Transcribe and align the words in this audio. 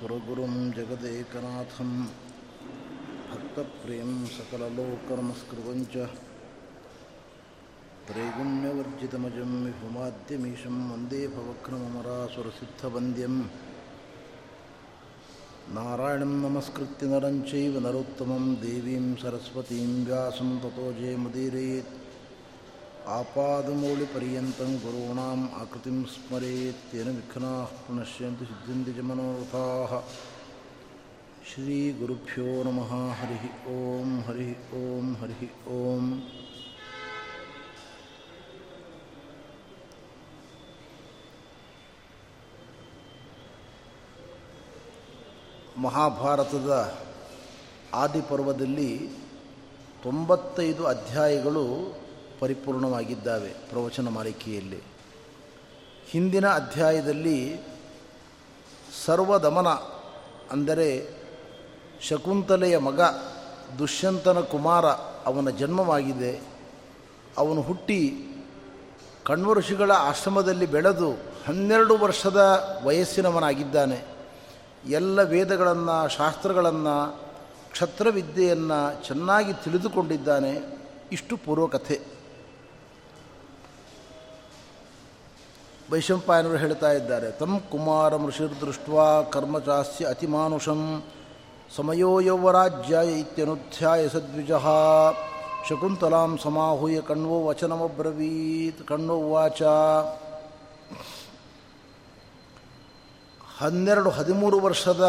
सुरगुरुं 0.00 0.53
जगदेकनाथं 0.75 1.89
भक्तप्रियं 3.31 4.11
सकललोकनमस्कृतं 4.35 5.81
च 5.93 6.05
त्रैगुण्यवर्जितमजं 8.07 9.51
विभुमाद्यमीशं 9.65 10.77
वन्दे 10.91 11.21
भवक्रममरासुरसिद्धवन्द्यं 11.35 13.35
नारायणं 15.77 16.33
नमस्कृत्य 16.45 17.09
नरं 17.11 17.37
चैव 17.51 17.73
नरोत्तमं 17.87 18.47
देवीं 18.63 19.05
सरस्वतीं 19.23 19.89
व्यासं 20.05 20.49
ततो 20.63 20.87
जयमुदीरयेत् 21.01 21.93
आपादमौलिपर्यन्तं 23.16 24.70
गुरूणाम् 24.84 25.44
आकृतिं 25.60 25.98
स्मरेत् 26.12 26.86
तेन 26.92 27.08
विघ्नाः 27.16 27.74
पुनश्यन्ति 27.86 28.44
सिद्ध्यन्ति 28.46 28.92
च 28.94 29.04
मनोरथाः 29.10 29.92
श्रीगुरुभ्यो 31.50 32.48
नमः 32.66 32.92
हरिः 33.18 33.44
ॐ 33.74 34.16
हरिः 34.28 34.74
ॐ 34.80 35.14
हरिः 35.20 35.42
ॐ 35.76 36.10
ಮಹಾಭಾರತದ 45.84 46.72
ಆದಿಪರ್ವದಲ್ಲಿ 48.02 48.90
ತೊಂಬತ್ತೈದು 50.04 50.82
ಅಧ್ಯಾಯಗಳು 50.92 51.64
ಪರಿಪೂರ್ಣವಾಗಿದ್ದಾವೆ 52.41 53.49
ಪ್ರವಚನ 53.49 54.09
ಮಾಲಿಕೆಯಲ್ಲಿ. 54.09 54.83
ಹಿಂದಿನ 56.09 56.47
ಅಧ್ಯಾಯದಲ್ಲಿ 56.47 57.59
ಸರ್ವದಮನ 59.05 59.67
ಅಂದರೆ 60.51 61.09
ಶಕುಂತಲೆಯ 62.01 62.77
ಮಗ 62.77 63.01
ದುಷ್ಯಂತನ 63.79 64.39
ಕುಮಾರ 64.39 64.85
ಅವನ 65.25 65.49
ಜನ್ಮವಾಗಿದೆ. 65.49 66.41
ಅವನು 67.37 67.61
ಹುಟ್ಟಿ 67.61 68.17
ಕಣ್ವ 69.23 69.53
ಆಶ್ರಮದಲ್ಲಿ 69.91 70.65
ಬೆಳೆದು 70.65 71.11
ಹನ್ನೆರಡು 71.47 71.97
ವರ್ಷದ 71.97 72.67
ವಯಸ್ಸಿನವನಾಗಿದ್ದಾನೆ. 72.83 74.03
ಎಲ್ಲ 74.89 75.23
ವೇದಗಳನ್ನು, 75.23 76.09
ಶಾಸ್ತ್ರಗಳನ್ನು, 76.09 77.19
ಕ್ಷತ್ರವಿದ್ಯೆಯನ್ನು 77.71 79.07
ಚೆನ್ನಾಗಿ 79.07 79.53
ತಿಳಿದುಕೊಂಡಿದ್ದಾನೆ. 79.53 80.81
ಇಷ್ಟು 81.11 81.37
ಪೂರ್ವಕಥೆ. 81.37 82.10
ವೈಶಂಪಾಯನರು 85.91 86.57
ಹೇಳ್ತಾ 86.57 86.89
ಇದ್ದಾರೆ, 86.91 87.29
ತಂ 87.31 87.53
ಕುಮಾರ 87.71 88.13
ದೃಷ್ಟ 88.61 88.89
ಕರ್ಮಚಾಸ್ಯ 89.33 90.05
ಅತಿಮಾನುಷಂ 90.05 90.81
ಸಮಯೋ 91.75 92.11
ಯೌವರಾಜ್ಯ 92.19 92.95
ಇತ್ಯನುಧ್ಯಾಯ 93.19 94.07
ಸದ್ವಿಜ, 94.07 94.51
ಶಕುಂತಲಾಂ 95.69 96.31
ಸಮಾಹೂಯ 96.43 96.97
ಕಣ್ವೋ 97.01 97.37
ವಚನಮಬ್ರವೀತ್ 97.47 98.81
ಕಣ್ಣೋ 98.87 99.17
ವಾಚ 99.29 99.61
ಹನ್ನೆರಡು 103.59 104.09
ಹದಿಮೂರು 104.09 104.59
ವರ್ಷದ 104.59 105.05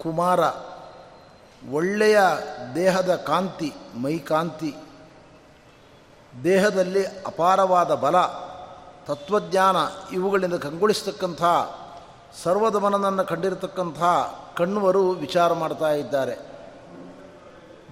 ಕುಮಾರ, 0.00 0.40
ಒಳ್ಳೆಯ 1.72 2.20
ದೇಹದ 2.74 3.14
ಕಾಂತಿ, 3.14 3.72
ಮೈಕಾಂತಿ, 3.96 4.74
ದೇಹದಲ್ಲಿ 6.44 7.04
ಅಪಾರವಾದ 7.26 7.94
ಬಲ 7.94 8.16
ತತ್ವಜ್ಞಾನ 9.06 9.76
ಇವುಗಳಿಂದ 10.12 10.54
ಕಂಗೊಳಿಸ್ತಕ್ಕಂಥ 10.54 11.42
ಸರ್ವದಮನನನ್ನು 12.42 13.24
ಕಂಡಿರತಕ್ಕಂಥ 13.24 14.02
ಕಣ್ವರು 14.56 15.10
ವಿಚಾರ 15.10 15.52
ಮಾಡ್ತಾ 15.52 15.92
ಇದ್ದಾರೆ. 15.92 16.38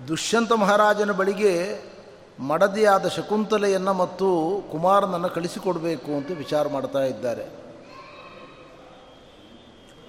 ದುಷ್ಯಂತ 0.08 0.52
ಮಹಾರಾಜನ 0.52 1.12
ಬಳಿಗೆ 1.12 1.82
ಮಡದಿಯಾದ 2.40 3.08
ಶಕುಂತಲೆಯನ್ನು 3.08 3.92
ಮತ್ತು 3.92 4.60
ಕುಮಾರನನ್ನು 4.70 5.28
ಕಳಿಸಿಕೊಡಬೇಕು 5.28 6.16
ಅಂತ 6.16 6.30
ವಿಚಾರ 6.30 6.68
ಮಾಡ್ತಾ 6.68 6.98
ಇದ್ದಾರೆ. 6.98 7.44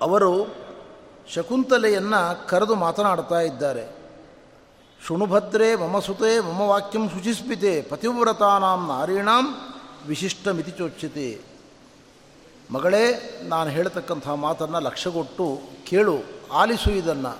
ಅವರು 0.01 0.56
ಶಕುಂತಲೆಯನ್ನು 1.34 2.47
ಕರೆದು 2.47 2.75
ಮಾತನಾಡ್ತಾ 2.75 3.40
ಇದ್ದಾರೆ. 3.40 4.01
ಶೃಣುಭದ್ರೆ 5.07 5.75
ಮಮ 5.75 6.00
ಸುತೆ 6.00 6.40
ಮಮ 6.40 6.61
ವಾಕ್ಯಂ 6.61 7.09
ಶುಚಿಸ್ಪಿತೆ 7.09 7.81
ಪತಿವ್ರತಾನಾಂ 7.81 8.88
ನಾರೀಣಾಂ 8.88 9.70
ವಿಶಿಷ್ಟ 10.07 10.47
ಮಿತಿಚೋಚ್ಯತೆ 10.47 11.41
ಮಗಳೇ, 12.72 13.39
ನಾನು 13.44 13.69
ಹೇಳ್ತಕ್ಕಂಥ 13.69 14.28
ಮಾತನ್ನು 14.28 14.79
ಲಕ್ಷ್ಯಗೊಟ್ಟು 14.79 15.62
ಕೇಳು, 15.88 16.17
ಆಲಿಸು 16.51 16.91
ಇದನ್ನು. 16.91 17.39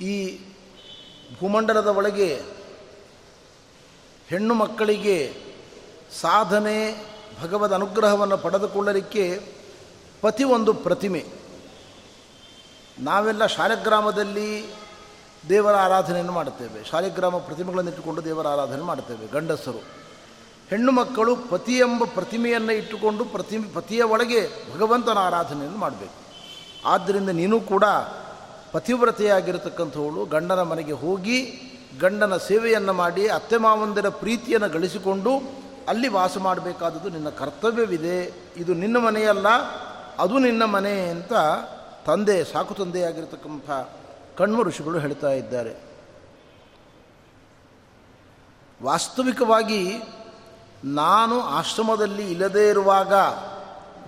ಈ 0.00 0.40
ಭೂಮಂಡಲದ 1.40 1.86
ಒಳಗೆ 1.86 2.42
ಹೆಣ್ಣು 4.28 4.54
ಮಕ್ಕಳಿಗೆ 4.54 5.36
ಸಾಧನೆ, 6.20 7.06
ಭಗವದ್ 7.42 7.72
ಅನುಗ್ರಹವನ್ನು 7.72 8.38
ಪಡೆದುಕೊಳ್ಳಲಿಕ್ಕೆ 8.38 9.40
ಪತಿ 10.20 10.44
ಒಂದು 10.44 10.74
ಪ್ರತಿಮೆ. 10.74 11.24
ನಾವೆಲ್ಲ 12.98 13.46
ಶಾಲೆಗ್ರಾಮದಲ್ಲಿ 13.46 14.74
ದೇವರ 15.48 15.74
ಆರಾಧನೆಯನ್ನು 15.74 16.32
ಮಾಡುತ್ತೇವೆ. 16.32 16.84
ಶಾಲೆಗ್ರಾಮ 16.84 17.38
ಪ್ರತಿಮೆಗಳನ್ನು 17.38 17.90
ಇಟ್ಟುಕೊಂಡು 17.90 18.24
ದೇವರ 18.24 18.48
ಆರಾಧನೆ 18.48 18.82
ಮಾಡುತ್ತೇವೆ, 18.82 19.32
ಗಂಡಸರು. 19.32 20.03
ಹೆಣ್ಣು 20.70 20.92
ಮಕ್ಕಳು 20.92 21.36
ಪತಿ 21.36 21.72
ಎಂಬ 21.72 22.04
ಪ್ರತಿಮೆಯನ್ನು 22.04 22.72
ಇಟ್ಟುಕೊಂಡು 22.72 23.24
ಪ್ರತಿ 23.24 23.58
ಪತಿಯ 23.58 24.02
ಒಳಗೆ 24.02 24.40
ಭಗವಂತನ 24.74 25.18
ಆರಾಧನೆಯನ್ನು 25.18 25.78
ಮಾಡಬೇಕು. 25.78 26.14
ಆದ್ದರಿಂದ 26.84 27.28
ನೀನು 27.28 27.60
ಕೂಡ 27.60 27.84
ಪತಿವ್ರತೆಯಾಗಿರತಕ್ಕಂಥವಳು. 28.72 30.24
ಗಂಡನ 30.24 30.62
ಮನೆಗೆ 30.62 30.92
ಹೋಗಿ 30.92 31.38
ಗಂಡನ 32.00 32.36
ಸೇವೆಯನ್ನು 32.36 32.92
ಮಾಡಿ 32.92 33.28
ಅತ್ತೆ 33.28 33.56
ಮಾವಂದಿರ 33.56 34.08
ಪ್ರೀತಿಯನ್ನು 34.08 34.68
ಗಳಿಸಿಕೊಂಡು 34.68 35.64
ಅಲ್ಲಿ 35.88 36.08
ವಾಸ 36.08 36.38
ಮಾಡಬೇಕಾದದ್ದು 36.38 37.08
ನಿನ್ನ 37.08 37.28
ಕರ್ತವ್ಯವಿದೆ. 37.28 38.32
ಇದು 38.56 38.74
ನಿನ್ನ 38.74 38.96
ಮನೆಯಲ್ಲ, 38.96 39.48
ಅದು 40.18 40.38
ನಿನ್ನ 40.38 40.64
ಮನೆ 40.64 41.08
ಅಂತ 41.08 41.32
ತಂದೆ, 42.06 42.44
ಸಾಕು 42.44 42.74
ತಂದೆಯಾಗಿರ್ತಕ್ಕಂಥ 42.74 43.70
ಕಣ್ಮ 44.36 44.62
ಋಷಿಗಳು 44.62 44.98
ಹೇಳ್ತಾ 44.98 45.30
ಇದ್ದಾರೆ. 45.30 45.76
ವಾಸ್ತವಿಕವಾಗಿ 48.82 50.02
ನಾನು 50.84 51.40
ಆಶ್ರಮದಲ್ಲಿ 51.40 52.30
ಇಲ್ಲದೇ 52.30 52.68
ಇರುವಾಗ 52.68 53.14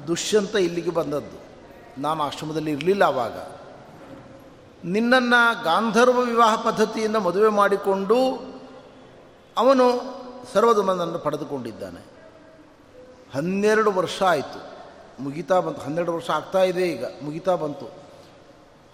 ದುಷ್ಯಂತ 0.07 0.57
ಇಲ್ಲಿಗೆ 0.57 0.91
ಬಂದದ್ದು. 0.91 1.47
ನಾನು 2.01 2.23
ಆಶ್ರಮದಲ್ಲಿ 2.23 2.71
ಇರಲಿಲ್ಲ 2.71 3.03
ಆವಾಗ. 3.03 3.33
ನಿನ್ನನ್ನು 4.85 5.65
ಗಾಂಧರ್ವ 5.65 6.21
ವಿವಾಹ 6.21 6.65
ಪದ್ಧತಿಯಿಂದ 6.65 7.17
ಮದುವೆ 7.17 7.49
ಮಾಡಿಕೊಂಡು 7.49 8.17
ಅವನು 9.57 9.87
ಸರ್ವಧಮನನ್ನು 10.55 11.19
ಪಡೆದುಕೊಂಡಿದ್ದಾನೆ. 11.19 12.05
ಹನ್ನೆರಡು 13.35 13.93
ವರ್ಷ 13.93 14.23
ಆಯಿತು. 14.23 14.77
ಮುಗಿತಾ 15.23 15.61
ಬಂತು. 15.61 15.81
ಹನ್ನೆರಡು 15.81 16.15
ವರ್ಷ 16.15 16.31
ಆಗ್ತಾ 16.31 16.63
ಇದೆ 16.63 16.89
ಈಗ. 16.91 17.05
ಮುಗಿತಾ 17.23 17.55
ಬಂತು. 17.55 17.87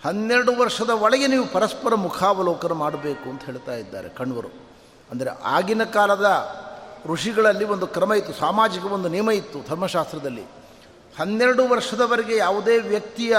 ಹನ್ನೆರಡು 0.04 0.56
ವರ್ಷದ 0.56 0.91
ಒಳಗೆ 0.91 1.26
ನೀವು 1.26 1.53
ಪರಸ್ಪರ 1.53 1.94
ಮುಖಾವಲೋಕನ 1.94 2.72
ಮಾಡಬೇಕು 2.72 3.31
ಅಂತ 3.31 3.42
ಹೇಳ್ತಾ 3.42 3.75
ಇದ್ದಾರೆ 3.75 4.09
ಕಣ್ವರು. 4.09 4.48
ಅಂದರೆ 5.10 5.31
ಆಗಿನ 5.31 5.84
ಕಾಲದ 5.84 6.26
ಋಷಿಗಳಲ್ಲಿ 7.06 7.64
ಒಂದು 7.64 7.86
ಕ್ರಮ 7.86 8.12
ಇತ್ತು, 8.12 8.32
ಸಾಮಾಜಿಕ 8.32 8.84
ಒಂದು 8.84 9.08
ನಿಯಮ 9.08 9.30
ಇತ್ತು 9.30 9.68
ಧರ್ಮಶಾಸ್ತ್ರದಲ್ಲಿ. 9.68 10.42
ಹನ್ನೆರಡು 11.18 11.68
ವರ್ಷದವರೆಗೆ 11.68 12.36
ಯಾವುದೇ 12.36 12.78
ವ್ಯಕ್ತಿಯ 12.78 13.36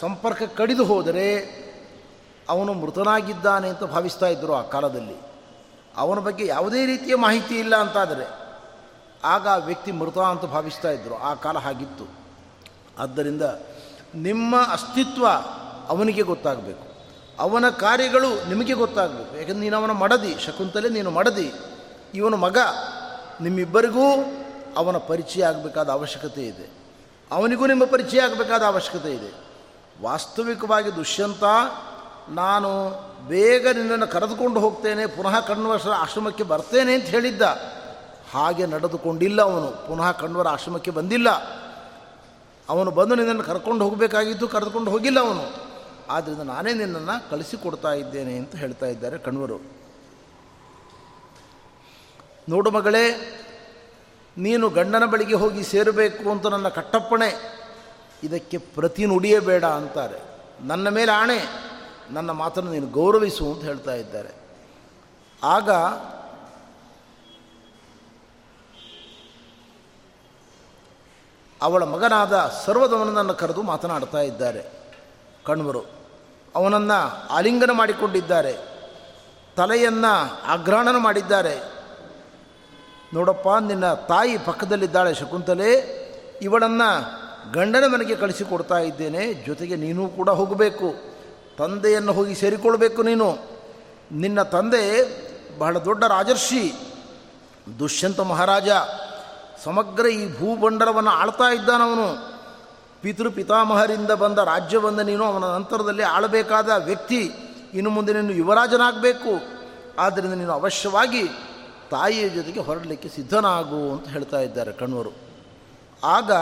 ಸಂಪರ್ಕ 0.00 0.42
ಕಡಿದು 0.42 0.84
ಹೋದರೆ 0.84 1.60
ಅವನು 2.48 2.72
ಮೃತನಾಗಿದ್ದಾನೆ 2.72 3.68
ಅಂತ 3.68 3.84
ಭಾವಿಸ್ತಾ 3.84 4.26
ಇದ್ದರು 4.26 4.54
ಆ 4.54 4.62
ಕಾಲದಲ್ಲಿ. 4.62 5.16
ಅವನ 5.96 6.18
ಬಗ್ಗೆ 6.18 6.46
ಯಾವುದೇ 6.46 6.86
ರೀತಿಯ 6.86 7.14
ಮಾಹಿತಿ 7.16 7.58
ಇಲ್ಲ 7.58 7.76
ಅಂತಾದರೆ 7.76 8.40
ಆಗ 9.24 9.48
ಆ 9.48 9.56
ವ್ಯಕ್ತಿ 9.56 9.92
ಮೃತ 9.92 10.18
ಅಂತ 10.18 10.44
ಭಾವಿಸ್ತಾ 10.44 10.90
ಇದ್ದರು. 10.90 11.14
ಆ 11.14 11.34
ಕಾಲ 11.34 11.58
ಹಾಗಿತ್ತು. 11.58 12.04
ಆದ್ದರಿಂದ 12.98 13.42
ನಿಮ್ಮ 14.14 14.56
ಅಸ್ತಿತ್ವ 14.56 15.28
ಅವನಿಗೆ 15.88 16.22
ಗೊತ್ತಾಗಬೇಕು. 16.22 16.90
ಅವನ 17.38 17.68
ಕಾರ್ಯಗಳು 17.68 18.48
ನಿಮಗೆ 18.48 18.72
ಗೊತ್ತಾಗಬೇಕು. 18.72 19.36
ಯಾಕಂದ್ರೆ 19.36 19.60
ನೀನು 19.60 19.76
ಅವನ 19.76 19.90
ಮಡದಿ, 19.90 20.36
ಶಕುಂತಲೆ 20.46 20.88
ನೀನು 20.88 21.10
ಮಡದಿ. 21.10 21.52
ಇವನು 22.14 22.36
ಮಗ. 22.36 22.58
ನಿಮ್ಮಿಬ್ಬರಿಗೂ 23.40 24.06
ಅವನ 24.76 24.96
ಪರಿಚಯ 24.96 25.44
ಆಗಬೇಕಾದ 25.44 25.88
ಅವಶ್ಯಕತೆ 25.88 26.46
ಇದೆ. 26.46 26.70
ಅವನಿಗೂ 27.32 27.66
ನಿಮ್ಮ 27.66 27.84
ಪರಿಚಯ 27.84 28.20
ಆಗಬೇಕಾದ 28.20 28.62
ಅವಶ್ಯಕತೆ 28.62 29.14
ಇದೆ. 29.14 29.50
ವಾಸ್ತವಿಕವಾಗಿ 30.02 30.96
ದುಷ್ಯಂತ, 30.96 31.44
ನಾನು 32.28 32.90
ಬೇಗ 33.28 33.68
ನಿನ್ನನ್ನು 33.68 34.06
ಕರೆದುಕೊಂಡು 34.06 34.60
ಹೋಗ್ತೇನೆ, 34.60 35.06
ಪುನಃ 35.06 35.40
ಕಣ್ವರ 35.40 35.88
ಆಶ್ರಮಕ್ಕೆ 35.88 36.42
ಬರ್ತೇನೆ 36.42 36.94
ಅಂತ 36.94 37.04
ಹೇಳಿದ್ದ. 37.04 37.42
ಹಾಗೆ 38.32 38.66
ನಡೆದುಕೊಂಡಿಲ್ಲ 38.66 39.42
ಅವನು. 39.42 39.86
ಪುನಃ 39.86 40.12
ಕಣ್ವರ 40.12 40.48
ಆಶ್ರಮಕ್ಕೆ 40.48 40.90
ಬಂದಿಲ್ಲ. 40.90 41.30
ಅವನು 42.68 42.90
ಬಂದು 42.90 43.14
ನಿನ್ನನ್ನು 43.14 43.42
ಕರ್ಕೊಂಡು 43.42 43.84
ಹೋಗಬೇಕಾಗಿತ್ತು, 43.84 44.48
ಕರೆದುಕೊಂಡು 44.48 44.90
ಹೋಗಿಲ್ಲ 44.90 45.20
ಅವನು. 45.20 45.70
ಆದ್ದರಿಂದ 46.10 46.40
ನಾನೇ 46.40 46.72
ನಿನ್ನನ್ನು 46.72 47.30
ಕಳಿಸಿಕೊಡ್ತಾ 47.30 47.92
ಇದ್ದೇನೆ 47.92 48.36
ಅಂತ 48.36 48.56
ಹೇಳ್ತಾ 48.56 48.86
ಇದ್ದಾರೆ 48.86 49.18
ಕಣ್ವರು. 49.18 49.79
ನೋಡು 52.50 52.70
ಮಗಳೇ, 52.70 53.36
ನೀನು 54.38 54.68
ಗಂಡನ 54.68 55.04
ಬಳಿಗೆ 55.04 55.34
ಹೋಗಿ 55.34 55.64
ಸೇರಬೇಕು 55.64 56.30
ಅಂತ 56.30 56.46
ನನ್ನ 56.46 56.68
ಕಟ್ಟಪ್ಪಣೆ. 56.68 57.60
ಇದಕ್ಕೆ 58.22 58.58
ಪ್ರತಿ 58.58 59.06
ನುಡಿಯೇ 59.06 59.38
ಬೇಡ 59.38 59.64
ಅಂತಾರೆ. 59.64 60.18
ನನ್ನ 60.60 60.88
ಮೇಲೆ 60.88 61.12
ಆಣೆ, 61.12 61.38
ನನ್ನ 62.10 62.30
ಮಾತನ್ನು 62.30 62.70
ನೀನು 62.70 62.86
ಗೌರವಿಸು 62.86 63.52
ಅಂತ 63.52 63.64
ಹೇಳ್ತಾ 63.64 63.94
ಇದ್ದಾರೆ. 63.94 64.28
ಆಗ 65.42 65.70
ಅವಳ 71.62 71.84
ಮಗನಾದ 71.84 72.52
ಸರ್ವದವನನ್ನು 72.66 73.34
ಕರೆದು 73.34 73.62
ಮಾತನಾಡ್ತಾ 73.62 74.18
ಇದ್ದಾರೆ. 74.18 74.62
ಕಣ್ವರು 75.46 75.84
ಅವನನ್ನು 76.54 77.28
ಆಲಿಂಗನ 77.28 77.70
ಮಾಡಿಕೊಂಡಿದ್ದಾರೆ. 77.70 78.56
ತಲೆಯನ್ನು 79.56 80.40
ಅಗ್ರಹಣನ 80.52 80.96
ಮಾಡಿದ್ದಾರೆ. 80.96 81.79
ನೋಡಪ್ಪ, 83.14 83.48
ನಿನ್ನ 83.60 83.94
ತಾಯಿ 83.94 84.38
ಪಕ್ಕದಲ್ಲಿದ್ದಾಳೆ 84.38 85.14
ಶಕುಂತಲೆ, 85.14 86.00
ಇವಳನ್ನು 86.42 87.20
ಗಂಡನ 87.52 87.84
ಮನೆಗೆ 87.86 88.16
ಕಳಿಸಿಕೊಡ್ತಾ 88.16 88.78
ಇದ್ದೇನೆ, 88.78 89.34
ಜೊತೆಗೆ 89.34 89.76
ನೀನು 89.76 90.08
ಕೂಡ 90.08 90.30
ಹೋಗಬೇಕು. 90.30 90.94
ತಂದೆಯನ್ನು 91.58 92.12
ಹೋಗಿ 92.12 92.34
ಸೇರಿಕೊಳ್ಬೇಕು 92.34 93.02
ನೀನು. 93.02 93.38
ನಿನ್ನ 94.12 94.42
ತಂದೆ 94.42 94.84
ಬಹಳ 95.58 95.78
ದೊಡ್ಡ 95.78 96.04
ರಾಜರ್ಷಿ, 96.04 96.72
ದುಷ್ಯಂತ 97.78 98.20
ಮಹಾರಾಜ. 98.20 98.68
ಸಮಗ್ರ 99.64 100.06
ಈ 100.06 100.38
ಭೂಭಂಡರವನ್ನು 100.38 101.10
ಆಳ್ತಾ 101.10 101.52
ಇದ್ದಾನವನು 101.52 102.30
ಪಿತೃ 103.02 103.30
ಪಿತಾಮಹರಿಂದ 103.30 104.10
ಬಂದ 104.10 104.38
ರಾಜ್ಯವನ್ನು 104.38 105.02
ನೀನು 105.02 105.24
ಅವನ 105.24 105.44
ನಂತರದಲ್ಲಿ 105.44 106.02
ಆಳಬೇಕಾದ 106.02 106.70
ವ್ಯಕ್ತಿ. 106.84 107.32
ಇನ್ನು 107.74 107.90
ಮುಂದೆ 107.90 108.12
ನೀನು 108.12 108.32
ಯುವರಾಜನಾಗಬೇಕು. 108.32 109.32
ಆದ್ದರಿಂದ 109.98 110.34
ನೀನು 110.34 110.52
ಅವಶ್ಯವಾಗಿ 110.52 111.22
ತಾಯಿಯ 111.90 112.28
ಜೊತೆಗೆ 112.28 112.60
ಹೊರಡಲಿಕ್ಕೆ 112.60 113.08
ಸಿದ್ಧನಾಗು 113.08 113.92
ಅಂತ 113.92 114.08
ಹೇಳ್ತಾ 114.08 114.40
ಇದ್ದಾರೆ 114.40 114.72
ಕಣ್ವರು 114.72 115.12
ಆಗ 116.04 116.32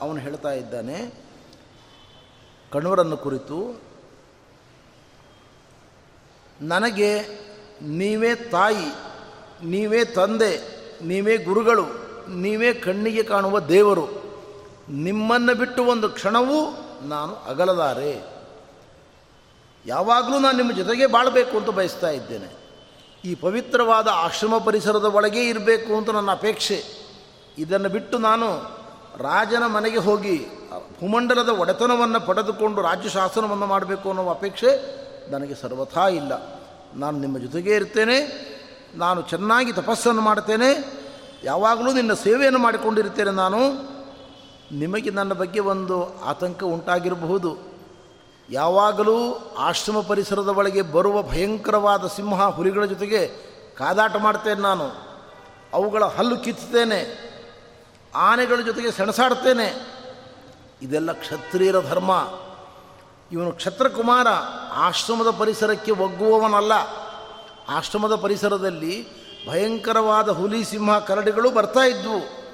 ಅವನು 0.00 0.18
ಹೇಳ್ತಾ 0.18 0.52
ಇದ್ದಾನೆ 0.52 1.24
ಕಣ್ವರನ್ನು 2.72 3.16
ಕುರಿತು, 3.16 3.82
ನನಗೆ 6.60 7.22
ನೀವೇ 7.82 8.34
ತಾಯಿ, 8.34 8.88
ನೀವೇ 9.66 10.04
ತಂದೆ, 10.04 10.52
ನೀವೇ 11.04 11.36
ಗುರುಗಳು, 11.36 11.86
ನೀವೇ 12.30 12.74
ಕಣ್ಣಿಗೆ 12.74 13.22
ಕಾಣುವ 13.22 13.60
ದೇವರು, 13.60 14.06
ನಿಮ್ಮನ್ನು 14.88 15.54
ಬಿಟ್ಟು 15.54 15.84
ಒಂದು 15.84 16.08
ಕ್ಷಣವೂ 16.08 16.60
ನಾನು 17.08 17.34
ಅಗಲದಾರೆ. 17.34 18.12
ಯಾವಾಗಲೂ 19.86 20.38
ನಾನು 20.38 20.56
ನಿಮ್ಮ 20.56 20.72
ಜೊತೆಗೆ 20.72 21.06
ಬಾಳಬೇಕು 21.06 21.56
ಅಂತ 21.58 21.70
ಬಯಸ್ತಾ 21.70 22.10
ಇದ್ದೇನೆ. 22.10 22.63
ಈ 23.24 23.34
ಪವಿತ್ರವಾದ 23.34 24.08
ಆಶ್ರಮ 24.12 24.58
ಪರಿಸರದ 24.58 25.04
ಒಳಗೆ 25.04 25.44
ಇರಬೇಕು 25.48 25.96
ಅಂತ 25.96 26.10
ನನ್ನ 26.10 26.30
ಅಪೇಕ್ಷೆ. 26.30 26.84
ಇದನ್ನು 27.58 27.88
ಬಿಟ್ಟು 27.88 28.18
ನಾನು 28.18 28.48
ರಾಜನ 29.18 29.66
ಮನೆಗೆ 29.66 29.96
ಹೋಗಿ 29.96 30.46
ಭೂಮಂಡಲದ 31.00 31.48
ಒಡೆತನವನ್ನು 31.48 32.20
ಪಡೆದುಕೊಂಡು 32.20 32.82
ರಾಜ್ಯ 32.82 33.08
ಶಾಸನವನ್ನು 33.08 33.66
ಮಾಡಬೇಕು 33.66 34.08
ಅನ್ನೋ 34.08 34.28
ಅಪೇಕ್ಷೆ 34.28 34.72
ನನಗೆ 35.30 35.54
ಸರ್ವಥಾ 35.54 36.08
ಇಲ್ಲ. 36.08 36.32
ನಾನು 36.94 37.18
ನಿಮ್ಮ 37.18 37.38
ಜೊತೆಗೇ 37.38 37.76
ಇರ್ತೇನೆ, 37.76 38.18
ನಾನು 38.94 39.22
ಚೆನ್ನಾಗಿ 39.22 39.72
ತಪಸ್ಸನ್ನು 39.72 40.22
ಮಾಡ್ತೇನೆ, 40.22 40.70
ಯಾವಾಗಲೂ 41.44 41.92
ನಿನ್ನ 41.92 42.12
ಸೇವೆಯನ್ನು 42.12 42.58
ಮಾಡಿಕೊಂಡಿರ್ತೇನೆ 42.58 43.30
ನಾನು. 43.30 43.60
ನಿಮಗೆ 44.78 45.10
ನನ್ನ 45.10 45.32
ಬಗ್ಗೆ 45.32 45.60
ಒಂದು 45.60 46.20
ಆತಂಕ 46.24 46.62
ಉಂಟಾಗಿರಬಹುದು. 46.64 47.73
ಯಾವಾಗಲೂ 48.50 49.38
ಆಶ್ರಮ 49.58 50.00
ಪರಿಸರದ 50.00 50.48
ಒಳಗೆ 50.48 50.82
ಬರುವ 50.82 51.22
ಭಯಂಕರವಾದ 51.22 52.06
ಸಿಂಹ 52.06 52.48
ಹುಲಿಗಳ 52.48 52.84
ಜೊತೆಗೆ 52.84 53.26
ಕಾದಾಟ 53.78 54.16
ಮಾಡ್ತೇನೆ 54.16 54.60
ನಾನು. 54.60 54.90
ಅವುಗಳ 55.72 56.04
ಹಲ್ಲು 56.04 56.36
ಕಿತ್ತೇನೆ 56.36 57.34
ಆನೆಗಳ 58.14 58.60
ಜೊತೆಗೆ 58.60 58.90
ಸೆಣಸಾಡ್ತೇನೆ. 58.90 59.94
ಇದೆಲ್ಲ 60.82 61.12
ಕ್ಷತ್ರಿಯರ 61.12 61.80
ಧರ್ಮ. 61.80 62.28
ಇವನು 63.32 63.52
ಕ್ಷತ್ರಕುಮಾರ, 63.52 64.28
ಆಶ್ರಮದ 64.72 65.30
ಪರಿಸರಕ್ಕೆ 65.30 65.90
ಒಗ್ಗುವವನಲ್ಲ. 65.90 66.72
ಆಶ್ರಮದ 67.68 68.14
ಪರಿಸರದಲ್ಲಿ 68.14 69.06
ಭಯಂಕರವಾದ 69.48 70.28
ಹುಲಿ, 70.28 70.64
ಸಿಂಹ, 70.64 70.98
ಕರಡಿಗಳು 70.98 71.50
ಬರ್ತಾ 71.50 71.80
ಇದ್ವು. 71.80 72.44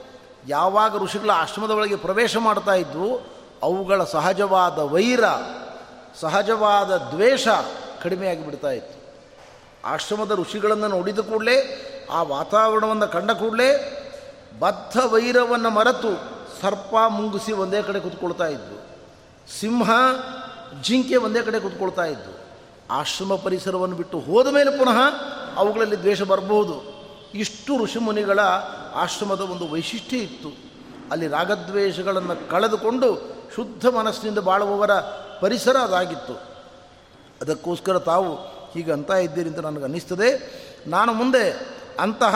ಯಾವಾಗ 0.48 1.02
ಋಷಿಗಳ 1.02 1.30
ಆಶ್ರಮದ 1.30 1.70
ಒಳಗೆ 1.70 1.96
ಪ್ರವೇಶ 1.96 2.36
ಮಾಡ್ತಾ 2.36 2.74
ಇದ್ವು, 2.74 3.20
ಅವುಗಳ 3.62 4.04
ಸಹಜವಾದ 4.04 4.78
ವೈರ 4.78 5.24
ಸಹಜವಾದ 6.14 6.96
ದ್ವೇಷ 6.96 7.48
ಕಡಿಮೆಯಾಗಿ 8.02 8.44
ಬಿಡ್ತಾ 8.44 8.70
ಇತ್ತು. 8.70 9.00
ಆಶ್ರಮದ 9.84 10.30
ಋಷಿಗಳನ್ನು 10.30 10.88
ನೋಡಿದ 10.88 11.18
ಕೂಡಲೇ, 11.18 11.86
ಆ 12.10 12.22
ವಾತಾವರಣವನ್ನು 12.22 13.08
ಕಂಡ 13.08 13.30
ಕೂಡಲೇ 13.30 13.96
ಬದ್ಧ 14.58 14.98
ವೈರವನ್ನು 15.04 15.70
ಮರೆತು 15.70 16.40
ಸರ್ಪ, 16.60 16.94
ಮುಂಗುಸಿ 17.08 17.52
ಒಂದೇ 17.52 17.82
ಕಡೆ 17.82 18.00
ಕೂತ್ಕೊಳ್ತಾ 18.00 18.46
ಇದ್ದು 18.46 18.90
ಸಿಂಹ, 19.60 19.90
ಜಿಂಕೆ 20.82 21.16
ಒಂದೇ 21.16 21.42
ಕಡೆ 21.42 21.60
ಕೂತ್ಕೊಳ್ತಾ 21.60 22.04
ಇದ್ದು 22.04 22.40
ಆಶ್ರಮ 22.90 23.34
ಪರಿಸರವನ್ನು 23.34 23.96
ಬಿಟ್ಟು 23.96 24.18
ಹೋದ 24.18 24.46
ಮೇಲೆ 24.46 24.78
ಪುನಃ 24.78 24.98
ಅವುಗಳಲ್ಲಿ 25.56 25.98
ದ್ವೇಷ 25.98 26.22
ಬರಬಹುದು. 26.22 27.00
ಇಷ್ಟು 27.34 27.84
ಋಷಿಮುನಿಗಳ 27.84 28.38
ಆಶ್ರಮದ 28.94 29.40
ಒಂದು 29.40 29.72
ವೈಶಿಷ್ಟ್ಯ 29.72 30.16
ಇತ್ತು. 30.16 30.48
ಅಲ್ಲಿ 31.10 31.28
ರಾಗದ್ವೇಷಗಳನ್ನು 31.28 32.50
ಕಳೆದುಕೊಂಡು 32.50 33.39
ಶುದ್ಧ 33.56 33.86
ಮನಸ್ಸಿನಿಂದ 33.86 34.38
ಬಾಳುವವರ 34.38 34.90
ಪರಿಸರ 35.40 35.76
ಅದಾಗಿತ್ತು. 35.76 36.32
ಅದಕ್ಕೋಸ್ಕರ 37.40 37.98
ತಾವು 37.98 38.34
ಹೀಗೆ 38.72 38.92
ಅಂತ 38.92 39.10
ಇದ್ದೀರಿ 39.10 39.48
ಅಂತ 39.48 39.58
ನನಗೆ 39.58 39.82
ಅನ್ನಿಸ್ತದೆ. 39.82 40.30
ನಾನು 40.86 41.12
ಮುಂದೆ 41.12 41.68
ಅಂತಹ 42.00 42.34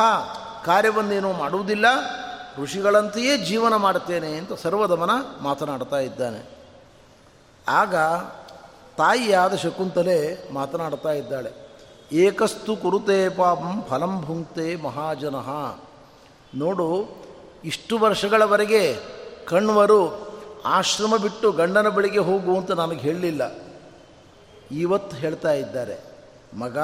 ಕಾರ್ಯವನ್ನೇನೂ 0.65 1.33
ಮಾಡುವುದಿಲ್ಲ. 1.33 1.87
ಋಷಿಗಳಂತೆಯೇ 2.63 3.39
ಜೀವನ 3.39 3.77
ಮಾಡುತ್ತೇನೆ 3.77 4.33
ಅಂತ 4.33 4.53
ಸರ್ವದಮನ 4.53 5.11
ಮಾತನಾಡ್ತಾ 5.41 5.99
ಇದ್ದಾನೆ. 5.99 6.51
ಆಗ 7.69 7.95
ತಾಯಿಯಾದ 8.97 9.55
ಶಕುಂತಲೆ 9.55 10.53
ಮಾತನಾಡ್ತಾ 10.53 11.13
ಇದ್ದಾಳೆ. 11.13 11.53
ಏಕಸ್ತು 12.13 12.77
ಕುರುತೆ 12.77 13.29
ಪಾಪಂ 13.29 13.85
ಫಲಂ 13.89 14.21
ಭುಂಕ್ತೆ 14.21 14.77
ಮಹಾಜನಃ. 14.77 15.79
ನೋಡು, 16.55 17.17
ಇಷ್ಟು 17.65 17.99
ವರ್ಷಗಳವರೆಗೆ 17.99 18.97
ಕಣ್ವರು 19.47 20.34
ಆಶ್ರಮ 20.67 21.17
ಬಿಟ್ಟು 21.17 21.53
ಗಂಡನ 21.53 21.89
ಬಳಿಗೆ 21.89 22.19
ಹೋಗು 22.19 22.57
ಅಂತ 22.57 22.71
ನನಗೆ 22.71 23.01
ಹೇಳಲಿಲ್ಲ. 23.01 23.53
ಇವತ್ತು 24.71 25.17
ಹೇಳ್ತಾ 25.17 25.53
ಇದ್ದಾರೆ, 25.53 26.05
ಮಗ, 26.59 26.79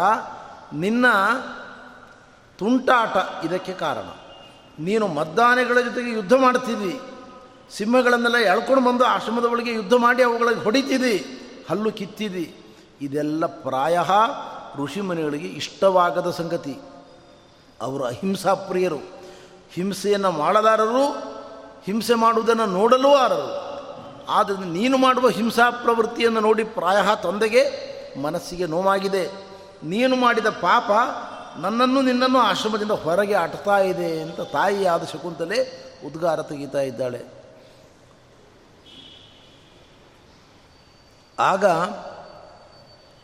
ನಿನ್ನ 0.73 1.07
ತುಂಟಾಟ 2.59 3.45
ಇದಕ್ಕೆ 3.45 3.73
ಕಾರಣ. 3.73 4.05
ನೀನು 4.79 5.07
ಮದ್ದಾನೆಗಳ 5.09 5.81
ಜೊತೆಗೆ 5.81 6.11
ಯುದ್ಧ 6.11 6.33
ಮಾಡ್ತಿದ್ದಿ. 6.33 7.01
ಸಿಂಹಗಳನ್ನೆಲ್ಲ 7.77 8.37
ಎಳ್ಕೊಂಡು 8.37 8.85
ಬಂದು 8.85 9.05
ಆಶ್ರಮದ 9.05 9.45
ಒಳಗೆ 9.45 9.73
ಯುದ್ಧ 9.73 9.93
ಮಾಡಿ 9.95 10.23
ಅವುಗಳಿಗೆ 10.23 10.61
ಹೊಡಿತಿದ್ದಿ. 10.61 11.17
ಹಲ್ಲು 11.71 11.93
ಕಿತ್ತಿದಿ 11.93 12.57
ಇದೆಲ್ಲ 13.01 13.47
ಪ್ರಾಯ 13.47 13.99
ಋಷಿಮುನಿಗಳಿಗೆ 14.85 15.49
ಇಷ್ಟವಾಗದ 15.49 16.31
ಸಂಗತಿ. 16.31 16.79
ಅವರು 17.81 18.05
ಅಹಿಂಸಾ 18.05 18.55
ಪ್ರಿಯರು. 18.55 18.99
ಹಿಂಸೆಯನ್ನು 19.73 20.31
ಮಾಡಲಾರರು, 20.31 21.09
ಹಿಂಸೆ 21.85 22.15
ಮಾಡುವುದನ್ನು 22.15 22.67
ನೋಡಲೂ 22.67 23.15
ಆರರು. 23.15 23.70
ಆದರೆ 24.31 24.67
ನೀನು 24.71 24.97
ಮಾಡುವ 24.99 25.29
ಹಿಂಸಾ 25.29 25.67
ಪ್ರವೃತ್ತಿಯನ್ನು 25.71 26.41
ನೋಡಿ 26.41 26.65
ಪ್ರಾಯ 26.77 26.99
ತಂದೆಗೆ 27.23 27.63
ಮನಸ್ಸಿಗೆ 28.21 28.67
ನೋವಾಗಿದೆ. 28.67 29.25
ನೀನು 29.85 30.15
ಮಾಡಿದ 30.17 30.49
ಪಾಪ 30.61 30.91
ನನ್ನನ್ನು 31.57 32.01
ನಿನ್ನನ್ನು 32.03 32.39
ಆಶ್ರಮದಿಂದ 32.39 32.95
ಹೊರಗೆ 33.05 33.35
ಆಟ್ತಾ 33.35 33.77
ಇದೆ 33.79 34.11
ಅಂತ 34.21 34.41
ತಾಯಿಯಾದ 34.41 35.05
ಶಕುಂತಲೆ 35.05 35.59
ಉದ್ಗಾರ 36.07 36.43
ತೆಗೀತಾ 36.43 36.81
ಇದ್ದಾಳೆ. 36.81 37.21
ಆಗ 41.39 41.65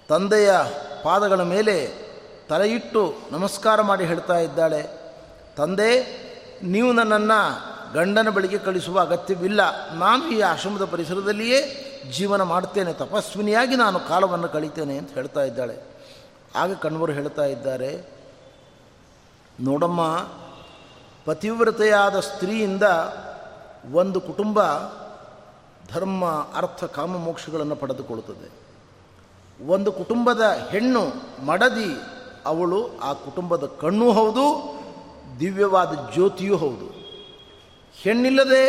ತಂದೆಯ 0.09 0.51
ಪಾದಗಳ 1.03 1.43
ಮೇಲೆ 1.43 1.77
ತಲೆಯಿಟ್ಟು 2.49 3.03
ನಮಸ್ಕಾರ 3.31 3.79
ಮಾಡಿ 3.83 4.05
ಹೇಳ್ತಾ 4.05 4.37
ಇದ್ದಾಳೆ, 4.39 4.83
ತಂದೆ, 5.57 5.91
ನೀವು 6.63 6.91
ನನ್ನನ್ನು 6.93 7.41
ಗಂಡನ 7.95 8.29
ಬಳಿಗೆ 8.29 8.59
ಕಳಿಸುವ 8.59 9.01
ಅಗತ್ಯವಿಲ್ಲ. 9.01 9.93
ನಾನು 9.93 10.29
ಈ 10.29 10.41
ಆಶ್ರಮದ 10.41 10.85
ಪರಿಸರದಲ್ಲಿಯೇ 10.85 11.59
ಜೀವನ 12.13 12.43
ಮಾಡ್ತೇನೆ 12.43 12.93
ತಪಸ್ವಿನಿಯಾಗಿ 12.93 13.77
ನಾನು 13.77 14.01
ಕಾಲವನ್ನು 14.01 14.49
ಕಳಿತೇನೆ 14.49 14.99
ಅಂತ 14.99 15.11
ಹೇಳ್ತಾ 15.11 15.43
ಇದ್ದಾಳೆ. 15.43 15.83
ಆಗ 16.55 16.75
ಕಣ್ವರು 16.75 17.13
ಹೇಳ್ತಾ 17.13 17.45
ಇದ್ದಾರೆ, 17.45 18.09
ನೋಡಮ್ಮ, 19.61 20.19
ಪತಿವ್ರತೆಯಾದ 21.25 22.21
ಸ್ತ್ರೀಯಿಂದ 22.21 22.83
ಒಂದು 23.93 24.21
ಕುಟುಂಬ 24.21 24.61
ಧರ್ಮ, 25.93 26.25
ಅರ್ಥ, 26.55 26.85
ಕಾಮ, 26.85 27.17
ಮೋಕ್ಷಗಳನ್ನು 27.17 27.77
ಪಡೆದುಕೊಳ್ಳುತ್ತದೆ. 27.77 28.67
ಒಂದು 29.67 29.93
ಕುಟುಂಬದ 29.93 30.41
ಹೆಣ್ಣು 30.71 31.03
ಮಡದಿ, 31.47 31.91
ಅವಳು 32.47 32.99
ಆ 32.99 33.13
ಕುಟುಂಬದ 33.13 33.71
ಕಣ್ಣೂ 33.81 34.13
ಹೌದು, 34.13 34.77
ದಿವ್ಯವಾದ 35.41 36.13
ಜ್ಯೋತಿಯೂ 36.13 36.57
ಹೌದು. 36.57 36.96
ಹೆಣ್ಣಿಲ್ಲದೆ 38.03 38.63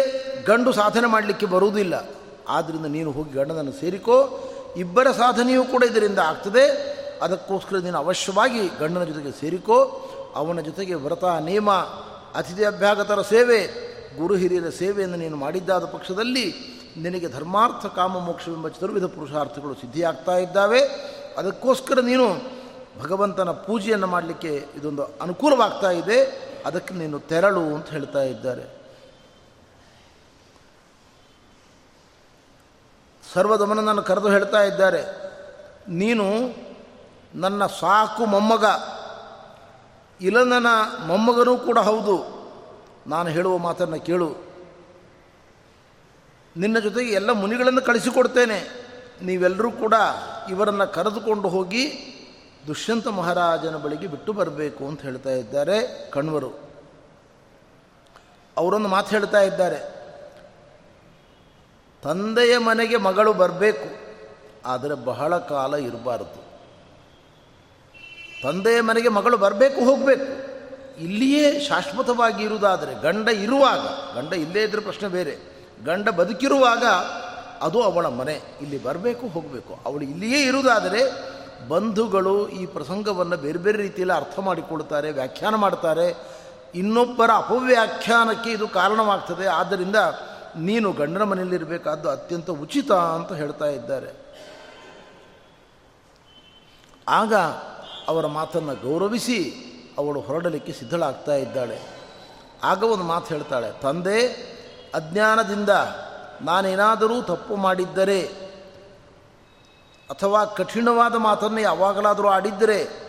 ಗಂಡು 0.44 0.74
ಸಾಧನೆ 0.74 1.08
ಮಾಡಲಿಕ್ಕೆ 1.08 1.46
ಬರುವುದಿಲ್ಲ. 1.46 2.10
ಆದ್ದರಿಂದ 2.50 2.86
ನೀನು 2.86 3.12
ಹೋಗಿ 3.12 3.34
ಗಂಡನನ್ನು 3.34 3.72
ಸೇರಿಕೋ. 3.72 4.44
ಇಬ್ಬರ 4.78 5.12
ಸಾಧನೆಯೂ 5.12 5.64
ಕೂಡ 5.64 5.84
ಇದರಿಂದ 5.84 6.20
ಆಗ್ತದೆ. 6.20 6.98
ಅದಕ್ಕೋಸ್ಕರ 7.22 7.78
ನೀನು 7.78 7.98
ಅವಶ್ಯವಾಗಿ 7.98 8.68
ಗಂಡನ 8.80 9.04
ಜೊತೆಗೆ 9.04 9.32
ಸೇರಿಕೋ. 9.32 9.84
ಅವನ 10.36 10.60
ಜೊತೆಗೆ 10.60 10.94
ವ್ರತ, 10.94 11.24
ನೇಮ, 11.24 11.72
ಅತಿಥಿ 12.36 12.66
ಅಭ್ಯಾಗತರ 12.66 13.22
ಸೇವೆ, 13.22 13.88
ಗುರು 14.18 14.36
ಹಿರಿಯರ 14.36 14.70
ಸೇವೆಯನ್ನು 14.70 15.18
ನೀನು 15.18 15.38
ಮಾಡಿದ್ದಾದ 15.38 15.86
ಪಕ್ಷದಲ್ಲಿ 15.86 16.54
ನಿನಗೆ 16.98 17.30
ಧರ್ಮಾರ್ಥ 17.30 17.86
ಕಾಮ 17.86 18.18
ಮೋಕ್ಷವೆಂಬ 18.18 18.68
ಚತುರ್ವಿಧ 18.68 19.04
ಪುರುಷಾರ್ಥಗಳು 19.04 19.74
ಸಿದ್ಧಿಯಾಗ್ತಾ 19.74 20.38
ಇದ್ದಾವೆ. 20.38 20.80
ಅದಕ್ಕೋಸ್ಕರ 21.38 22.00
ನೀನು 22.00 22.42
ಭಗವಂತನ 23.02 23.52
ಪೂಜೆಯನ್ನು 23.52 24.08
ಮಾಡಲಿಕ್ಕೆ 24.08 24.66
ಇದೊಂದು 24.76 25.04
ಅನುಕೂಲವಾಗ್ತಾ 25.04 25.92
ಇದೆ. 25.92 26.24
ಅದಕ್ಕೆ 26.66 26.94
ನೀನು 26.94 27.20
ತೆರಳು 27.20 27.60
ಅಂತ 27.60 27.90
ಹೇಳ್ತಾ 27.90 28.22
ಇದ್ದಾರೆ. 28.24 28.77
ಸರ್ವದಮನನ್ನು 33.38 34.04
ಕರೆದು 34.04 34.30
ಹೇಳ್ತಾ 34.30 34.62
ಇದ್ದಾರೆ, 34.64 35.02
ನೀನು 35.90 36.26
ನನ್ನ 37.36 37.66
ಸಾಕು 37.66 38.26
ಮೊಮ್ಮಗ 38.26 38.66
ಇಲಂದನ 40.22 40.70
ಮೊಮ್ಮಗನೂ 41.06 41.58
ಕೂಡ 41.58 41.80
ಹೌದು. 41.80 42.16
ನಾನು 43.08 43.30
ಹೇಳುವ 43.30 43.58
ಮಾತನ್ನು 43.58 44.00
ಕೇಳು. 44.00 44.30
ನಿನ್ನ 46.58 46.80
ಜೊತೆಗೆ 46.80 47.12
ಎಲ್ಲ 47.12 47.32
ಮುನಿಗಳನ್ನು 47.32 47.82
ಕಳಿಸಿಕೊಡ್ತೇನೆ. 47.82 48.58
ನೀವೆಲ್ಲರೂ 49.22 49.72
ಕೂಡ 49.72 49.94
ಇವರನ್ನು 50.50 50.94
ಕರೆದುಕೊಂಡು 50.94 51.48
ಹೋಗಿ 51.48 51.84
ದುಷ್ಯಂತ 52.68 53.08
ಮಹಾರಾಜನ 53.08 53.76
ಬಳಿಗೆ 53.76 54.08
ಬಿಟ್ಟು 54.08 54.34
ಬರಬೇಕು 54.34 54.88
ಅಂತ 54.88 55.02
ಹೇಳ್ತಾ 55.02 55.30
ಇದ್ದಾರೆ 55.30 55.78
ಕಣ್ವರು. 56.12 56.52
ಅವರೊಂದು 58.58 58.90
ಮಾತು 58.90 59.10
ಹೇಳ್ತಾ 59.10 59.42
ಇದ್ದಾರೆ 59.42 59.97
ತಂದೆಯ 62.04 62.58
ಮನೆಗೆ 62.58 62.98
ಮಗಳು 62.98 63.32
ಬರಬೇಕು, 63.34 63.88
ಆದರೆ 64.66 64.96
ಬಹಳ 65.06 65.38
ಕಾಲ 65.38 65.74
ಇರಬಾರದು. 65.74 66.40
ತಂದೆಯ 68.44 68.80
ಮನೆಗೆ 68.82 69.10
ಮಗಳು 69.10 69.38
ಬರಬೇಕು, 69.38 69.80
ಹೋಗಬೇಕು. 69.86 70.28
ಇಲ್ಲಿಯೇ 71.04 71.60
ಶಾಶ್ವತವಾಗಿ 71.60 72.42
ಇರುವುದಾದರೆ 72.44 72.94
ಗಂಡ 73.02 73.28
ಇರುವಾಗ, 73.28 73.84
ಗಂಡ 74.16 74.34
ಇಲ್ಲೇ 74.34 74.62
ಇದ್ದರೆ 74.64 74.82
ಪ್ರಶ್ನೆ 74.82 75.10
ಬೇರೆ. 75.10 75.34
ಗಂಡ 75.86 76.10
ಬದುಕಿರುವಾಗ 76.10 76.86
ಅದು 77.62 77.80
ಅವಳ 77.84 78.08
ಮನೆ, 78.08 78.36
ಇಲ್ಲಿ 78.62 78.84
ಬರಬೇಕು, 78.84 79.28
ಹೋಗಬೇಕು. 79.28 79.74
ಅವಳು 79.86 80.04
ಇಲ್ಲಿಯೇ 80.04 80.40
ಇರುವುದಾದರೆ 80.44 81.02
ಬಂಧುಗಳು 81.68 82.36
ಈ 82.50 82.64
ಪ್ರಸಂಗವನ್ನು 82.66 83.38
ಬೇರೆ 83.38 83.60
ಬೇರೆ 83.60 83.78
ರೀತಿಯಲ್ಲಿ 83.78 84.16
ಅರ್ಥ 84.16 84.40
ಮಾಡಿಕೊಳ್ತಾರೆ, 84.40 85.12
ವ್ಯಾಖ್ಯಾನ 85.12 85.56
ಮಾಡ್ತಾರೆ. 85.56 86.08
ಇನ್ನೊಬ್ಬರ 86.76 87.30
ಅಪವ್ಯಾಖ್ಯಾನಕ್ಕೆ 87.36 88.50
ಇದು 88.52 88.68
ಕಾರಣವಾಗ್ತದೆ. 88.68 89.46
ಆದ್ದರಿಂದ 89.48 89.96
ನೀನು 90.56 90.92
ಗಂಡನ 90.92 91.24
ಮನೆಯಲ್ಲಿರಬೇಕಾದ್ದು 91.24 92.10
ಅತ್ಯಂತ 92.10 92.50
ಉಚಿತ 92.50 92.92
ಅಂತ 92.92 93.34
ಹೇಳ್ತಾ 93.34 93.66
ಇದ್ದಾರೆ. 93.66 94.28
ಆಗ 97.08 97.34
ಅವರ 98.08 98.26
ಮಾತನ್ನು 98.26 98.76
ಗೌರವಿಸಿ 98.76 99.54
ಅವಳು 99.98 100.20
ಹೊರಡಲಿಕ್ಕೆ 100.20 100.74
ಸಿದ್ಧಳಾಗ್ತಾ 100.74 101.36
ಇದ್ದಾಳೆ. 101.36 101.80
ಆಗ 102.64 102.84
ಒಂದು 102.84 103.04
ಮಾತು 103.04 103.26
ಹೇಳ್ತಾಳೆ, 103.26 103.72
ತಂದೆ, 103.72 104.28
ಅಜ್ಞಾನದಿಂದ 104.96 105.70
ನಾನೇನಾದರೂ 106.42 107.22
ತಪ್ಪು 107.22 107.56
ಮಾಡಿದ್ದರೆ 107.56 108.22
ಅಥವಾ 110.10 110.46
ಕಠಿಣವಾದ 110.46 111.16
ಮಾತನ್ನು 111.16 111.62
ಯಾವಾಗಲಾದರೂ 111.62 112.28
ಆಡಿದ್ದರೆ 112.28 113.08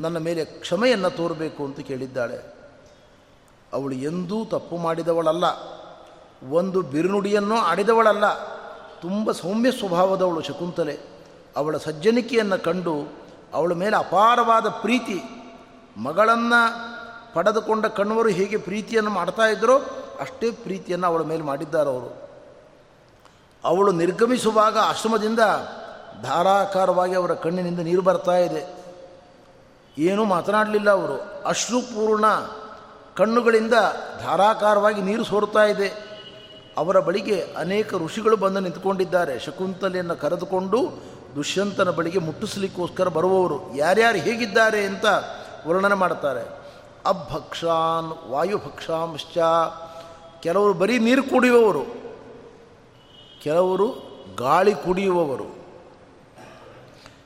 ನನ್ನ 0.00 0.18
ಮೇಲೆ 0.18 0.44
ಕ್ಷಮೆಯನ್ನು 0.44 1.10
ತೋರಬೇಕು 1.10 1.64
ಅಂತ 1.64 1.80
ಕೇಳಿದ್ದಾಳೆ. 1.80 2.58
ಅವಳು 3.72 3.94
ಎಂದೂ 3.94 4.44
ತಪ್ಪು 4.44 4.76
ಮಾಡಿದವಳಲ್ಲ. 4.76 5.77
ಒಂದು 6.42 6.82
ಬಿರುನುಡಿಯನ್ನು 6.82 7.56
ಆಡಿದವಳಲ್ಲ. 7.56 8.58
ತುಂಬ 9.00 9.32
ಸೌಮ್ಯ 9.32 9.72
ಸ್ವಭಾವದವಳು 9.72 10.42
ಶಕುಂತಲೆ. 10.42 10.98
ಅವಳ 11.56 11.76
ಸಜ್ಜನಿಕೆಯನ್ನು 11.76 12.62
ಕಂಡು 12.62 13.12
ಅವಳ 13.54 13.72
ಮೇಲೆ 13.72 13.96
ಅಪಾರವಾದ 13.96 14.66
ಪ್ರೀತಿ. 14.68 15.22
ಮಗಳನ್ನು 15.96 16.88
ಪಡೆದುಕೊಂಡ 17.34 17.86
ಕಣ್ವರು 17.86 18.28
ಹೇಗೆ 18.28 18.56
ಪ್ರೀತಿಯನ್ನು 18.56 19.10
ಮಾಡ್ತಾ 19.10 19.42
ಇದ್ದರೋ 19.42 19.78
ಅಷ್ಟೇ 20.20 20.50
ಪ್ರೀತಿಯನ್ನು 20.50 21.06
ಅವಳ 21.06 21.22
ಮೇಲೆ 21.22 21.42
ಮಾಡಿದ್ದಾರೆ 21.42 21.90
ಅವರು. 21.90 22.30
ಅವಳು 23.64 23.92
ನಿರ್ಗಮಿಸುವಾಗ 23.92 24.78
ಆಶ್ರಮದಿಂದ 24.78 25.40
ಧಾರಾಕಾರವಾಗಿ 26.22 27.14
ಅವರ 27.14 27.34
ಕಣ್ಣಿನಿಂದ 27.34 27.80
ನೀರು 27.80 28.02
ಬರ್ತಾ 28.02 28.36
ಇದೆ. 28.36 28.78
ಏನೂ 29.98 30.24
ಮಾತನಾಡಲಿಲ್ಲ 30.24 30.90
ಅವರು. 30.90 31.44
ಅಶ್ರುಪೂರ್ಣ 31.46 32.24
ಕಣ್ಣುಗಳಿಂದ 33.16 33.74
ಧಾರಾಕಾರವಾಗಿ 34.20 35.02
ನೀರು 35.02 35.24
ಸೋರ್ತಾ 35.24 35.64
ಇದೆ. 35.64 36.07
ಅವರ 36.78 37.00
ಬಳಿಗೆ 37.00 37.40
ಅನೇಕ 37.56 37.94
ಋಷಿಗಳು 37.94 38.36
ಬಂದು 38.36 38.60
ನಿಂತ್ಕೊಂಡಿದ್ದಾರೆ. 38.60 39.38
ಶಕುಂತಲೆಯನ್ನು 39.38 40.16
ಕರೆದುಕೊಂಡು 40.16 40.78
ದುಷ್ಯಂತನ 41.36 41.90
ಬಳಿಗೆ 41.90 42.18
ಮುಟ್ಟಿಸಲಿಕ್ಕೋಸ್ಕರ 42.18 43.08
ಬರುವವರು 43.08 43.76
ಯಾರ್ಯಾರು 43.76 44.18
ಹೇಗಿದ್ದಾರೆ 44.18 44.80
ಅಂತ 44.84 45.06
ವರ್ಣನೆ 45.66 45.94
ಮಾಡ್ತಾರೆ 45.94 46.44
ಅಭಕ್ಷಾನ್, 47.06 48.30
ವಾಯುಭಕ್ಷಾಂಶ್ಚ, 48.30 49.38
ಕೆಲವರು 50.42 50.74
ಬರೀ 50.74 50.98
ನೀರು 50.98 51.22
ಕುಡಿಯುವವರು, 51.22 51.84
ಕೆಲವರು 53.42 53.86
ಗಾಳಿ 54.38 54.74
ಕುಡಿಯುವವರು. 54.74 55.48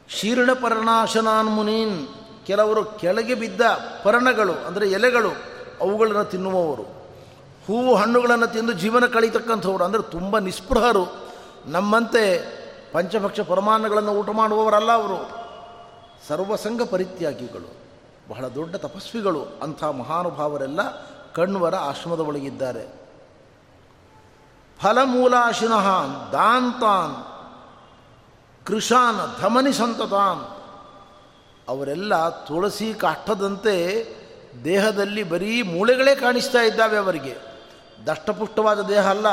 ಶೀರ್ಣ 0.09 0.51
ಪರ್ಣಾಶನಾನ್ 0.53 1.51
ಮುನೀನ್, 1.51 2.09
ಕೆಲವರು 2.47 2.85
ಕೆಳಗೆ 2.85 3.35
ಬಿದ್ದ 3.35 3.61
ಪರ್ಣಗಳು, 4.05 4.55
ಅಂದರೆ 4.67 4.89
ಎಲೆಗಳು, 4.91 5.33
ಅವುಗಳನ್ನು 5.81 6.25
ತಿನ್ನುವವರು. 6.25 7.02
ಹೂವು 7.67 7.95
ಹಣ್ಣುಗಳನ್ನು 7.95 8.47
ತಿಂದು 8.47 8.73
ಜೀವನ 8.73 9.07
ಕಳೀತಕ್ಕಂಥವ್ರು 9.07 9.85
ಅಂದರೆ 9.85 10.03
ತುಂಬ 10.03 10.39
ನಿಸ್ಪೃಹರು. 10.39 11.05
ನಮ್ಮಂತೆ 11.67 12.23
ಪಂಚಭಕ್ಷ 12.93 13.41
ಪರಮಾನ್ನಗಳನ್ನು 13.41 14.13
ಊಟ 14.13 14.31
ಮಾಡುವವರಲ್ಲ 14.31 14.93
ಅವರು. 14.93 15.21
ಸರ್ವಸಂಗ 16.29 16.83
ಪರಿತ್ಯಾಗಿಗಳು, 16.83 17.71
ಬಹಳ 18.29 18.45
ದೊಡ್ಡ 18.49 18.75
ತಪಸ್ವಿಗಳು 18.77 19.43
ಅಂಥ 19.63 19.85
ಮಹಾನುಭಾವರೆಲ್ಲ 19.85 20.81
ಕಣ್ವರ 21.33 21.75
ಆಶ್ರಮದ 21.75 22.21
ಒಳಗಿದ್ದಾರೆ. 22.21 22.85
ಫಲಮೂಲಾಶಿನಹಾನ್ 24.81 26.33
ದಾಂತಾನ್ 26.33 27.15
ಕೃಷಾನ್ 28.67 29.21
ಧಮನಿ 29.41 29.73
ಸಂತತಾನ್. 29.73 30.43
ಅವರೆಲ್ಲ 31.69 32.29
ತುಳಸಿ 32.29 32.95
ಕಾಷ್ಟದಂತೆ 32.95 33.77
ದೇಹದಲ್ಲಿ 34.65 35.23
ಬರೀ 35.23 35.63
ಮೂಳೆಗಳೇ 35.63 36.15
ಕಾಣಿಸ್ತಾ 36.15 36.61
ಇದ್ದಾವೆ 36.61 36.97
ಅವರಿಗೆ. 36.97 37.52
ದಷ್ಟಪುಷ್ಟವಾದ 38.07 38.81
ದೇಹ 38.81 39.11
ಅಲ್ಲ, 39.11 39.29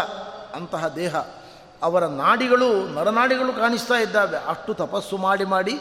ಅಂತಹ 0.51 0.87
ದೇಹ. 0.87 1.15
ಅವರ 1.83 2.05
ನಾಡಿಗಳು, 2.05 2.93
ನರನಾಡಿಗಳು 2.93 3.53
ಕಾಣಿಸ್ತಾ 3.53 3.95
ಇದ್ದಾವೆ. 3.95 4.37
ಅಷ್ಟು 4.49 4.73
ತಪಸ್ಸು 4.73 5.17
ಮಾಡಿ 5.17 5.45
ಮಾಡಿ 5.45 5.79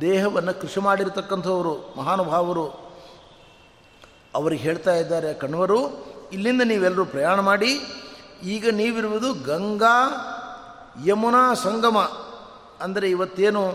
ದೇಹವನ್ನು 0.00 0.60
ಕೃಷಿ 0.60 0.80
ಮಾಡಿರತಕ್ಕಂಥವರು, 0.80 1.94
ಮಹಾನುಭಾವರು. 1.96 2.66
ಅವರಿಗೆ 4.34 4.62
ಹೇಳ್ತಾ 4.62 4.94
ಇದ್ದಾರೆ, 4.94 5.34
ಕಣ್ವರು, 5.34 6.06
ಇಲ್ಲಿಂದ 6.32 6.62
ನೀವೆಲ್ಲರೂ 6.64 7.04
ಪ್ರಯಾಣ 7.04 7.40
ಮಾಡಿ, 7.40 7.80
ಈಗ 8.42 8.68
ನೀವಿರುವುದು 8.70 9.34
ಗಂಗಾ 9.34 10.30
ಯಮುನಾ 11.06 11.54
ಸಂಗಮ. 11.54 11.98
ಅಂದರೆ 12.80 13.10
ಇವತ್ತೇನು 13.10 13.74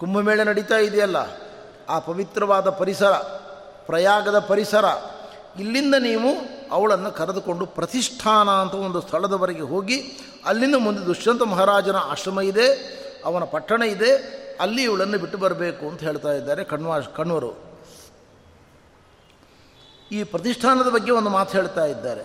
ಕುಂಭಮೇಳ 0.00 0.42
ನಡೀತಾ 0.42 0.76
ಇದೆಯಲ್ಲ? 0.76 1.16
ಆ 1.88 1.98
ಪವಿತ್ರವಾದ 1.98 2.70
ಪರಿಸರ, 2.70 3.12
ಪ್ರಯಾಗದ 3.86 4.38
ಪರಿಸರ. 4.38 4.84
ಇಲ್ಲಿಂದ 5.58 5.94
ನೀವು 5.98 6.57
ಅವಳನ್ನು 6.76 7.10
ಕರೆದುಕೊಂಡು 7.18 7.64
ಪ್ರತಿಷ್ಠಾನ 7.78 8.48
ಅಂತ 8.62 8.74
ಒಂದು 8.88 9.00
ಸ್ಥಳದವರೆಗೆ 9.06 9.64
ಹೋಗಿ 9.72 9.98
ಅಲ್ಲಿಂದ 10.50 10.76
ಮುಂದೆ 10.86 11.02
ದುಷ್ಯಂತ 11.06 11.42
ಮಹಾರಾಜನ 11.52 11.98
ಆಶ್ರಮ 12.12 12.40
ಇದೆ, 12.50 12.66
ಅವನ 13.28 13.44
ಪಟ್ಟಣ 13.54 13.82
ಇದೆ, 13.94 14.10
ಅಲ್ಲಿ 14.64 14.82
ಇವಳನ್ನು 14.88 15.18
ಬಿಟ್ಟು 15.22 15.38
ಬರಬೇಕು 15.44 15.84
ಅಂತ 15.90 16.00
ಹೇಳ್ತಾ 16.08 16.32
ಇದ್ದಾರೆ 16.40 16.62
ಕಣ್ವಾ 16.72 16.96
ಕಣ್ವರು 17.18 17.52
ಈ 20.10 20.20
ಪ್ರತಿಷ್ಠಾನದ 20.32 20.90
ಬಗ್ಗೆ 20.96 21.12
ಒಂದು 21.20 21.30
ಮಾತು 21.36 21.52
ಹೇಳ್ತಾ 21.58 21.84
ಇದ್ದಾರೆ. 21.94 22.24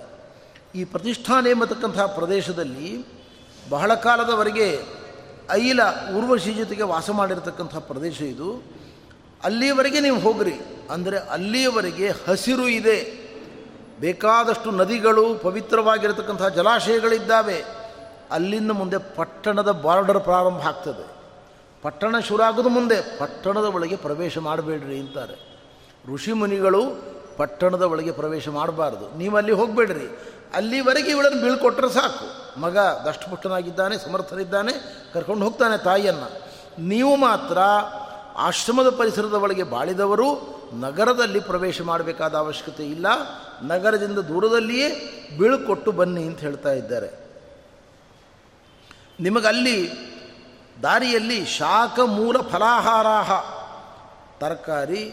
ಈ 0.79 0.83
ಪ್ರತಿಷ್ಠಾನ 0.93 1.47
ಎಂಬತಕ್ಕಂಥ 1.53 1.99
ಪ್ರದೇಶದಲ್ಲಿ 2.19 2.89
ಬಹಳ 3.73 3.91
ಕಾಲದವರೆಗೆ 4.05 4.67
ಐಲ 5.63 5.81
ಊರ್ವಶಿ 6.17 6.51
ಜೊತೆಗೆ 6.61 6.85
ವಾಸ 6.93 7.09
ಮಾಡಿರತಕ್ಕಂಥ 7.19 7.75
ಪ್ರದೇಶ 7.89 8.17
ಇದು. 8.33 8.49
ಅಲ್ಲಿಯವರೆಗೆ 9.47 9.99
ನೀವು 10.05 10.19
ಹೋಗ್ರಿ, 10.25 10.55
ಅಂದರೆ 10.95 11.17
ಅಲ್ಲಿಯವರೆಗೆ 11.35 12.07
ಹಸಿರು 12.25 12.67
ಇದೆ. 12.79 12.97
ಬೇಕಾದಷ್ಟು 14.03 14.71
ನದಿಗಳು 14.71 15.35
ಪವಿತ್ರವಾಗಿರತಕ್ಕಂಥ 15.35 16.43
ಜಲಾಶಯಗಳಿದ್ದಾವೆ. 16.43 17.63
ಅಲ್ಲಿಂದ 18.31 18.71
ಮುಂದೆ 18.71 18.97
ಪಟ್ಟಣದ 18.97 19.71
ಬಾರ್ಡರ್ 19.71 20.19
ಪ್ರಾರಂಭ 20.19 20.67
ಆಗ್ತದೆ. 20.67 21.07
ಪಟ್ಟಣ 21.81 22.19
ಶುರು 22.19 22.69
ಮುಂದೆ 22.69 23.17
ಪಟ್ಟಣದ 23.17 23.63
ಒಳಗೆ 23.63 23.95
ಪ್ರವೇಶ 23.95 24.37
ಮಾಡಬೇಡ್ರಿ 24.37 24.99
ಅಂತಾರೆ. 24.99 25.59
ಋಷಿ 26.13 26.33
ಮುನಿಗಳು 26.33 26.81
ಪಟ್ಟಣದ 27.37 27.81
ಒಳಗೆ 27.81 28.11
ಪ್ರವೇಶ 28.11 28.49
ಮಾಡಬಾರ್ದು. 28.49 29.17
ನೀವು 29.17 29.37
ಅಲ್ಲಿ 29.37 29.51
ಹೋಗಬೇಡ್ರಿ. 29.51 30.19
ಅಲ್ಲಿವರೆಗೆ 30.53 31.11
ಇವಳನ್ನು 31.11 31.41
ಬೀಳ್ಕೊಟ್ರೆ 31.41 31.89
ಸಾಕು. 31.89 32.59
ಮಗ 32.61 32.77
ದಷ್ಟಪುಷ್ಟನಾಗಿದ್ದಾನೆ 32.77 33.97
ಸಮರ್ಥನಿದ್ದಾನೆ 33.97 34.73
ಕರ್ಕೊಂಡು 35.13 35.43
ಹೋಗ್ತಾನೆ 35.45 35.83
ತಾಯಿಯನ್ನು. 35.83 36.41
ನೀವು 36.81 37.15
ಮಾತ್ರ 37.15 37.57
ಆಶ್ರಮದ 38.35 38.89
ಪರಿಸರದ 38.89 39.33
ಒಳಗೆ 39.33 39.63
ಬಾಳಿದವರು, 39.63 40.53
ನಗರದಲ್ಲಿ 40.73 41.39
ಪ್ರವೇಶ 41.39 41.81
ಮಾಡಬೇಕಾದ 41.81 42.35
ಅವಶ್ಯಕತೆ 42.35 42.85
ಇಲ್ಲ. 42.85 43.05
ನಗರದಿಂದ 43.63 44.19
ದೂರದಲ್ಲಿಯೇ 44.19 44.89
ಬೀಳ್ಕೊಟ್ಟು 45.37 45.91
ಬನ್ನಿ 45.91 46.23
ಅಂತ 46.23 46.39
ಹೇಳ್ತಾ 46.39 46.71
ಇದ್ದಾರೆ. 46.71 47.09
ನಿಮಗಲ್ಲಿ 49.19 49.91
ದಾರಿಯಲ್ಲಿ 50.83 51.45
ಶಾಖ 51.45 51.99
ಮೂಲ 51.99 52.41
ಫಲಾಹಾರಾಹ, 52.41 53.31
ತರಕಾರಿ, 54.39 55.11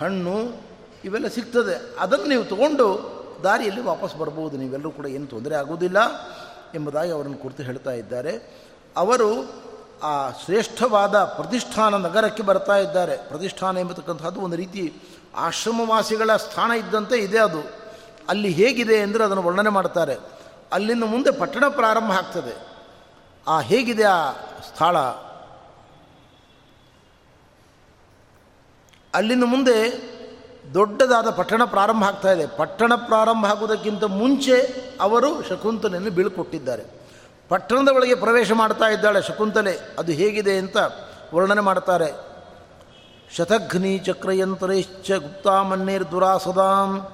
ಹಣ್ಣು 0.00 0.60
ಇವೆಲ್ಲ 1.04 1.28
ಸಿಗ್ತದೆ. 1.28 1.96
ಅದನ್ನು 1.98 2.26
ನೀವು 2.26 2.44
ತಗೊಂಡು 2.44 3.18
ದಾರಿಯಲ್ಲಿ 3.44 3.80
ವಾಪಸ್ 3.82 4.16
ಬರ್ಬೋದು. 4.16 4.56
ನೀವೆಲ್ಲರೂ 4.56 4.90
ಕೂಡ 4.90 5.06
ಏನು 5.06 5.26
ತೊಂದರೆ 5.26 5.54
ಆಗೋದಿಲ್ಲ 5.54 5.98
ಎಂಬುದಾಗಿ 6.74 7.10
ಅವರನ್ನು 7.10 7.38
ಕುರಿತು 7.38 7.62
ಹೇಳ್ತಾ 7.62 7.90
ಇದ್ದಾರೆ. 7.90 8.38
ಅವರು 8.96 9.28
ಆ 10.02 10.30
ಶ್ರೇಷ್ಠವಾದ 10.30 11.24
ಪ್ರತಿಷ್ಠಾನ 11.24 11.96
ನಗರಕ್ಕೆ 11.96 12.42
ಬರ್ತಾ 12.42 12.76
ಇದ್ದಾರೆ. 12.76 13.16
ಪ್ರತಿಷ್ಠಾನ 13.16 13.78
ಎಂಬತಕ್ಕಂಥದ್ದು 13.78 14.40
ಒಂದು 14.40 14.56
ರೀತಿ 14.56 14.94
ಆಶ್ರಮವಾಸಿಗಳ 15.36 16.36
ಸ್ಥಾನ 16.36 16.70
ಇದ್ದಂತೆ 16.70 17.16
ಇದೆ 17.16 17.38
ಅದು. 17.38 17.70
ಅಲ್ಲಿ 18.28 18.50
ಹೇಗಿದೆ 18.50 19.00
ಅಂದರೆ 19.00 19.24
ಅದನ್ನು 19.24 19.42
ವರ್ಣನೆ 19.42 19.68
ಮಾಡ್ತಾರೆ. 19.68 20.16
ಅಲ್ಲಿಂದ 20.72 21.04
ಮುಂದೆ 21.04 21.30
ಪಟ್ಟಣ 21.30 21.64
ಪ್ರಾರಂಭ 21.68 22.12
ಆಗ್ತದೆ. 22.12 22.66
ಆ 23.48 23.60
ಹೇಗಿದೆ 23.60 24.04
ಆ 24.04 24.32
ಸ್ಥಳ? 24.68 24.98
ಅಲ್ಲಿಂದ 29.14 29.44
ಮುಂದೆ 29.44 30.08
ದೊಡ್ಡದಾದ 30.74 31.30
ಪಟ್ಟಣ 31.30 31.64
ಪ್ರಾರಂಭ 31.64 32.04
ಆಗ್ತಾ 32.04 32.32
ಇದೆ. 32.32 32.46
ಪಟ್ಟಣ 32.46 32.94
ಪ್ರಾರಂಭ 32.94 33.46
ಆಗುವುದಕ್ಕಿಂತ 33.46 34.04
ಮುಂಚೆ 34.04 34.84
ಅವರು 35.00 35.48
ಶಕುಂತಲೆಯನ್ನು 35.48 36.10
ಬೀಳ್ಕೊಟ್ಟಿದ್ದಾರೆ. 36.10 36.97
ಪಟ್ಟಣದ 37.48 37.88
ಒಳಗೆ 37.88 38.14
ಪ್ರವೇಶ 38.14 38.52
ಮಾಡ್ತಾ 38.52 38.84
ಇದ್ದಾಳೆ 38.84 39.22
ಶಕುಂತಲೆ. 39.22 39.78
ಅದು 39.98 40.12
ಹೇಗಿದೆ 40.12 40.58
ಅಂತ 40.58 40.76
ವರ್ಣನೆ 41.34 41.60
ಮಾಡ್ತಾರೆ. 41.60 42.28
ಶತಘ್ನಿ 43.36 43.98
ಚಕ್ರಯಂತ್ರೈಶ್ಚ 43.98 45.12
ಗುಪ್ತಾಮನ್ನೇರ್ 45.12 46.10
ದುರಾಸದಾಂ. 46.10 47.06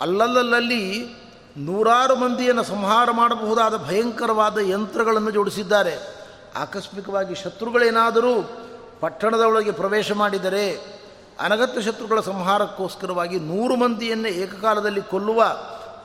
ಅಲ್ಲಲ್ಲಲ್ಲಿ 0.00 1.06
ನೂರಾರು 1.56 2.16
ಮಂದಿಯನ್ನು 2.16 2.64
ಸಂಹಾರ 2.64 3.10
ಮಾಡಬಹುದಾದ 3.10 3.76
ಭಯಂಕರವಾದ 3.76 4.58
ಯಂತ್ರಗಳನ್ನು 4.58 5.30
ಜೋಡಿಸಿದ್ದಾರೆ. 5.30 6.24
ಆಕಸ್ಮಿಕವಾಗಿ 6.56 7.34
ಶತ್ರುಗಳೇನಾದರೂ 7.34 8.50
ಪಟ್ಟಣದ 9.00 9.40
ಒಳಗೆ 9.40 9.70
ಪ್ರವೇಶ 9.70 10.12
ಮಾಡಿದರೆ 10.12 10.94
ಅನಗತ್ಯ 11.40 11.82
ಶತ್ರುಗಳ 11.82 12.20
ಸಂಹಾರಕ್ಕೋಸ್ಕರವಾಗಿ 12.20 13.40
ನೂರು 13.40 13.76
ಮಂದಿಯನ್ನು 13.76 14.28
ಏಕಕಾಲದಲ್ಲಿ 14.28 15.02
ಕೊಲ್ಲುವ 15.02 15.44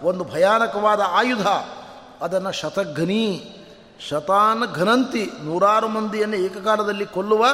ಒಂದು 0.02 0.24
ಭಯಾನಕವಾದ 0.24 1.02
ಆಯುಧ. 1.06 1.48
ಅದನ್ನು 2.22 2.52
ಶತಘನಿ 2.52 3.56
ಶತಾನ್ 4.00 4.74
ಘನಂತಿ 4.74 5.32
ನೂರಾರು 5.44 5.88
ಮಂದಿಯನ್ನು 5.88 6.36
ಏಕಕಾಲದಲ್ಲಿ 6.36 7.06
ಕೊಲ್ಲುವ 7.06 7.46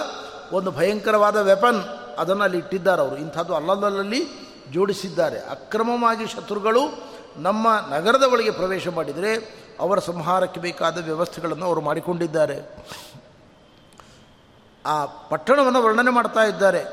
ಒಂದು 0.51 0.71
ಭಯಂಕರವಾದ 0.71 1.37
ವೆಪನ್ 1.37 1.83
ಅದನ್ನು 2.19 2.43
ಅಲ್ಲಿ 2.43 2.57
ಇಟ್ಟಿದ್ದಾರೆ 2.57 3.01
ಅವರು. 3.01 3.17
ಇಂಥದ್ದು 3.17 3.55
ಅಲ್ಲಲ್ಲಲ್ಲಿ 3.55 4.25
ಜೋಡಿಸಿದ್ದಾರೆ. 4.71 5.39
ಅಕ್ರಮವಾಗಿ 5.39 6.27
ಶತ್ರುಗಳು 6.27 6.81
ನಮ್ಮ 7.37 7.67
ನಗರದ 7.95 8.23
ಒಳಗೆ 8.23 8.51
ಪ್ರವೇಶ 8.51 8.87
ಮಾಡಿದರೆ 8.87 9.55
ಅವರ 9.79 9.99
ಸಂಹಾರಕ್ಕೆ 9.99 10.59
ಬೇಕಾದ 10.59 11.03
ವ್ಯವಸ್ಥೆಗಳನ್ನು 11.03 11.65
ಅವರು 11.65 11.81
ಮಾಡಿಕೊಂಡಿದ್ದಾರೆ. 11.81 12.85
ಆ 14.85 15.05
ಪಟ್ಟಣವನ್ನು 15.05 15.83
ವರ್ಣನೆ 15.83 16.11
ಮಾಡ್ತಾ 16.11 16.43
ಇದ್ದಾರೆ. 16.43 16.83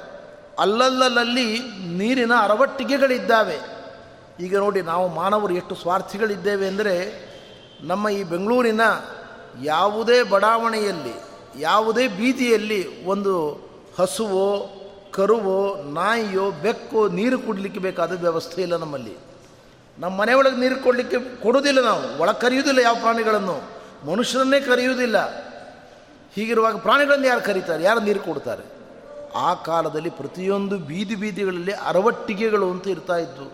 ಅಲ್ಲಲ್ಲಲ್ಲಿ 0.58 1.58
ನೀರಿನ 1.88 2.32
ಅರವಟ್ಟಿಗೆಗಳಿದ್ದಾವೆ. 2.40 3.58
ಈಗ 4.40 4.58
ನೋಡಿ 4.58 4.82
ನಾವು 4.82 5.08
ಮಾನವರು 5.08 5.54
ಎಷ್ಟು 5.54 5.74
ಸ್ವಾರ್ಥಿಗಳಿದ್ದೇವೆ 5.74 6.66
ಅಂದರೆ 6.66 7.12
ನಮ್ಮ 7.80 8.08
ಈ 8.08 8.22
ಬೆಂಗಳೂರಿನ 8.22 8.80
ಯಾವುದೇ 9.62 10.22
ಬಡಾವಣೆಯಲ್ಲಿ, 10.22 11.14
ಯಾವುದೇ 11.60 12.08
ಬೀದಿಯಲ್ಲಿ 12.08 13.04
ಒಂದು 13.04 13.50
ಹಸುವೋ, 13.98 14.78
ಕರುವೋ, 15.10 15.82
ನಾಯಿಯೋ, 15.82 16.50
ಬೆಕ್ಕೋ 16.50 17.08
ನೀರು 17.08 17.38
ಕುಡಲಿಕ್ಕೆ 17.38 17.80
ಬೇಕಾದ 17.80 18.20
ವ್ಯವಸ್ಥೆ 18.20 18.62
ಇಲ್ಲ 18.62 18.76
ನಮ್ಮಲ್ಲಿ. 18.76 19.16
ನಮ್ಮ 19.98 20.20
ಮನೆಯೊಳಗೆ 20.20 20.56
ನೀರು 20.56 20.82
ಕೊಡಲಿಕ್ಕೆ 20.82 21.42
ಕೊಡೋದಿಲ್ಲ 21.42 21.80
ನಾವು. 21.80 22.22
ಒಳಗೆ 22.22 22.40
ಕರೆಯುವುದಿಲ್ಲ 22.40 22.78
ಯಾವ 22.78 22.94
ಪ್ರಾಣಿಗಳನ್ನು. 22.94 23.82
ಮನುಷ್ಯರನ್ನೇ 24.10 24.60
ಕರೆಯುವುದಿಲ್ಲ. 24.60 25.42
ಹೀಗಿರುವಾಗ 26.34 26.76
ಪ್ರಾಣಿಗಳನ್ನು 26.76 27.26
ಯಾರು 27.26 27.40
ಕರೀತಾರೆ? 27.40 27.84
ಯಾರು 27.84 28.00
ನೀರು 28.00 28.20
ಕೊಡ್ತಾರೆ? 28.20 28.82
ಆ 29.34 29.54
ಕಾಲದಲ್ಲಿ 29.54 30.10
ಪ್ರತಿಯೊಂದು 30.10 30.78
ಬೀದಿ 30.78 31.14
ಬೀದಿಗಳಲ್ಲಿ 31.14 31.72
ಅರವಟ್ಟಿಗೆಗಳು 31.72 32.70
ಅಂತ 32.70 32.86
ಇರ್ತಾ 32.86 33.16
ಇದ್ದವು 33.16 33.50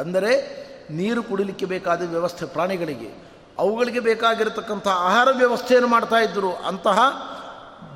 ಅಂದರೆ 0.00 0.60
ನೀರು 0.90 1.22
ಕುಡಿಲಿಕ್ಕೆ 1.22 1.66
ಬೇಕಾದ 1.66 2.10
ವ್ಯವಸ್ಥೆ 2.10 2.46
ಪ್ರಾಣಿಗಳಿಗೆ. 2.46 3.29
ಅವುಗಳಿಗೆ 3.58 4.00
ಬೇಕಾಗಿರತಕ್ಕಂಥ 4.00 4.88
ಆಹಾರ 4.88 5.28
ವ್ಯವಸ್ಥೆಯನ್ನು 5.32 5.88
ಮಾಡ್ತಾ 5.88 6.16
ಇದ್ದರು. 6.16 6.56
ಅಂತಹ 6.56 6.98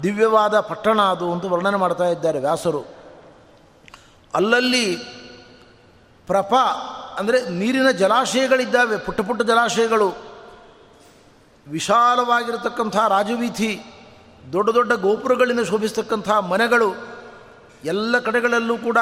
ದಿವ್ಯವಾದ 0.02 0.60
ಪಟ್ಟಣ 0.60 1.02
ಅದು 1.02 1.32
ಅಂತ 1.32 1.44
ವರ್ಣನೆ 1.44 1.76
ಮಾಡ್ತಾ 1.76 2.04
ಇದ್ದಾರೆ 2.04 2.38
ವ್ಯಾಸರು. 2.38 2.84
ಅಲ್ಲಲ್ಲಿ 4.34 4.96
ಪ್ರಪ 6.26 6.54
ಅಂದರೆ 7.18 7.50
ನೀರಿನ 7.50 7.90
ಜಲಾಶಯಗಳಿದ್ದಾವೆ, 7.90 8.96
ಪುಟ್ಟ 8.96 9.20
ಪುಟ್ಟ 9.20 9.42
ಜಲಾಶಯಗಳು. 9.42 10.16
ವಿಶಾಲವಾಗಿರತಕ್ಕಂಥ 11.66 12.96
ರಾಜವೀಥಿ, 12.96 13.80
ದೊಡ್ಡ 14.52 14.70
ದೊಡ್ಡ 14.70 14.92
ಗೋಪುರಗಳಿಂದ 14.92 15.60
ಶೋಭಿಸ್ತಕ್ಕಂಥ 15.60 16.30
ಮನೆಗಳು, 16.30 16.94
ಎಲ್ಲ 17.84 18.18
ಕಡೆಗಳಲ್ಲೂ 18.18 18.78
ಕೂಡ 18.78 18.98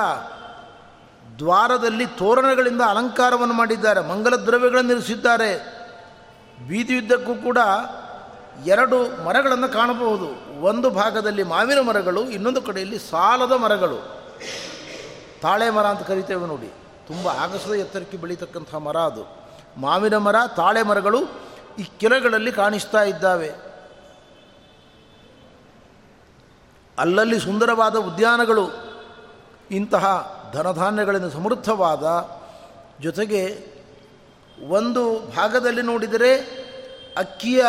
ದ್ವಾರದಲ್ಲಿ 1.39 2.07
ತೋರಣಗಳಿಂದ 2.07 2.81
ಅಲಂಕಾರವನ್ನು 2.89 3.55
ಮಾಡಿದ್ದಾರೆ 3.55 4.01
ಮಂಗಲ 4.01 4.37
ದ್ರವ್ಯಗಳನ್ನು 4.37 4.93
ಇರಿಸಿದ್ದಾರೆ. 4.93 5.82
ಬೀದಿಯುದ್ದಕ್ಕೂ 6.69 7.35
ಕೂಡ 7.35 7.59
ಎರಡು 8.67 9.25
ಮರಗಳನ್ನು 9.25 9.69
ಕಾಣಬಹುದು. 9.69 10.61
ಒಂದು 10.63 10.91
ಭಾಗದಲ್ಲಿ 10.91 11.43
ಮಾವಿನ 11.43 11.81
ಮರಗಳು, 11.81 12.23
ಇನ್ನೊಂದು 12.25 12.63
ಕಡೆಯಲ್ಲಿ 12.63 12.99
ಸಾಲದ 12.99 13.53
ಮರಗಳು. 13.53 14.23
ತಾಳೆ 15.43 15.71
ಮರ 15.71 15.87
ಅಂತ 15.87 16.03
ಕರಿತೇವೆ 16.03 16.47
ನೋಡಿ. 16.47 16.73
ತುಂಬ 17.07 17.29
ಆಗಸದ 17.29 17.73
ಎತ್ತರಕ್ಕೆ 17.73 18.17
ಬೆಳೀತಕ್ಕಂಥ 18.17 18.75
ಮರ 18.75 18.97
ಅದು. 18.97 19.37
ಮಾವಿನ 19.77 20.17
ಮರ, 20.17 20.37
ತಾಳೆ 20.57 20.83
ಮರಗಳು 20.83 21.19
ಈ 21.79 21.83
ಕೆರೆಗಳಲ್ಲಿ 21.99 22.53
ಕಾಣಿಸ್ತಾ 22.53 23.03
ಇದ್ದಾವೆ. 23.03 23.51
ಅಲ್ಲಲ್ಲಿ 26.99 27.41
ಸುಂದರವಾದ 27.41 27.97
ಉದ್ಯಾನಗಳು. 27.97 28.71
ಇಂತಹ 29.71 30.33
ಧನಧಾನ್ಯಗಳಿಂದ 30.53 31.33
ಸಮೃದ್ಧವಾದ 31.33 32.31
ಜೊತೆಗೆ 33.03 33.72
ಒಂದು 34.63 35.03
ಭಾಗದಲ್ಲಿ 35.37 35.83
ನೋಡಿದರೆ 35.83 36.33
ಅಕ್ಕಿಯ 37.17 37.63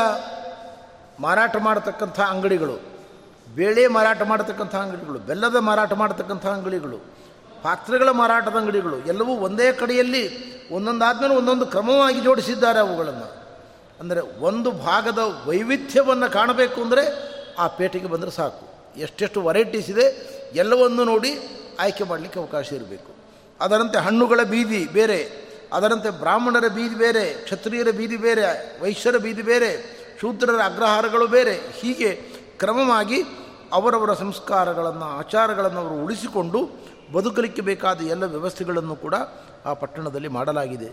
ಮಾರಾಟ 1.20 1.56
ಮಾಡತಕ್ಕಂಥ 1.58 2.20
ಅಂಗಡಿಗಳು, 2.20 2.76
ಬೇಳೆ 3.56 3.88
ಮಾರಾಟ 3.88 4.22
ಮಾಡತಕ್ಕಂಥ 4.22 4.76
ಅಂಗಡಿಗಳು, 4.76 5.20
ಬೆಲ್ಲದ 5.20 5.58
ಮಾರಾಟ 5.70 5.94
ಮಾಡತಕ್ಕಂಥ 5.94 6.46
ಅಂಗಡಿಗಳು, 6.46 6.98
ಪಾತ್ರೆಗಳ 7.64 8.10
ಮಾರಾಟದ 8.10 8.56
ಅಂಗಡಿಗಳು, 8.56 8.98
ಎಲ್ಲವೂ 9.12 9.34
ಒಂದೇ 9.48 9.72
ಕಡೆಯಲ್ಲಿ 9.72 10.24
ಒಂದೊಂದಾದ್ಮೇಲೆ 10.72 11.36
ಒಂದೊಂದು 11.36 11.66
ಕ್ರಮವಾಗಿ 11.66 12.20
ಜೋಡಿಸಿದ್ದಾರೆ 12.20 12.80
ಅವುಗಳನ್ನು. 12.80 13.28
ಅಂದರೆ 14.00 14.22
ಒಂದು 14.40 14.72
ಭಾಗದ 14.72 15.20
ವೈವಿಧ್ಯವನ್ನು 15.48 16.28
ಕಾಣಬೇಕು 16.32 16.80
ಅಂದರೆ 16.82 17.04
ಆ 17.60 17.68
ಪೇಟೆಗೆ 17.68 18.08
ಬಂದರೆ 18.08 18.32
ಸಾಕು. 18.32 18.66
ಎಷ್ಟೆಷ್ಟು 18.98 19.42
ವೆರೈಟೀಸ್ 19.42 19.90
ಇದೆ, 19.90 20.06
ಎಲ್ಲವನ್ನು 20.56 21.04
ನೋಡಿ 21.04 21.32
ಆಯ್ಕೆ 21.80 22.04
ಮಾಡಲಿಕ್ಕೆ 22.04 22.40
ಅವಕಾಶ 22.40 22.74
ಇರಬೇಕು. 22.74 23.12
ಅದರಂತೆ 23.62 23.98
ಹಣ್ಣುಗಳ 23.98 24.44
ಬೀದಿ 24.44 24.86
ಬೇರೆ. 24.86 25.43
ಅದರಂತೆ 25.74 26.10
ಬ್ರಾಹ್ಮಣರ 26.10 26.68
ಬೀದಿ 26.68 26.96
ಬೇರೆ, 26.96 27.34
ಕ್ಷತ್ರಿಯರ 27.34 27.88
ಬೀದಿ 27.98 28.18
ಬೇರೆ, 28.18 28.82
ವೈಶ್ಯರ 28.82 29.18
ಬೀದಿ 29.18 29.42
ಬೇರೆ, 29.42 30.04
ಶೂದ್ರರ 30.22 30.62
ಅಗ್ರಹಾರಗಳು 30.66 31.28
ಬೇರೆ. 31.28 31.60
ಹೀಗೆ 31.80 32.16
ಕ್ರಮವಾಗಿ 32.60 33.24
ಅವರವರ 33.74 34.14
ಸಂಸ್ಕಾರಗಳನ್ನು, 34.14 35.06
ಆಚಾರಗಳನ್ನು 35.06 35.80
ಅವರು 35.80 36.04
ಉಳಿಸಿಕೊಂಡು 36.04 36.70
ಬದುಕಲಿಕ್ಕೆ 37.14 37.62
ಬೇಕಾದ 37.62 38.02
ಎಲ್ಲ 38.02 38.24
ವ್ಯವಸ್ಥೆಗಳನ್ನು 38.26 38.96
ಕೂಡ 38.96 39.16
ಆ 39.66 39.74
ಪಟ್ಟಣದಲ್ಲಿ 39.74 40.28
ಮಾಡಲಾಗಿದೆ. 40.28 40.90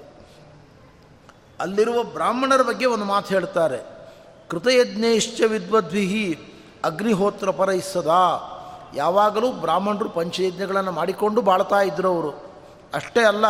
ಅಲ್ಲಿರುವ 1.60 2.02
ಬ್ರಾಹ್ಮಣರ 2.02 2.62
ಬಗ್ಗೆ 2.62 2.86
ಒಂದು 2.86 3.04
ಮಾತು 3.04 3.34
ಹೇಳ್ತಾರೆ. 3.34 3.78
ಕೃತಯಜ್ಞೇಶ್ಚ 4.50 5.40
ವಿದ್ವದ್ವಿಹಿ 5.40 6.38
ಅಗ್ನಿಹೋತ್ರ 6.84 7.50
ಪರೈಸದ 7.50 8.10
ಯಾವಾಗಲೂ 8.94 9.52
ಬ್ರಾಹ್ಮಣರು 9.52 10.08
ಪಂಚಯಜ್ಞಗಳನ್ನು 10.08 10.92
ಮಾಡಿಕೊಂಡು 10.92 11.42
ಬಾಳ್ತಾ 11.42 11.80
ಇದ್ದರು 11.80 12.08
ಅವರು. 12.08 12.50
ಅಷ್ಟೇ 12.94 13.20
ಅಲ್ಲ 13.20 13.46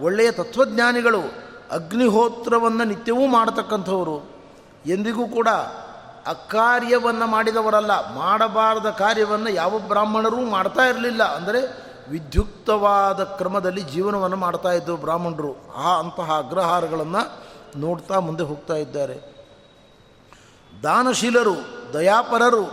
ಒಳ್ಳೆಯ 0.00 0.30
ತತ್ವಜ್ಞಾನಿಗಳು 0.30 1.20
ಅಗ್ನಿಹೋತ್ರವನ್ನು 1.70 2.84
ನಿತ್ಯವೂ 2.84 3.26
ಮಾಡತಕ್ಕಂಥವರು. 3.26 4.30
ಎಂದಿಗೂ 4.86 5.26
ಕೂಡ 5.26 5.48
ಅಕಾರ್ಯವನ್ನು 6.26 7.26
ಮಾಡಿದವರಲ್ಲ, 7.26 8.14
ಮಾಡಬಾರದ 8.14 8.90
ಕಾರ್ಯವನ್ನು 8.90 9.50
ಯಾವ 9.50 9.78
ಬ್ರಾಹ್ಮಣರೂ 9.78 10.36
ಮಾಡ್ತಾ 10.36 10.82
ಇರಲಿಲ್ಲ. 10.82 11.22
ಅಂದರೆ 11.22 11.92
ವಿದ್ಯುಕ್ತವಾದ 12.10 13.24
ಕ್ರಮದಲ್ಲಿ 13.24 13.80
ಜೀವನವನ್ನು 13.80 14.36
ಮಾಡ್ತಾ 14.36 14.72
ಇದ್ದರು 14.72 14.96
ಬ್ರಾಹ್ಮಣರು. 14.96 15.72
ಆ 15.74 15.98
ಅಂತಹ 15.98 16.38
ಅಗ್ರಹಾರಗಳನ್ನು 16.38 17.42
ನೋಡ್ತಾ 17.80 18.18
ಮುಂದೆ 18.18 18.42
ಹೋಗ್ತಾ 18.42 18.74
ಇದ್ದಾರೆ. 18.74 19.32
ದಾನಶೀಲರು, 20.82 21.54
ದಯಾಪರರು, 21.92 22.64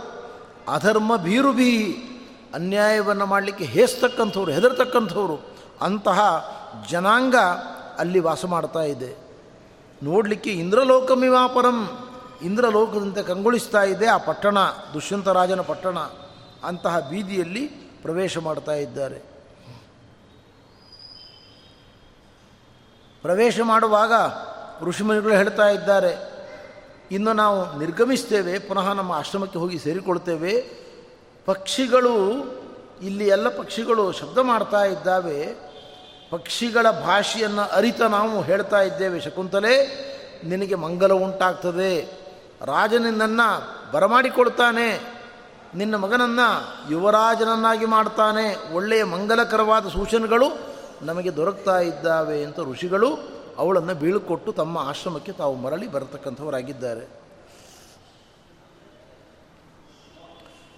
ಅಧರ್ಮ 0.72 1.16
ಬೀರು 1.16 1.52
ಬೀ 1.52 1.92
ಅನ್ಯಾಯವನ್ನು 2.54 3.26
ಮಾಡಲಿಕ್ಕೆ 3.26 3.64
ಹೇಸ್ತಕ್ಕಂಥವ್ರು, 3.64 4.52
ಹೆದರ್ತಕ್ಕಂಥವ್ರು, 4.52 5.40
ಅಂತಹ 5.82 6.20
ಜನಾಂಗ 6.88 7.36
ಅಲ್ಲಿ 7.98 8.18
ವಾಸ 8.18 8.44
ಮಾಡ್ತಾ 8.44 8.80
ಇದೆ. 8.80 9.16
ನೋಡಲಿಕ್ಕೆ 10.02 10.50
ಇಂದ್ರಲೋಕಮಿವಾಪರಂ 10.50 11.98
ಇಂದ್ರಲೋಕದಂತೆ 12.42 13.22
ಕಂಗೊಳಿಸ್ತಾ 13.22 13.82
ಇದೆ 13.82 14.06
ಆ 14.06 14.16
ಪಟ್ಟಣ 14.16 14.58
ದುಷ್ಯಂತರಾಜನ 14.94 15.60
ಪಟ್ಟಣ, 15.60 15.98
ಅಂತಹ 16.64 17.00
ಬೀದಿಯಲ್ಲಿ 17.00 17.66
ಪ್ರವೇಶ 18.02 18.38
ಮಾಡ್ತಾ 18.38 18.72
ಇದ್ದಾರೆ. 18.72 19.18
ಪ್ರವೇಶ 23.22 23.60
ಮಾಡುವಾಗ 23.62 24.12
ಋಷಿಮುನಿಗಳು 24.82 25.34
ಹೇಳ್ತಾ 25.34 25.68
ಇದ್ದಾರೆ, 25.68 26.40
ಇನ್ನು 27.10 27.32
ನಾವು 27.32 27.78
ನಿರ್ಗಮಿಸ್ತೇವೆ, 27.78 28.58
ಪುನಃ 28.58 28.92
ನಮ್ಮ 28.92 29.12
ಆಶ್ರಮಕ್ಕೆ 29.12 29.58
ಹೋಗಿ 29.58 29.78
ಸೇರಿಕೊಳ್ತೇವೆ. 29.78 30.64
ಪಕ್ಷಿಗಳು, 31.46 32.16
ಇಲ್ಲಿ 33.02 33.28
ಎಲ್ಲ 33.28 33.48
ಪಕ್ಷಿಗಳು 33.48 34.12
ಶಬ್ದ 34.12 34.38
ಮಾಡ್ತಾ 34.38 34.84
ಇದ್ದಾವೆ. 34.84 35.69
ಪಕ್ಷಿಗಳ 36.30 36.90
ಭಾಷೆಯನ್ನು 36.90 37.62
ಅರಿತ 37.62 38.02
ನಾವು 38.02 38.42
ಹೇಳ್ತಾ 38.42 38.80
ಇದ್ದೇವೆ 38.80 39.20
ಶಕುಂತಲೆ. 39.20 39.86
ನಿನಗೆ 40.44 40.74
ಮಂಗಲ 40.74 41.12
ಉಂಟಾಗ್ತದೆ. 41.12 42.00
ರಾಜನಿಂದನ್ನು 42.64 43.48
ಬರಮಾಡಿಕೊಳ್ತಾನೆ 43.92 45.00
ನಿನ್ನ 45.74 45.94
ಮಗನನ್ನು 45.94 46.92
ಯುವರಾಜನನ್ನಾಗಿ 46.92 47.84
ಮಾಡ್ತಾನೆ. 47.84 48.74
ಒಳ್ಳೆಯ 48.74 49.04
ಮಂಗಲಕರವಾದ 49.04 49.88
ಸೂಚನೆಗಳು 49.88 50.58
ನಮಗೆ 51.02 51.36
ದೊರಕ್ತಾ 51.36 51.78
ಇದ್ದಾವೆ 51.78 52.44
ಅಂತ 52.44 52.60
ಋಷಿಗಳು 52.60 53.18
ಅವಳನ್ನು 53.58 53.94
ಬೀಳ್ಕೊಟ್ಟು 53.94 54.52
ತಮ್ಮ 54.52 54.78
ಆಶ್ರಮಕ್ಕೆ 54.78 55.32
ತಾವು 55.32 55.54
ಮರಳಿ 55.56 55.88
ಬರತಕ್ಕಂಥವರಾಗಿದ್ದಾರೆ. 55.88 57.20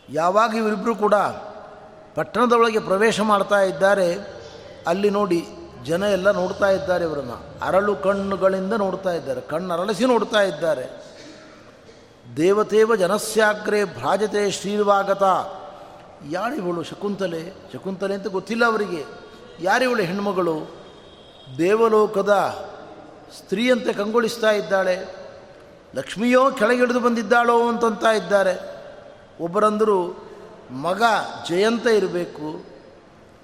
ಯಾವಾಗ 0.09 0.55
ಇವರಿಬ್ಬರು 0.55 0.95
ಕೂಡ 0.95 1.15
ಪಟ್ಟಣದೊಳಗೆ 2.15 2.79
ಪ್ರವೇಶ 2.79 3.21
ಮಾಡ್ತಾ 3.21 3.61
ಇದ್ದಾರೆ 3.61 4.42
ಅಲ್ಲಿ 4.87 5.11
ನೋಡಿ 5.11 5.47
ಜನ 5.85 6.03
ಎಲ್ಲ 6.03 6.31
ನೋಡ್ತಾ 6.31 6.71
ಇದ್ದಾರೆ 6.71 7.05
ಇವರನ್ನು. 7.05 7.67
ಅರಳು 7.67 7.97
ಕಣ್ಣುಗಳಿಂದ 7.97 8.73
ನೋಡ್ತಾ 8.73 9.11
ಇದ್ದಾರೆ. 9.11 9.41
ಕಣ್ಣು 9.41 9.75
ಅರಳಿಸಿ 9.75 10.05
ನೋಡ್ತಾ 10.05 10.41
ಇದ್ದಾರೆ. 10.43 11.13
ದೇವತೇವ 12.37 12.97
ಜನಸ್ಯಾಗ್ರೆ 12.97 13.85
ಭ್ರಾಜತೆ 13.85 14.51
ಶ್ರೀರ್ವಾಗತ. 14.51 15.23
ಯಾರಿವಳು 16.31 16.83
ಶಕುಂತಲೆ? 16.83 17.53
ಶಕುಂತಲೆ 17.73 18.15
ಅಂತ 18.15 18.27
ಗೊತ್ತಿಲ್ಲ 18.27 18.65
ಅವರಿಗೆ. 18.65 19.05
ಯಾರಿವಳು 19.61 20.03
ಹೆಣ್ಮಗಳು? 20.03 20.71
ದೇವಲೋಕದ 21.59 22.31
ಸ್ತ್ರೀಯಂತೆ 23.39 23.93
ಕಂಗೊಳಿಸ್ತಾ 23.93 24.51
ಇದ್ದಾಳೆ. 24.51 25.17
ಲಕ್ಷ್ಮಿಯೋ 25.95 26.51
ಕೆಳಗಿಳಿದು 26.51 27.01
ಬಂದಿದ್ದಾಳೋ 27.01 27.69
ಅಂತಂತ 27.69 28.05
ಇದ್ದಾರೆ. 28.05 28.83
ಒಬ್ಬರಂದರು 29.41 30.25
ಮಗ 30.71 31.03
ಜಯಂತ 31.49 31.87
ಇರಬೇಕು. 31.87 32.72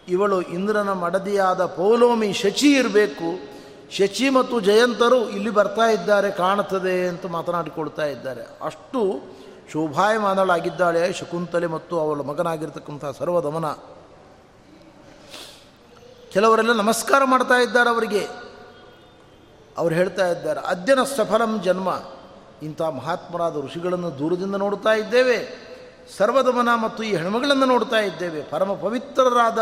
ಇವಳು 0.08 0.42
ಇಂದ್ರನ 0.42 0.92
ಮಡದಿಯಾದ 0.92 1.64
ಪೌಲೋಮಿ 1.64 2.32
ಶಚಿ 2.32 2.72
ಇರಬೇಕು. 2.72 3.58
ಶಚಿ 3.90 4.30
ಮತ್ತು 4.30 4.60
ಜಯಂತರು 4.60 5.28
ಇಲ್ಲಿ 5.28 5.50
ಬರ್ತಾ 5.50 5.90
ಇದ್ದಾರೆ, 5.90 6.30
ಕಾಣುತ್ತದೆ 6.30 7.08
ಅಂತ 7.08 7.26
ಮಾತನಾಡಿಕೊಳ್ತಾ 7.26 8.06
ಇದ್ದಾರೆ. 8.06 8.42
ಅಷ್ಟು 8.62 9.20
ಶೋಭಾಯಮಾನಳಾಗಿದ್ದಾಳೆ 9.72 11.12
ಶಕುಂತಲೆ 11.12 11.66
ಮತ್ತು 11.66 12.00
ಅವಳ 12.00 12.20
ಮಗನಾಗಿರ್ತಕ್ಕಂಥ 12.20 13.04
ಸರ್ವದಮನ 13.18 13.72
ಕೆಲವರೆಲ್ಲ 16.32 16.72
ನಮಸ್ಕಾರ 16.72 17.24
ಮಾಡ್ತಾ 17.24 17.54
ಇದ್ದಾರೆ 17.54 17.90
ಅವರಿಗೆ. 17.90 18.28
ಅವ್ರು 19.78 19.94
ಹೇಳ್ತಾ 19.94 20.26
ಇದ್ದಾರೆ 20.26 20.60
ಅದ್ಯನ 20.60 21.02
ಸಫಲಂ 21.02 21.62
ಜನ್ಮ. 21.62 21.88
ಇಂಥ 22.62 22.82
ಮಹಾತ್ಮರಾದ 22.82 23.64
ಋಷಿಗಳನ್ನು 23.64 24.18
ದೂರದಿಂದ 24.18 24.54
ನೋಡ್ತಾ 24.54 24.92
ಇದ್ದೇವೆ. 24.92 25.68
ಸರ್ವದಮನ 26.16 26.68
ಮತ್ತು 26.82 27.02
ಈ 27.02 27.16
ಹೆಣ್ಮಗಳನ್ನು 27.16 27.66
ನೋಡ್ತಾ 27.66 27.96
ಇದ್ದೇವೆ. 27.96 28.42
ಪರಮ 28.42 28.72
ಪವಿತ್ರರಾದ 28.72 29.58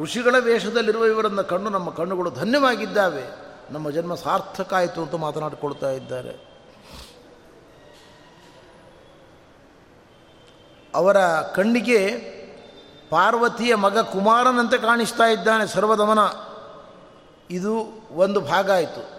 ಋಷಿಗಳ 0.00 0.34
ವೇಷದಲ್ಲಿರುವ 0.38 1.06
ಇವರನ್ನು 1.06 1.44
ಕಣ್ಣು 1.44 1.70
ನಮ್ಮ 1.70 1.90
ಕಣ್ಣುಗಳು 1.90 2.30
ಧನ್ಯವಾಗಿದ್ದಾವೆ. 2.30 3.24
ನಮ್ಮ 3.70 3.90
ಜನ್ಮ 3.90 4.14
ಸಾರ್ಥಕ 4.14 4.74
ಆಯಿತು 4.74 5.02
ಅಂತ 5.02 5.14
ಮಾತನಾಡಿಕೊಳ್ತಾ 5.14 5.90
ಇದ್ದಾರೆ. 5.90 6.56
ಅವರ 10.94 11.16
ಕಣ್ಣಿಗೆ 11.54 12.08
ಪಾರ್ವತಿಯ 13.10 13.74
ಮಗ 13.74 13.98
ಕುಮಾರನಂತೆ 13.98 14.78
ಕಾಣಿಸ್ತಾ 14.78 15.24
ಇದ್ದಾನೆ 15.24 15.66
ಸರ್ವದಮನ. 15.66 16.18
ಇದು 17.50 17.86
ಒಂದು 18.12 18.40
ಭಾಗ 18.40 18.70
ಆಯಿತು. 18.70 19.16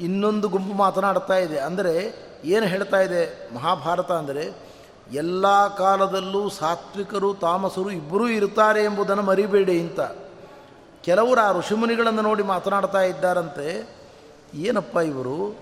ಇನ್ನೊಂದು 0.00 0.48
ಗುಂಪು 0.48 0.74
ಮಾತನಾಡ್ತಾ 0.74 1.34
ಇದೆ. 1.34 1.58
ಅಂದರೆ 1.58 2.14
ಏನು 2.44 2.66
ಹೇಳ್ತಾ 2.66 3.00
ಇದೆ 3.00 3.54
ಮಹಾಭಾರತ 3.54 4.12
ಅಂದರೆ 4.12 4.69
ಎಲ್ಲ 5.12 5.68
ಕಾಲದಲ್ಲೂ 5.76 6.48
ಸಾತ್ವಿಕರು, 6.48 7.34
ತಾಮಸರು 7.34 7.90
ಇಬ್ಬರೂ 7.90 8.28
ಇರ್ತಾರೆ 8.28 8.84
ಎಂಬುದನ್ನು 8.84 9.22
ಮರಿಬೇಡಿ 9.22 9.80
ಅಂತ. 9.80 10.00
ಕೆಲವರು 11.02 11.40
ಆ 11.40 11.52
ಋಷಿಮುನಿಗಳನ್ನು 11.52 12.22
ನೋಡಿ 12.22 12.42
ಮಾತನಾಡ್ತಾ 12.42 13.02
ಇದ್ದಾರಂತೆ. 13.02 13.96
ಏನಪ್ಪ 14.54 14.96
ಇವರು? 14.96 15.60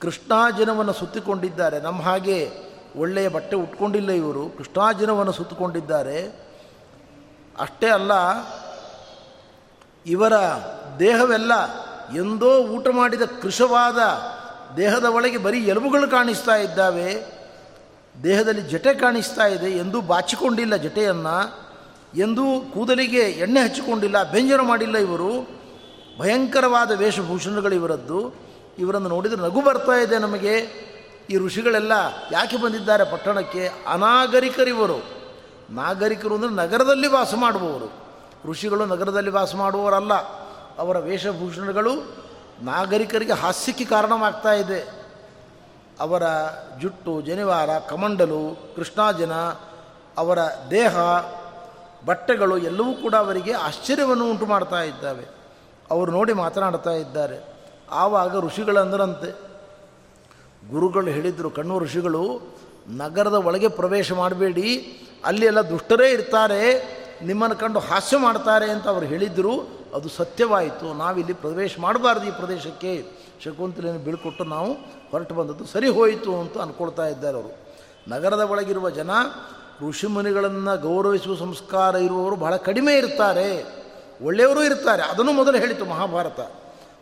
ಕೃಷ್ಣಾಜಿನವನ್ನು 0.00 0.92
ಸುತ್ತಿಕೊಂಡಿದ್ದಾರೆ. 0.92 1.80
ನಮ್ಮ 1.80 2.02
ಹಾಗೆ 2.02 2.50
ಒಳ್ಳೆಯ 2.96 3.28
ಬಟ್ಟೆ 3.28 3.56
ಉಟ್ಕೊಂಡಿಲ್ಲ 3.56 4.10
ಇವರು. 4.10 4.48
ಕೃಷ್ಣಾಜಿನವನ್ನು 4.58 5.32
ಸುತ್ತಿಕೊಂಡಿದ್ದಾರೆ. 5.32 6.46
ಅಷ್ಟೇ 7.58 7.88
ಅಲ್ಲ, 7.88 8.12
ಇವರ 10.06 10.32
ದೇಹವೆಲ್ಲ 10.98 11.52
ಎಂದೋ 12.16 12.58
ಊಟ 12.58 12.88
ಮಾಡಿದ 12.88 13.22
ಕೃಶವಾದ 13.42 13.98
ದೇಹದ 14.76 15.04
ಒಳಗೆ 15.04 15.38
ಬರೀ 15.38 15.60
ಎಲುಬುಗಳು 15.60 16.10
ಕಾಣಿಸ್ತಾ 16.10 16.56
ಇದ್ದಾವೆ. 16.56 17.33
ದೇಹದಲ್ಲಿ 18.22 18.62
ಜಟೆ 18.62 18.94
ಕಾಣಿಸ್ತಾ 18.94 19.46
ಇದೆ, 19.46 19.70
ಎಂದೂ 19.70 20.00
ಬಾಚಿಕೊಂಡಿಲ್ಲ 20.00 20.76
ಜಟೆಯನ್ನು 20.76 21.64
ಎಂದೂ 22.16 22.60
ಕೂದಲಿಗೆ 22.60 23.18
ಎಣ್ಣೆ 23.18 23.60
ಹಚ್ಚಿಕೊಂಡಿಲ್ಲ 23.60 24.32
ಬೆಂಜನ 24.32 24.60
ಮಾಡಿಲ್ಲ 24.60 24.98
ಇವರು. 24.98 25.64
ಭಯಂಕರವಾದ 26.18 26.90
ವೇಷಭೂಷಣಗಳು 26.90 27.74
ಇವರದ್ದು. 27.74 28.34
ಇವರನ್ನು 28.78 29.08
ನೋಡಿದರೆ 29.08 29.36
ನಗು 29.36 29.62
ಬರ್ತಾ 29.62 29.92
ಇದೆ 29.92 30.18
ನಮಗೆ. 30.18 30.84
ಈ 31.30 31.36
ಋಷಿಗಳೆಲ್ಲ 31.36 31.92
ಯಾಕೆ 32.32 32.56
ಬಂದಿದ್ದಾರೆ 32.56 33.04
ಪಟ್ಟಣಕ್ಕೆ? 33.04 33.70
ಅನಾಗರಿಕರಿವರು 33.86 35.04
ನಾಗರಿಕರು 35.70 36.34
ಅಂದರೆ 36.34 36.50
ನಗರದಲ್ಲಿ 36.50 37.06
ವಾಸ 37.06 37.34
ಮಾಡುವವರು. 37.34 37.92
ಋಷಿಗಳು 38.50 38.86
ನಗರದಲ್ಲಿ 38.86 39.30
ವಾಸ 39.30 39.54
ಮಾಡುವವರಲ್ಲ. 39.54 40.14
ಅವರ 40.78 40.98
ವೇಷಭೂಷಣಗಳು 40.98 42.16
ನಾಗರಿಕರಿಗೆ 42.62 43.32
ಹಾಸ್ಯಕ್ಕೆ 43.32 43.84
ಕಾರಣವಾಗ್ತಾ 43.84 44.52
ಇದೆ. 44.52 45.03
ಅವರ 46.00 46.22
ಜುಟ್ಟು 46.80 47.20
ಜನಿವಾರ 47.20 47.70
ಕಮಂಡಲು, 47.78 48.72
ಕೃಷ್ಣಾಜನ, 48.76 49.32
ಅವರ 50.18 50.38
ದೇಹ, 50.70 50.96
ಬಟ್ಟೆಗಳು 52.06 52.58
ಎಲ್ಲವೂ 52.58 52.92
ಕೂಡ 52.92 53.14
ಅವರಿಗೆ 53.14 53.52
ಆಶ್ಚರ್ಯವನ್ನು 53.52 54.30
ಉಂಟು 54.30 54.46
ಮಾಡ್ತಾ 54.46 54.82
ಇದ್ದಾವೆ. 54.82 55.24
ಅವರು 55.90 56.12
ನೋಡಿ 56.12 56.32
ಮಾತನಾಡ್ತಾ 56.32 56.90
ಇದ್ದಾರೆ. 56.90 57.54
ಆವಾಗ 57.90 58.40
ಋಷಿಗಳಂದರಂತೆ 58.40 59.30
ಗುರುಗಳು 60.70 61.06
ಹೇಳಿದರು, 61.06 61.50
ಕಣ್ಣು 61.50 61.78
ಋಷಿಗಳು, 61.78 62.40
ನಗರದ 62.88 63.34
ಒಳಗೆ 63.34 63.68
ಪ್ರವೇಶ 63.68 64.12
ಮಾಡಬೇಡಿ. 64.12 65.00
ಅಲ್ಲಿ 65.24 65.46
ಎಲ್ಲ 65.46 65.60
ದುಷ್ಟರೇ 65.60 66.10
ಇರ್ತಾರೆ. 66.10 66.94
ನಿಮ್ಮನ್ನು 67.22 67.56
ಕಂಡು 67.56 67.78
ಹಾಸ್ಯ 67.78 68.16
ಮಾಡ್ತಾರೆ 68.16 68.70
ಅಂತ 68.70 68.88
ಅವರು 68.88 69.06
ಹೇಳಿದರು. 69.06 69.80
ಅದು 69.94 70.08
ಸತ್ಯವಾಯಿತು. 70.08 70.94
ನಾವಿಲ್ಲಿ 70.94 71.32
ಪ್ರವೇಶ 71.32 71.76
ಮಾಡಬಾರ್ದು 71.80 72.26
ಈ 72.26 72.30
ಪ್ರದೇಶಕ್ಕೆ. 72.30 73.23
ಶಕುಂತಲೆಯನ್ನು 73.44 74.04
ಬೀಳ್ಕೊಟ್ಟು 74.04 74.44
ನಾವು 74.44 74.72
ಹೊರಟು 75.10 75.34
ಬಂದದ್ದು 75.34 75.64
ಸರಿ 75.66 75.88
ಹೋಯಿತು 75.88 76.40
ಅಂತ 76.40 76.58
ಅಂದ್ಕೊಳ್ತಾ 76.58 77.06
ಇದ್ದಾರೆ 77.06 77.36
ಅವರು. 77.36 77.58
ನಗರದ 78.08 78.40
ಒಳಗಿರುವ 78.40 78.90
ಜನ 78.90 79.10
ಋಷಿಮುನಿಗಳನ್ನು 79.88 80.80
ಗೌರವಿಸುವ 80.80 81.36
ಸಂಸ್ಕಾರ 81.36 81.94
ಇರುವವರು 81.94 82.36
ಬಹಳ 82.36 82.56
ಕಡಿಮೆ 82.56 82.94
ಇರ್ತಾರೆ. 82.94 83.64
ಒಳ್ಳೆಯವರು 84.22 84.64
ಇರ್ತಾರೆ. 84.64 85.02
ಅದನ್ನು 85.02 85.32
ಮೊದಲು 85.32 85.58
ಹೇಳಿತು 85.58 85.84
ಮಹಾಭಾರತ. 85.84 86.40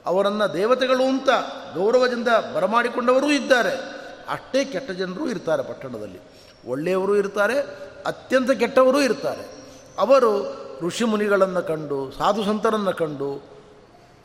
ಅವರನ್ನು 0.06 0.54
ದೇವತೆಗಳು 0.54 1.04
ಅಂತ 1.04 1.28
ಗೌರವದಿಂದ 1.74 2.28
ಬರಮಾಡಿಕೊಂಡವರೂ 2.54 3.30
ಇದ್ದಾರೆ. 3.30 3.70
ಅಷ್ಟೇ 4.28 4.64
ಕೆಟ್ಟ 4.64 4.90
ಜನರು 4.90 5.30
ಇರ್ತಾರೆ 5.30 5.62
ಪಟ್ಟಣದಲ್ಲಿ. 5.62 6.18
ಒಳ್ಳೆಯವರು 6.66 7.16
ಇರ್ತಾರೆ, 7.16 7.58
ಅತ್ಯಂತ 8.06 8.50
ಕೆಟ್ಟವರೂ 8.50 9.00
ಇರ್ತಾರೆ. 9.00 9.50
ಅವರು 9.98 10.56
ಋಷಿಮುನಿಗಳನ್ನು 10.86 11.62
ಕಂಡು, 11.66 12.12
ಸಾಧು 12.18 12.44
ಸಂತರನ್ನು 12.44 12.92
ಕಂಡು, 12.92 13.42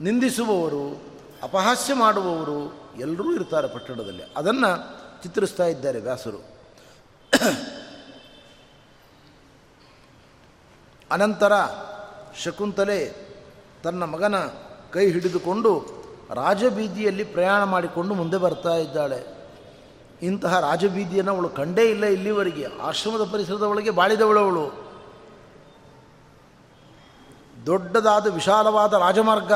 ನಿಂದಿಸುವವರು 0.01 1.16
ಅಪಹಾಸ್ಯ 1.43 1.93
ಮಾಡುವವರು 1.93 2.73
ಎಲ್ಲರೂ 3.00 3.34
ಇರ್ತಾರೆ 3.34 3.67
ಪಟ್ಟಣದಲ್ಲಿ. 3.67 4.23
ಅದನ್ನು 4.38 4.97
ಚಿತ್ರಿಸ್ತಾ 5.23 5.63
ಇದ್ದಾರೆ 5.63 6.00
ವ್ಯಾಸರು. 6.00 6.58
ಅನಂತರ 11.12 11.54
ಶಕುಂತಲೆ 12.43 13.28
ತನ್ನ 13.84 14.04
ಮಗನ 14.04 14.36
ಕೈ 14.91 15.12
ಹಿಡಿದುಕೊಂಡು 15.12 15.86
ರಾಜಬೀದಿಯಲ್ಲಿ 16.34 17.23
ಪ್ರಯಾಣ 17.23 17.63
ಮಾಡಿಕೊಂಡು 17.63 18.15
ಮುಂದೆ 18.15 18.38
ಬರ್ತಾ 18.38 18.69
ಇದ್ದಾಳೆ. 18.69 19.26
ಇಂತಹ 20.21 20.60
ರಾಜಬೀದಿಯನ್ನು 20.60 21.34
ಅವಳು 21.34 21.50
ಕಂಡೇ 21.50 21.89
ಇಲ್ಲ 21.89 22.06
ಇಲ್ಲಿವರೆಗೆ. 22.06 22.65
ಆಶ್ರಮದ 22.82 23.32
ಪರಿಸರದ 23.32 23.62
ಒಳಗೆ 23.62 23.89
ಬಾಳಿದವಳವಳು 23.89 24.88
ದೊಡ್ಡದಾದ 27.65 28.28
ವಿಶಾಲವಾದ 28.34 28.93
ರಾಜಮಾರ್ಗ. 28.93 29.52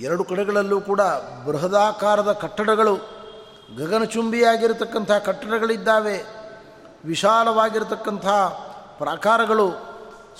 ಎರಡು 0.00 0.24
ಕಡೆಗಳಲ್ಲೂ 0.24 0.80
ಕೂಡ 0.80 1.00
ಬೃಹದಾಕಾರದ 1.46 2.32
ಕಟ್ಟಡಗಳು, 2.32 2.96
ಗಗನಚುಂಬಿಯಾಗಿರತಕ್ಕಂಥ 3.78 5.12
ಕಟ್ಟಡಗಳಿದ್ದಾವೆ, 5.12 6.24
ವಿಶಾಲವಾಗಿರತಕ್ಕಂಥ 7.04 8.26
ಪ್ರಾಕಾರಗಳು, 8.98 9.70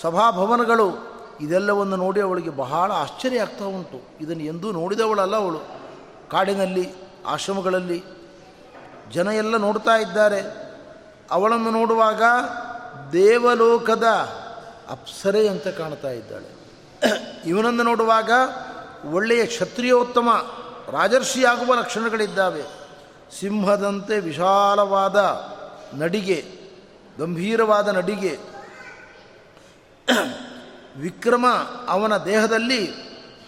ಸಭಾಭವನಗಳು, 0.02 1.16
ಇದೆಲ್ಲವನ್ನು 1.40 1.96
ನೋಡಿ 1.96 2.20
ಅವಳಿಗೆ 2.20 2.50
ಬಹಳ 2.50 2.92
ಆಶ್ಚರ್ಯ 2.92 3.40
ಆಗ್ತಾ 3.40 3.64
ಉಂಟು. 3.64 4.16
ಇದನ್ನು 4.20 4.42
ಎಂದೂ 4.42 4.72
ನೋಡಿದವಳಲ್ಲ 4.72 5.36
ಅವಳು. 5.36 5.58
ಕಾಡಿನಲ್ಲಿ, 6.30 6.94
ಆಶ್ರಮಗಳಲ್ಲಿ 7.26 8.04
ಜನ 9.12 9.26
ಎಲ್ಲ 9.26 9.56
ನೋಡ್ತಾ 9.56 9.96
ಇದ್ದಾರೆ. 9.96 10.40
ಅವಳನ್ನು 11.30 11.70
ನೋಡುವಾಗ 11.70 12.22
ದೇವಲೋಕದ 13.12 14.04
ಅಪ್ಸರೆ 14.90 15.48
ಅಂತ 15.48 15.68
ಕಾಣ್ತಾ 15.68 16.08
ಇದ್ದಾಳೆ. 16.08 16.56
ಇವನನ್ನು 17.46 17.82
ನೋಡುವಾಗ 17.82 18.30
ಒಳ್ಳೆಯ 19.12 19.46
ಕ್ಷತ್ರಿಯೋತ್ತಮ 19.46 20.28
ರಾಜರ್ಷಿಯಾಗುವ 20.90 21.74
ಲಕ್ಷಣಗಳಿದ್ದಾವೆ. 21.74 22.62
ಸಿಂಹದಂತೆ 23.40 24.20
ವಿಶಾಲವಾದ 24.20 25.16
ನಡಿಗೆ, 25.94 26.44
ಗಂಭೀರವಾದ 27.18 27.88
ನಡಿಗೆ. 27.88 28.38
ವಿಕ್ರಮ 31.00 31.46
ಅವನ 31.88 32.16
ದೇಹದಲ್ಲಿ 32.16 32.92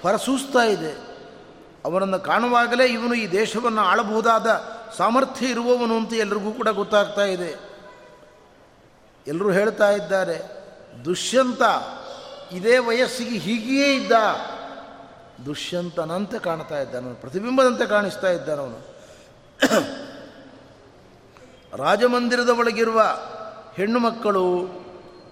ಹೊರಸೂಸ್ತಾ 0.03 0.65
ಇದೆ. 0.65 0.93
ಅವನನ್ನು 1.85 2.19
ಕಾಣುವಾಗಲೇ 2.19 2.87
ಇವನು 2.87 3.15
ಈ 3.15 3.29
ದೇಶವನ್ನು 3.29 3.81
ಆಳಬಹುದಾದ 3.81 4.79
ಸಾಮರ್ಥ್ಯ 4.99 5.47
ಇರುವವನು 5.47 5.97
ಅಂತ 5.97 6.15
ಎಲ್ರಿಗೂ 6.15 6.53
ಕೂಡ 6.53 6.69
ಗೊತ್ತಾಗ್ತಾ 6.69 7.25
ಇದೆ. 7.25 7.59
ಎಲ್ಲರೂ 9.27 9.51
ಹೇಳ್ತಾ 9.51 9.91
ಇದ್ದಾರೆ, 9.91 10.43
ದುಷ್ಯಂತ, 11.05 11.63
ಇದೇ 12.53 12.79
ವಯಸ್ಸಿಗೆ 12.79 13.39
ಹೀಗೆಯೇ 13.39 13.95
ಇದ್ದ 13.95 14.13
ದುಷ್ಯಂತನಂತೆ 15.47 16.39
ಕಾಣ್ತಾ 16.39 16.81
ಇದ್ದಾನವನು 16.81 17.15
ಪ್ರತಿಬಿಂಬದಂತೆ 17.15 17.87
ಕಾಣಿಸ್ತಾ 17.87 18.31
ಇದ್ದಾನವನು 18.31 18.99
ರಾಜಮಂದಿರದ 21.77 22.49
ಒಳಗಿರುವ 22.49 23.03
ಹೆಣ್ಣು 23.75 23.99
ಮಕ್ಕಳು, 23.99 24.69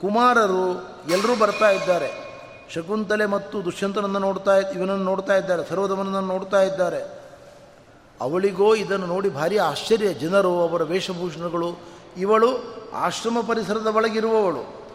ಕುಮಾರರು 0.01 0.83
ಎಲ್ಲರೂ 1.11 1.37
ಬರ್ತಾ 1.37 1.71
ಇದ್ದಾರೆ. 1.71 2.27
ಶಕುಂತಲೆ 2.75 3.27
ಮತ್ತು 3.27 3.65
ದುಷ್ಯಂತನನ್ನು 3.65 4.19
ನೋಡ್ತಾ 4.19 4.57
ಇವನನ್ನು 4.57 5.05
ನೋಡ್ತಾ 5.05 5.37
ಇದ್ದಾರೆ 5.37 5.65
ಸರ್ವದಮನನ್ನು 5.65 6.21
ನೋಡ್ತಾ 6.21 6.63
ಇದ್ದಾರೆ. 6.63 7.03
ಅವಳಿಗೋ 8.21 8.75
ಇದನ್ನು 8.75 9.07
ನೋಡಿ 9.07 9.31
ಭಾರಿ 9.31 9.59
ಆಶ್ಚರ್ಯ. 9.59 10.15
ಜನರು, 10.15 10.61
ಅವರ 10.61 10.83
ವೇಷಭೂಷಣಗಳು, 10.83 11.79
ಇವಳು 12.17 12.77
ಆಶ್ರಮ 12.93 13.41
ಪರಿಸರದ 13.41 13.87
ಒಳಗಿರುವವಳು. 13.87 14.87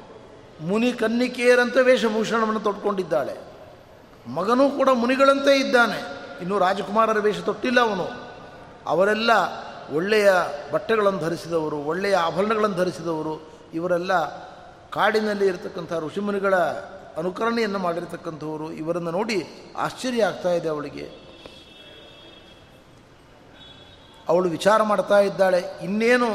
ಮುನಿ 0.65 0.93
ಕನ್ನಿಕೆಯರಂತೆ 0.93 1.83
ವೇಷಭೂಷಣವನ್ನು 1.83 2.59
ತೊಟ್ಕೊಂಡಿದ್ದಾಳೆ 2.59 3.50
ಮಗನೂ 4.27 4.69
ಕೂಡ 4.69 4.89
ಮುನಿಗಳಂತೆ 4.93 5.59
ಇದ್ದಾನೆ. 5.59 6.21
ಇನ್ನೂ 6.41 6.59
ರಾಜಕುಮಾರರ 6.59 7.19
ವೇಷ 7.19 7.39
ತೊಟ್ಟಿಲ್ಲ 7.39 7.79
ಅವನು. 7.79 8.07
ಅವರೆಲ್ಲ 8.85 9.31
ಒಳ್ಳೆಯ 9.93 10.31
ಬಟ್ಟೆಗಳನ್ನು 10.71 11.19
ಧರಿಸಿದವರು, 11.19 11.77
ಒಳ್ಳೆಯ 11.77 12.15
ಆಭರಣಗಳನ್ನು 12.15 12.75
ಧರಿಸಿದವರು. 12.75 13.51
ಇವರೆಲ್ಲ 13.73 14.41
ಕಾಡಿನಲ್ಲಿ 14.89 15.47
ಇರತಕ್ಕಂಥ 15.47 15.93
ಋಷಿಮುನಿಗಳ 15.93 16.55
ಅನುಕರಣೆಯನ್ನು 17.17 17.79
ಮಾಡಿರ್ತಕ್ಕಂಥವರು. 17.79 18.71
ಇವರನ್ನು 18.71 19.11
ನೋಡಿ 19.11 19.47
ಆಶ್ಚರ್ಯ 19.77 20.23
ಆಗ್ತಾ 20.23 20.49
ಇದೆ 20.49 20.69
ಅವಳಿಗೆ. 20.69 21.31
ಅವಳು 24.29 24.49
ವಿಚಾರ 24.49 24.83
ಮಾಡ್ತಾ 24.83 25.19
ಇದ್ದಾಳೆ. 25.19 25.63
ಇನ್ನೇನು 25.83 26.27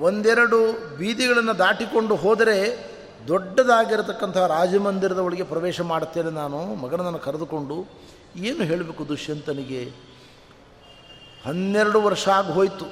ಒಂದೆರಡು 0.00 0.58
ಬೀದಿಗಳನ್ನು 0.96 1.58
ದಾಟಿಕೊಂಡು 1.58 2.14
ಹೋದರೆ 2.14 2.89
ದೊಡ್ಡದಾಗಿರತಕ್ಕಂಥ 3.26 4.36
ರಾಜಮಂದಿರದ 4.36 5.18
ಒಳಗೆ 5.18 5.42
ಪ್ರವೇಶ 5.42 5.80
ಮಾಡುತ್ತೇನೆ 5.80 6.30
ನಾನು, 6.30 6.74
ಮಗನನ್ನು 6.74 7.18
ಕರೆದುಕೊಂಡು, 7.18 7.86
ಏನು 8.36 8.64
ಹೇಳಬೇಕು 8.64 9.08
ದುಷ್ಯಂತನಿಗೆ? 9.08 9.82
ಹನ್ನೆರಡು 11.46 12.02
ವರ್ಷ 12.02 12.28
ಆಗಿ 12.28 12.52
ಹೋಯಿತು. 12.52 12.86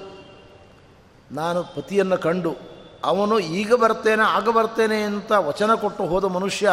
ನಾನು 1.30 1.64
ಪತಿಯನ್ನು 1.64 2.18
ಕಂಡು, 2.18 2.56
ಅವನು 3.04 3.38
ಈಗ 3.38 3.74
ಬರ್ತೇನೆ, 3.74 4.22
ಆಗ 4.22 4.48
ಬರ್ತೇನೆ 4.48 5.02
ಅಂತ 5.02 5.32
ವಚನ 5.32 5.74
ಕೊಟ್ಟು 5.74 6.04
ಹೋದ 6.04 6.24
ಮನುಷ್ಯ 6.24 6.70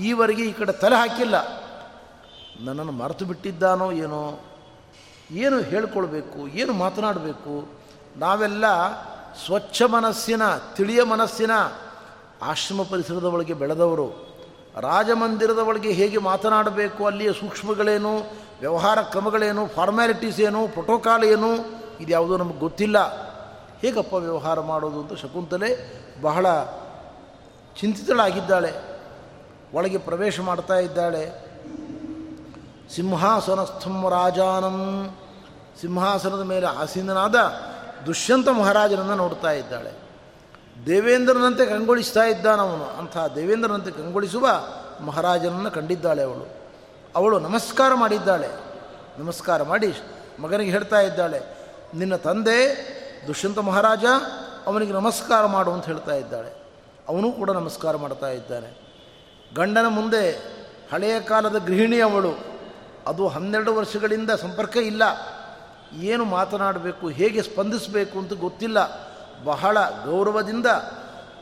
ಈವರೆಗೆ 0.00 0.42
ಈ 0.42 0.52
ಕಡೆ 0.52 0.72
ತಲೆ 0.72 0.96
ಹಾಕಿಲ್ಲ. 0.96 1.46
ನನ್ನನ್ನು 2.60 2.92
ಮರೆತು 2.92 3.24
ಬಿಟ್ಟಿದ್ದಾನೋ 3.24 3.92
ಏನೋ? 3.92 4.40
ಏನು 5.30 5.60
ಹೇಳ್ಕೊಳ್ಬೇಕು? 5.60 6.48
ಏನು 6.48 6.72
ಮಾತನಾಡಬೇಕು? 6.72 7.68
ನಾವೆಲ್ಲ 8.16 8.64
ಸ್ವಚ್ಛ 9.46 9.82
ಮನಸ್ಸಿನ, 9.82 10.42
ತಿಳಿಯ 10.56 11.02
ಮನಸ್ಸಿನ 11.02 11.50
ಆಶ್ರಮ 12.42 12.82
ಪರಿಸರದ 12.82 13.24
ಒಳಗೆ 13.24 13.54
ಬೆಳೆದವರು, 13.54 14.08
ರಾಜಮಂದಿರದ 14.80 15.58
ಒಳಗೆ 15.58 15.90
ಹೇಗೆ 15.90 16.18
ಮಾತನಾಡಬೇಕು, 16.18 17.06
ಅಲ್ಲಿಯ 17.06 17.32
ಸೂಕ್ಷ್ಮಗಳೇನು, 17.32 18.18
ವ್ಯವಹಾರ 18.60 19.02
ಕ್ರಮಗಳೇನು 19.02 19.66
ಫಾರ್ಮ್ಯಾಲಿಟೀಸ್ 19.66 20.40
ಏನು 20.40 20.68
ಪ್ರೋಟೋಕಾಲ್ 20.68 21.24
ಏನು, 21.24 21.48
ಇದ್ಯಾವುದೋ 22.00 22.36
ನಮಗೆ 22.36 22.58
ಗೊತ್ತಿಲ್ಲ. 22.58 23.22
ಹೇಗಪ್ಪ 23.80 24.14
ವ್ಯವಹಾರ 24.14 24.60
ಮಾಡೋದು 24.60 25.00
ಅಂತ 25.00 25.12
ಶಕುಂತಲೆ 25.12 26.02
ಬಹಳ 26.22 26.46
ಚಿಂತಿತಳಾಗಿದ್ದಾಳೆ. 27.80 28.72
ಒಳಗೆ 29.74 29.98
ಪ್ರವೇಶ 29.98 30.40
ಮಾಡ್ತಾ 30.40 30.74
ಇದ್ದಾಳೆ. 30.74 31.52
ಸಿಂಹಾಸನಸ್ಥಂ 32.94 34.10
ರಾಜಾನಂ. 34.10 35.08
ಸಿಂಹಾಸನದ 35.80 36.42
ಮೇಲೆ 36.42 36.66
ಆಸೀನನಾದ 36.66 37.34
ದುಷ್ಯಂತ 38.06 38.48
ಮಹಾರಾಜನನ್ನು 38.48 39.14
ನೋಡ್ತಾ 39.14 39.50
ಇದ್ದಾಳೆ. 39.50 40.01
ದೇವೇಂದ್ರನಂತೆ 40.86 41.66
ಕಂಗೊಳಿಸ್ತಾ 41.66 42.24
ಇದ್ದಾನವನು. 42.24 42.84
ಅಂಥ 42.84 43.18
ದೇವೇಂದ್ರನಂತೆ 43.34 43.90
ಕಂಗೊಳಿಸುವ 43.90 44.48
ಮಹಾರಾಜನನ್ನು 45.00 45.70
ಕಂಡಿದ್ದಾಳೆ 45.70 46.22
ಅವಳು. 46.22 46.46
ಅವಳು 47.16 47.38
ನಮಸ್ಕಾರ 47.38 47.94
ಮಾಡಿದ್ದಾಳೆ. 47.94 48.48
ನಮಸ್ಕಾರ 49.18 49.62
ಮಾಡಿ 49.62 49.94
ಮಗನಿಗೆ 50.38 50.70
ಹೇಳ್ತಾ 50.70 51.00
ಇದ್ದಾಳೆ, 51.00 51.40
ನಿನ್ನ 51.94 52.16
ತಂದೆ 52.16 52.58
ದುಷ್ಯಂತ 53.26 53.58
ಮಹಾರಾಜ, 53.58 54.04
ಅವನಿಗೆ 54.66 54.92
ನಮಸ್ಕಾರ 54.92 55.46
ಮಾಡು 55.46 55.72
ಅಂತ 55.72 55.84
ಹೇಳ್ತಾ 55.84 56.14
ಇದ್ದಾಳೆ. 56.14 56.50
ಅವನು 57.08 57.32
ಕೂಡ 57.32 57.50
ನಮಸ್ಕಾರ 57.50 57.96
ಮಾಡ್ತಾ 57.96 58.28
ಇದ್ದಾನೆ. 58.28 58.70
ಗಂಡನ 59.54 59.86
ಮುಂದೆ 59.88 60.30
ಹಳೆಯ 60.92 61.20
ಕಾಲದ 61.20 61.58
ಗೃಹಿಣಿ 61.58 62.00
ಅವಳು. 62.00 62.32
ಅದು 63.06 63.28
ಹನ್ನೆರಡು 63.28 63.74
ವರ್ಷಗಳಿಂದ 63.74 64.30
ಸಂಪರ್ಕ 64.30 64.76
ಇಲ್ಲ. 64.76 65.02
ಏನು 66.00 66.24
ಮಾತನಾಡಬೇಕು, 66.24 67.08
ಹೇಗೆ 67.08 67.42
ಸ್ಪಂದಿಸಬೇಕು 67.42 68.18
ಅಂತ 68.18 68.32
ಗೊತ್ತಿಲ್ಲ. 68.32 69.11
ಬಹಳ 69.44 69.78
ಗೌರವದಿಂದ 70.04 70.66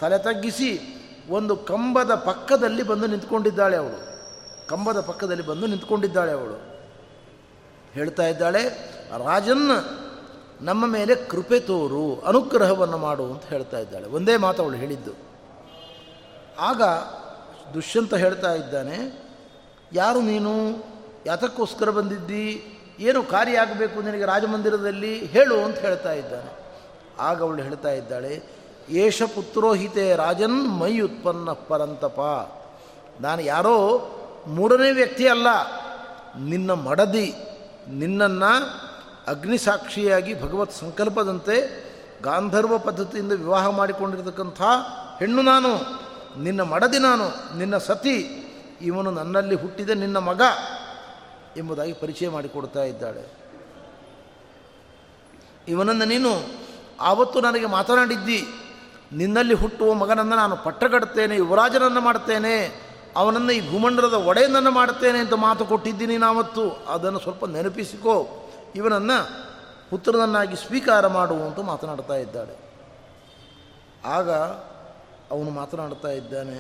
ತಲೆ 0.01 0.19
ತಗ್ಗಿಸಿ 0.19 0.97
ಒಂದು 1.31 1.57
ಕಂಬದ 1.57 2.15
ಪಕ್ಕದಲ್ಲಿ 2.15 2.83
ಬಂದು 2.83 3.07
ನಿಂತ್ಕೊಂಡಿದ್ದಾಳೆ 3.07 3.77
ಅವಳು. 3.77 4.11
ಕಂಬದ 4.69 5.01
ಪಕ್ಕದಲ್ಲಿ 5.01 5.47
ಬಂದು 5.47 5.67
ನಿಂತ್ಕೊಂಡಿದ್ದಾಳೆ 5.67 6.33
ಅವಳು. 6.33 6.71
ಹೇಳ್ತಾ 7.93 8.27
ಇದ್ದಾಳೆ, 8.27 8.69
ರಾಜನ್, 9.25 9.71
ನಮ್ಮ 10.61 10.87
ಮೇಲೆ 10.87 11.15
ಕೃಪೆ 11.15 11.61
ತೋರು, 11.61 12.21
ಅನುಗ್ರಹವನ್ನು 12.21 12.99
ಮಾಡು 12.99 13.25
ಅಂತ 13.25 13.45
ಹೇಳ್ತಾ 13.45 13.79
ಇದ್ದಾಳೆ. 13.79 14.07
ಒಂದೇ 14.07 14.37
ಮಾತು 14.37 14.63
ಅವಳು 14.63 14.77
ಹೇಳಿದ್ದು. 14.77 15.13
ಆಗ 16.59 16.83
ದುಷ್ಯಂತ 17.75 18.15
ಹೇಳ್ತಾ 18.15 18.55
ಇದ್ದಾನೆ, 18.55 19.23
ಯಾರು 19.93 20.21
ನೀನು? 20.21 20.85
ಯಾತಕ್ಕೋಸ್ಕರ 21.27 21.91
ಬಂದಿದ್ದಿ? 21.91 22.65
ಏನು 22.99 23.23
ಕಾರ್ಯ 23.23 23.59
ಆಗಬೇಕು 23.59 24.03
ನಿನಗೆ 24.03 24.25
ರಾಜಮಂದಿರದಲ್ಲಿ? 24.25 25.27
ಹೇಳು 25.27 25.65
ಅಂತ 25.65 25.79
ಹೇಳ್ತಾ 25.79 26.13
ಇದ್ದಾನೆ. 26.13 26.70
ಆಗ 27.29 27.39
ಅವಳು 27.43 27.63
ಹೇಳ್ತಾ 27.63 27.91
ಇದ್ದಾಳೆ, 27.91 28.33
ಏಷ 28.91 29.23
ಪುತ್ರೋಹಿತೆ 29.35 30.05
ರಾಜನ್ 30.17 30.59
ಮೈ 30.79 30.93
ಉತ್ಪನ್ನ 31.01 31.53
ಪರಂತಪ. 31.69 32.21
ನಾನು 33.21 33.41
ಯಾರೋ 33.43 33.77
ಮೂರನೇ 34.47 34.91
ವ್ಯಕ್ತಿ 34.91 35.25
ಅಲ್ಲ, 35.29 35.49
ನಿನ್ನ 36.45 36.71
ಮಡದಿ, 36.87 37.29
ನಿನ್ನನ್ನು 37.89 38.53
ಅಗ್ನಿಸಾಕ್ಷಿಯಾಗಿ 39.27 40.33
ಭಗವತ್ 40.43 40.73
ಸಂಕಲ್ಪದಂತೆ 40.73 41.57
ಗಾಂಧರ್ವ 42.23 42.75
ಪದ್ಧತಿಯಿಂದ 42.79 43.33
ವಿವಾಹ 43.33 43.67
ಮಾಡಿಕೊಂಡಿರತಕ್ಕಂಥ 43.71 44.61
ಹೆಣ್ಣು 45.19 45.43
ನಾನು, 45.43 45.71
ನಿನ್ನ 46.43 46.63
ಮಡದಿ 46.63 46.99
ನಾನು, 46.99 47.27
ನಿನ್ನ 47.59 47.77
ಸತಿ, 47.79 48.17
ಇವನು 48.83 49.11
ನನ್ನಲ್ಲಿ 49.11 49.55
ಹುಟ್ಟಿದ 49.55 49.91
ನಿನ್ನ 49.91 50.19
ಮಗ 50.19 50.43
ಎಂಬುದಾಗಿ 51.57 51.93
ಪರಿಚಯ 51.93 52.29
ಮಾಡಿಕೊಡ್ತಾ 52.29 52.83
ಇದ್ದಾಳೆ. 52.85 53.25
ಇವನನ್ನು 55.69 56.05
ನೀನು 56.05 56.31
ಆವತ್ತು 57.01 57.41
ನನಗೆ 57.41 57.67
ಮಾತನಾಡಿದ್ದಿ, 57.67 58.41
ನಿನ್ನಲ್ಲಿ 59.13 59.55
ಹುಟ್ಟುವ 59.55 59.95
ಮಗನನ್ನು 59.95 60.37
ನಾನು 60.37 60.57
ಪಟ್ಟಗಡ್ತೇನೆ 60.57 61.35
ಯುವರಾಜನನ್ನು 61.37 62.01
ಮಾಡ್ತೇನೆ, 62.01 62.55
ಅವನನ್ನು 63.17 63.53
ಈ 63.53 63.61
ಭೂಮಂಡಲದ 63.71 64.15
ಒಡೆಯನನ್ನು 64.15 64.71
ಮಾಡ್ತೇನೆ 64.71 65.19
ಅಂತ 65.19 65.33
ಮಾತು 65.33 65.65
ಕೊಟ್ಟಿದ್ದೀನಿ 65.65 66.17
ನಾವತ್ತು 66.17 66.65
ಅದನ್ನು 66.71 67.19
ಸ್ವಲ್ಪ 67.19 67.45
ನೆನಪಿಸಿಕೋ. 67.45 68.17
ಇವನನ್ನು 68.75 69.19
ಪುತ್ರನನ್ನಾಗಿ 69.91 70.57
ಸ್ವೀಕಾರ 70.57 71.07
ಮಾಡುವಂತ 71.07 71.59
ಮಾತನಾಡ್ತಾ 71.59 72.17
ಇದ್ದಾಳೆ. 72.17 72.57
ಆಗ 74.05 74.31
ಅವನು 75.31 75.51
ಮಾತನಾಡ್ತಾ 75.51 76.11
ಇದ್ದಾನೆ, 76.11 76.59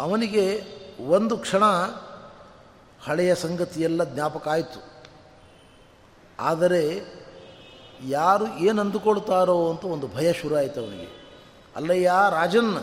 ಅವನಿಗೆ 0.00 0.44
ಒಂದು 1.08 1.34
ಕ್ಷಣ 1.36 1.64
ಹಳೆಯ 3.06 3.32
ಸಂಗತಿಯೆಲ್ಲ 3.34 4.04
ಜ್ಞಾಪಕ 4.04 4.48
ಆಯಿತು. 4.48 4.93
ಆದರೆ 6.38 6.82
ಯಾರು 8.08 8.58
ಏನು 8.58 8.80
ಅಂದುಕೊಳ್ತಾರೋ 8.80 9.70
ಅಂತ 9.70 9.84
ಒಂದು 9.84 10.08
ಭಯ 10.08 10.32
ಶುರು 10.32 10.56
ಆಯಿತು 10.56 10.80
ಅವನಿಗೆ. 10.80 11.08
ಅಲ್ಲಯ್ಯ, 11.76 12.12
ರಾಜನ್, 12.30 12.74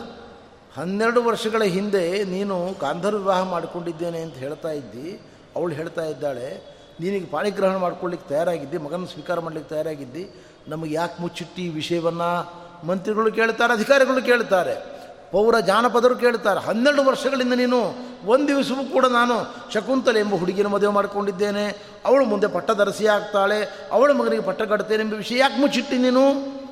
ಹನ್ನೆರಡು 0.76 1.24
ವರ್ಷಗಳ 1.24 1.62
ಹಿಂದೆ 1.62 2.24
ನೀನು 2.24 2.78
ಗಾಂಧರ್ 2.80 3.14
ವಿವಾಹ 3.14 3.42
ಮಾಡಿಕೊಂಡಿದ್ದೇನೆ 3.42 4.20
ಅಂತ 4.20 4.34
ಹೇಳ್ತಾ 4.34 4.70
ಇದ್ದಿ. 4.70 5.20
ಅವಳು 5.56 5.74
ಹೇಳ್ತಾ 5.74 6.04
ಇದ್ದಾಳೆ, 6.04 6.62
ನೀನಿಗೆ 7.00 7.26
ಪಾಣಿಗ್ರಹಣ 7.26 7.76
ಮಾಡ್ಕೊಳ್ಳಿಕ್ಕೆ 7.76 8.28
ತಯಾರಾಗಿದ್ದಿ 8.28 8.78
ಮಗನ 8.78 9.04
ಸ್ವೀಕಾರ 9.04 9.40
ಮಾಡಲಿಕ್ಕೆ 9.40 9.74
ತಯಾರಾಗಿದ್ದಿ. 9.74 10.30
ನಮಗೆ 10.68 10.94
ಯಾಕೆ 10.94 11.22
ಮುಚ್ಚಿಟ್ಟಿ 11.22 11.66
ಈ 11.66 11.68
ವಿಷಯವನ್ನು? 11.68 12.62
ಮಂತ್ರಿಗಳು 12.86 13.32
ಕೇಳ್ತಾರೆ, 13.32 13.72
ಅಧಿಕಾರಿಗಳು 13.72 14.24
ಕೇಳ್ತಾರೆ. 14.24 14.91
ಪೌರ 15.32 15.58
ಜಾನಪದರು 15.60 16.16
ಕೇಳ್ತಾರೆ, 16.16 16.60
ಹನ್ನೆರಡು 16.60 17.04
ವರ್ಷಗಳಿಂದ 17.04 17.52
ನೀನು 17.52 17.78
ಒಂದು 18.26 18.48
ದಿವಸವೂ 18.48 18.84
ಕೂಡ 18.84 19.06
ನಾನು 19.06 19.36
ಶಕುಂತಲೆ 19.72 20.20
ಎಂಬ 20.20 20.34
ಹುಡುಗಿನ 20.34 20.66
ಮದುವೆ 20.66 20.92
ಮಾಡಿಕೊಂಡಿದ್ದೇನೆ. 20.92 21.64
ಅವಳು 22.04 22.24
ಮುಂದೆ 22.24 22.46
ಪಟ್ಟದರಸಿ 22.46 23.06
ಆಗ್ತಾಳೆ, 23.06 23.88
ಅವಳ 23.92 24.12
ಮಗನಿಗೆ 24.12 24.42
ಪಟ್ಟ 24.42 24.62
ಕಟ್ತೇನೆ 24.62 25.02
ಎಂಬ 25.02 25.14
ವಿಷಯ 25.14 25.38
ಯಾಕೆ 25.38 25.60
ಮುಚ್ಚಿಟ್ಟಿ 25.60 25.98
ನೀನು? 25.98 26.22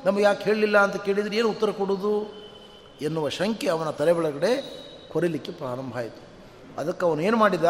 ನಮಗೆ 0.05 0.23
ಯಾಕೆ 0.23 0.43
ಹೇಳಲಿಲ್ಲ 0.43 0.77
ಅಂತ 0.77 0.95
ಕೇಳಿದರೆ 0.95 1.35
ಏನು 1.37 1.49
ಉತ್ತರ 1.49 1.69
ಕೊಡೋದು? 1.69 2.13
ಎನ್ನುವ 3.01 3.29
ಶಂಕೆ 3.29 3.67
ಅವನ 3.69 3.89
ತಲೆ 3.89 4.11
ಒಳಗಡೆ 4.11 4.51
ಕೊರಿಲಿಕ್ಕೆ 5.11 5.51
ಪ್ರಾರಂಭ 5.51 5.97
ಆಯಿತು. 5.97 6.21
ಅದಕ್ಕೆ 6.79 7.05
ಅವನೇನು 7.05 7.37
ಮಾಡಿದ? 7.37 7.65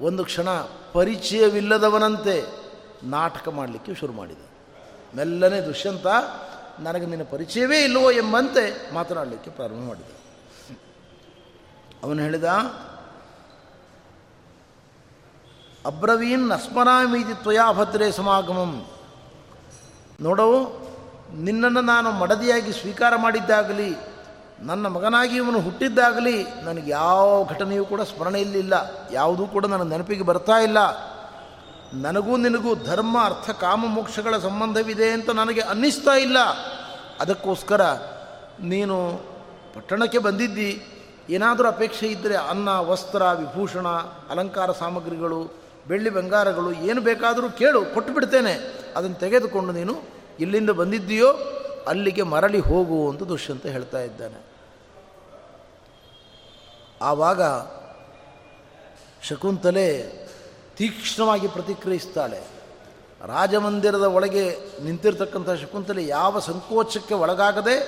ಒಂದು 0.00 0.24
ಕ್ಷಣ 0.24 0.48
ಪರಿಚಯವಿಲ್ಲದವನಂತೆ 0.92 2.34
ನಾಟಕ 3.02 3.48
ಮಾಡಲಿಕ್ಕೆ 3.48 3.94
ಶುರು 3.94 4.12
ಮಾಡಿದ. 4.12 4.42
ಮೆಲ್ಲನೆ 5.16 5.60
ದುಷ್ಯಂತ 5.60 6.06
ನನಗೆ 6.80 7.06
ನಿನ್ನ 7.06 7.24
ಪರಿಚಯವೇ 7.30 7.78
ಇಲ್ಲವೋ 7.84 8.10
ಎಂಬಂತೆ 8.10 8.94
ಮಾತನಾಡಲಿಕ್ಕೆ 8.94 9.50
ಪ್ರಾರಂಭ 9.50 9.88
ಮಾಡಿದ. 9.88 10.10
ಅವನು 12.02 12.22
ಹೇಳಿದ, 12.22 12.48
ಅಬ್ರವೀನ್ 15.86 16.50
ಅಸ್ಮರಾಮೀತಿ 16.50 17.34
ತ್ವಯಾ 17.34 17.72
ಭದ್ರೆ 17.72 18.12
ಸಮಾಗಮಂ. 18.12 18.72
ನೋಡವು 20.20 20.60
ನಿನ್ನನ್ನು 21.36 21.80
ನಾನು 21.80 22.10
ಮಡದಿಯಾಗಿ 22.10 22.72
ಸ್ವೀಕಾರ 22.72 23.16
ಮಾಡಿದ್ದಾಗಲಿ, 23.16 23.90
ನನ್ನ 24.60 24.86
ಮಗನಾಗಿ 24.86 25.36
ಇವನು 25.36 25.60
ಹುಟ್ಟಿದ್ದಾಗಲಿ, 25.60 26.36
ನನಗೆ 26.62 26.90
ಯಾವ 26.90 27.44
ಘಟನೆಯೂ 27.44 27.84
ಕೂಡ 27.84 28.00
ಸ್ಮರಣೆಯಲ್ಲಿಲ್ಲ 28.00 28.74
ಯಾವುದೂ 29.12 29.46
ಕೂಡ 29.46 29.66
ನನ್ನ 29.66 29.82
ನೆನಪಿಗೆ 29.82 30.24
ಬರ್ತಾ 30.24 30.56
ಇಲ್ಲ. 30.58 30.78
ನನಗೂ 31.92 32.36
ನಿನಗೂ 32.36 32.74
ಧರ್ಮ, 32.74 33.24
ಅರ್ಥ, 33.24 33.50
ಕಾಮ, 33.50 33.86
ಮೋಕ್ಷಗಳ 33.86 34.38
ಸಂಬಂಧವಿದೆ 34.38 35.10
ಅಂತ 35.10 35.30
ನನಗೆ 35.30 35.60
ಅನ್ನಿಸ್ತಾ 35.60 36.10
ಇಲ್ಲ. 36.10 36.36
ಅದಕ್ಕೋಸ್ಕರ 37.20 37.92
ನೀನು 38.60 39.20
ಪಟ್ಟಣಕ್ಕೆ 39.74 40.18
ಬಂದಿದ್ದಿ. 40.18 40.86
ಏನಾದರೂ 41.30 41.68
ಅಪೇಕ್ಷೆ 41.68 42.06
ಇದ್ದರೆ 42.06 42.36
ಅನ್ನ, 42.36 42.68
ವಸ್ತ್ರ, 42.68 43.22
ವಿಭೂಷಣ, 43.22 43.88
ಅಲಂಕಾರ 44.30 44.72
ಸಾಮಗ್ರಿಗಳು, 44.72 45.52
ಬೆಳ್ಳಿ 45.88 46.10
ಬಂಗಾರಗಳು 46.10 46.72
ಏನು 46.72 47.00
ಬೇಕಾದರೂ 47.00 47.50
ಕೇಳು, 47.50 47.84
ಕೊಟ್ಟು 47.84 48.14
ಬಿಡ್ತೇನೆ. 48.14 48.52
ಅದನ್ನು 48.96 49.16
ತೆಗೆದುಕೊಂಡು 49.16 49.72
ನೀನು 49.72 50.02
ಇಲ್ಲಿಂದ 50.40 50.70
ಬಂದಿದ್ದೀಯೋ, 50.70 51.32
ಅಲ್ಲಿಗೆ 51.86 52.22
ಮರಳಿ 52.22 52.58
ಹೋಗು 52.58 53.10
ಅಂತ 53.10 53.22
ದುಷ್ಯಂತ 53.22 53.66
ಹೇಳ್ತಾ 53.66 53.98
ಇದ್ದಾನೆ. 53.98 54.42
ಆವಾಗ 57.02 57.42
ಶಕುಂತಲೆ 59.22 60.27
ತೀಕ್ಷ್ಣವಾಗಿ 60.78 61.48
ಪ್ರತಿಕ್ರಿಯಿಸ್ತಾಳೆ. 61.48 62.40
ರಾಜಮಂದಿರದ 63.26 64.02
ಒಳಗೆ 64.02 64.56
ನಿಂತಿರ್ತಕ್ಕಂಥ 64.84 65.50
ಶಕುಂತಲೆ 65.50 66.06
ಯಾವ 66.06 66.38
ಸಂಕೋಚಕ್ಕೆ 66.38 67.14
ಒಳಗಾಗದೆ 67.14 67.78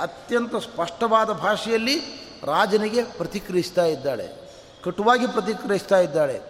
ಅತ್ಯಂತ 0.00 0.56
ಸ್ಪಷ್ಟವಾದ 0.56 1.32
ಭಾಷೆಯಲ್ಲಿ 1.32 2.00
ರಾಜನಿಗೆ 2.44 3.04
ಪ್ರತಿಕ್ರಿಯಿಸ್ತಾ 3.04 3.84
ಇದ್ದಾಳೆ. 3.84 4.52
ಕಟುವಾಗಿ 4.84 5.26
ಪ್ರತಿಕ್ರಿಯಿಸ್ತಾ 5.26 5.98
ಇದ್ದಾಳೆ. 5.98 6.40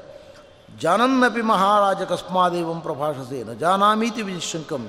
ಜಾನನ್ನಪಿ 0.81 1.43
ಮಹಾರಾಜ 1.43 2.03
ಕಸ್ಮಾದೇವಂ 2.03 2.81
ಪ್ರಭಾಷಸೆ 2.81 3.45
ನ 3.45 3.53
ಜಾನಾಮೀತಿ 3.53 4.23
ವಿಶಂಕಂ 4.23 4.89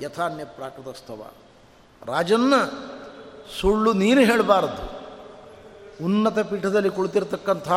ಯಥಾನ್ಯ 0.00 0.44
ಪ್ರಾಕೃತಸ್ತವ 0.44 1.26
ರಾಜನ್ನ 2.06 2.54
ಸುಳ್ಳು 3.60 3.92
ನೀನು 3.92 4.20
ಹೇಳಬಾರದು. 4.20 5.04
ಉನ್ನತ 6.04 6.38
ಪೀಠದಲ್ಲಿ 6.38 6.90
ಕುಳಿತಿರ್ತಕ್ಕಂಥ 6.90 7.68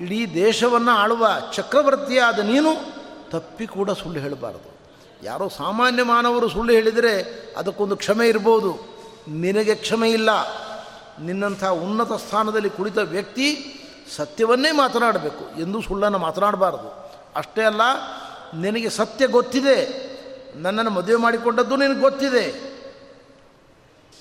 ಇಡೀ 0.00 0.26
ದೇಶವನ್ನು 0.26 0.90
ಆಳುವ 0.90 1.28
ಚಕ್ರವರ್ತಿಯಾದ 1.54 2.38
ನೀನು 2.38 2.94
ತಪ್ಪಿ 3.30 3.66
ಕೂಡ 3.66 3.90
ಸುಳ್ಳು 3.90 4.20
ಹೇಳಬಾರದು. 4.20 4.74
ಯಾರೋ 5.22 5.48
ಸಾಮಾನ್ಯ 5.48 6.02
ಮಾನವರು 6.02 6.48
ಸುಳ್ಳು 6.48 6.72
ಹೇಳಿದರೆ 6.72 7.44
ಅದಕ್ಕೊಂದು 7.56 7.96
ಕ್ಷಮೆ 7.96 8.28
ಇರ್ಬೋದು. 8.28 8.94
ನಿನಗೆ 9.28 9.74
ಕ್ಷಮೆ 9.74 10.10
ಇಲ್ಲ. 10.10 10.30
ನಿನ್ನಂಥ 11.20 11.64
ಉನ್ನತ 11.64 12.12
ಸ್ಥಾನದಲ್ಲಿ 12.12 12.70
ಕುಳಿತ 12.70 12.98
ವ್ಯಕ್ತಿ 12.98 13.80
ಸತ್ಯವನ್ನೇ 14.16 14.70
ಮಾತನಾಡಬೇಕು. 14.70 15.60
ಎಂದು 15.60 15.82
ಸುಳ್ಳನ್ನು 15.82 16.18
ಮಾತನಾಡಬಾರದು. 16.18 17.12
ಅಷ್ಟೇ 17.36 17.62
ಅಲ್ಲ, 17.62 17.80
ನಿನಗೆ 18.54 18.90
ಸತ್ಯ 18.90 19.26
ಗೊತ್ತಿದೆ. 19.26 20.04
ನನ್ನನ್ನು 20.56 20.90
ಮದುವೆ 20.90 21.16
ಮಾಡಿಕೊಂಡದ್ದು 21.16 21.76
ನಿನಗೆ 21.76 22.00
ಗೊತ್ತಿದೆ. 22.00 22.74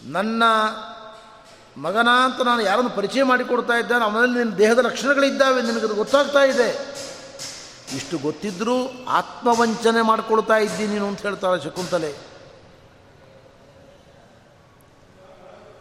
ನನ್ನ 0.04 0.44
ಮಗನ 1.78 2.08
ಅಂತ 2.26 2.42
ನಾನು 2.42 2.62
ಯಾರನ್ನು 2.62 2.90
ಪರಿಚಯ 2.90 3.24
ಮಾಡಿಕೊಡ್ತಾ 3.24 3.74
ಇದ್ದಾನೆ 3.74 4.06
ಅವನಲ್ಲಿ 4.06 4.38
ನಿನ್ನ 4.38 4.56
ದೇಹದ 4.56 4.80
ಲಕ್ಷಣಗಳಿದ್ದಾವೆ 4.80 5.62
ನಿನಗದು 5.62 5.96
ಗೊತ್ತಾಗ್ತಾ 5.96 6.44
ಇದೆ. 6.44 6.94
ಇಷ್ಟು 7.96 8.18
ಗೊತ್ತಿದ್ದರೂ 8.18 9.06
ಆತ್ಮವಂಚನೆ 9.08 10.02
ಮಾಡಿಕೊಳ್ತಾ 10.02 10.58
ಇದ್ದೀನಿ 10.58 10.94
ನೀನು 10.94 11.08
ಅಂತ 11.08 11.22
ಹೇಳ್ತಾಳೆ 11.22 11.64
ಶಕುಂತಲೆ. 11.64 12.16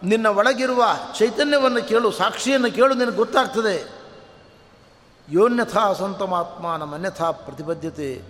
ನಿನ್ನ 0.02 0.26
ಒಳಗಿರುವ 0.26 0.84
ಚೈತನ್ಯವನ್ನು 1.18 1.88
ಕೇಳು, 1.88 2.10
ಸಾಕ್ಷಿಯನ್ನು 2.10 2.72
ಕೇಳು, 2.72 2.94
ನಿನಗೆ 2.94 3.16
ಗೊತ್ತಾಗ್ತದೆ. 3.16 3.92
ಯೋನ್ಯಥಾ 5.28 5.92
ನಮ್ಮ 5.92 6.76
ನಮ್ಮನ್ಯಥಾ 6.76 7.30
ಪ್ರತಿಬದ್ಧತೆ 7.30 8.22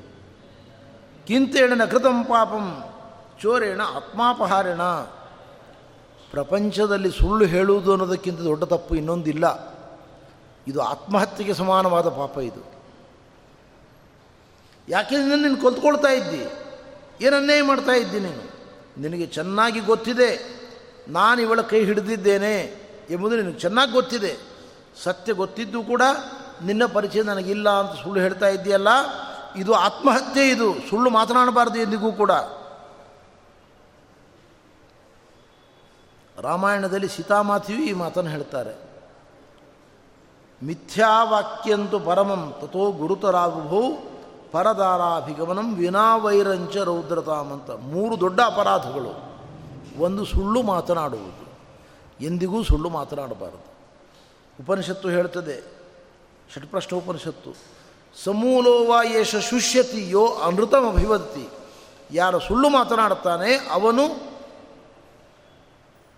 ಕಿಂತೇಣ 1.27 1.85
ಕೃತಂ 1.85 2.25
ಪಾಪಂ, 2.25 2.83
ಚೋರೇಣ 3.43 3.81
ಆತ್ಮಾಪಹಾರೇಣ. 3.81 4.81
ಪ್ರಪಂಚದಲ್ಲಿ 6.33 7.11
ಸುಳ್ಳು 7.11 7.45
ಹೇಳುವುದು 7.45 7.91
ಅನ್ನೋದಕ್ಕಿಂತ 7.91 8.41
ದೊಡ್ಡ 8.41 8.65
ತಪ್ಪು 8.65 8.97
ಇನ್ನೊಂದಿಲ್ಲ. 8.97 9.73
ಇದು 10.69 10.83
ಆತ್ಮಹತ್ಯೆಗೆ 10.83 11.55
ಸಮಾನವಾದ 11.55 12.09
ಪಾಪ 12.09 12.39
ಇದು. 12.39 12.73
ಯಾಕೆ 14.89 15.17
ನೀನು 15.17 15.63
ಕಲ್ತ್ಕೊಳ್ತಾ 15.63 16.09
ಇದ್ದಿ? 16.09 16.47
ಏನನ್ನೇ 17.25 17.61
ಮಾಡ್ತಾ 17.61 17.93
ಇದ್ದಿ 17.93 18.21
ನೀನು? 18.21 18.53
ನಿನಗೆ 19.01 19.27
ಚೆನ್ನಾಗಿ 19.27 19.81
ಗೊತ್ತಿದೆ. 19.81 20.63
ನಾನು 21.09 21.43
ಇವಳ 21.43 21.61
ಕೈ 21.61 21.85
ಹಿಡಿದಿದ್ದೇನೆ 21.85 22.75
ಎಂಬುದು 23.11 23.37
ನಿನಗೆ 23.37 23.59
ಚೆನ್ನಾಗಿ 23.59 23.93
ಗೊತ್ತಿದೆ. 23.93 24.37
ಸತ್ಯ 25.03 25.33
ಗೊತ್ತಿದ್ದು 25.33 25.83
ಕೂಡ 25.83 26.03
ನಿನ್ನ 26.65 26.87
ಪರಿಚಯ 26.87 27.23
ನನಗಿಲ್ಲ 27.23 27.71
ಅಂತ 27.71 28.03
ಸುಳ್ಳು 28.03 28.21
ಹೇಳ್ತಾ 28.21 28.49
ಇದ್ದೀಯಲ್ಲ? 28.49 28.89
ಇದು 29.57 29.73
ಆತ್ಮಹತ್ಯೆ 29.73 30.49
ಇದು. 30.49 30.75
ಸುಳ್ಳು 30.91 31.11
ಮಾತನಾಡಬಾರ್ದು 31.11 31.79
ಎಂದಿಗೂ 31.79 32.13
ಕೂಡ. 32.13 32.31
ರಾಮಾಯಣದಲ್ಲಿ 36.43 37.09
ಸೀತಾಮಾತೆಯು 37.09 37.81
ಈ 37.81 37.93
ಮಾತನ್ನು 37.93 38.31
ಹೇಳ್ತಾರೆ. 38.31 38.75
ಮಿಥ್ಯಾವಾಕ್ಯಂತು 40.63 41.99
ಪರಮಂ 42.01 42.43
ತಥೋ 42.61 42.91
ಗುರುತರಾಗುಭೌ 42.91 43.83
ಪರದಾರಾಭಿಗಮನಂ 44.53 45.75
ವಿನಾವೈರಂಚ 45.75 46.77
ರೌದ್ರತಾಮ್ 46.77 47.53
ಅಂತ 47.53 47.71
ಮೂರು 47.71 48.21
ದೊಡ್ಡ 48.21 48.41
ಅಪರಾಧಗಳು. 48.41 49.13
ಒಂದು 49.99 50.25
ಸುಳ್ಳು 50.25 50.63
ಮಾತನಾಡುವುದು, 50.63 51.45
ಎಂದಿಗೂ 52.25 52.63
ಸುಳ್ಳು 52.63 52.89
ಮಾತನಾಡಬಾರದು. 52.89 53.67
ಉಪನಿಷತ್ತು 54.61 55.09
ಹೇಳ್ತದೆ 55.09 55.57
ಷಟ್ಪ್ರಶ್ನ 56.55 56.97
ಉಪನಿಷತ್ತು 56.97 57.51
ಸಮೂಲೋವ 58.25 58.91
ಯೇಷ 59.05 59.37
ಶುಷ್ಯತಿ 59.37 60.11
ಯೋ 60.11 60.25
ಅಮೃತಮಭಿವದ್ತಿ. 60.43 61.45
ಯಾರು 62.11 62.39
ಸುಳ್ಳು 62.41 62.69
ಮಾತನಾಡುತ್ತಾನೆ 62.69 63.51
ಅವನು 63.73 64.32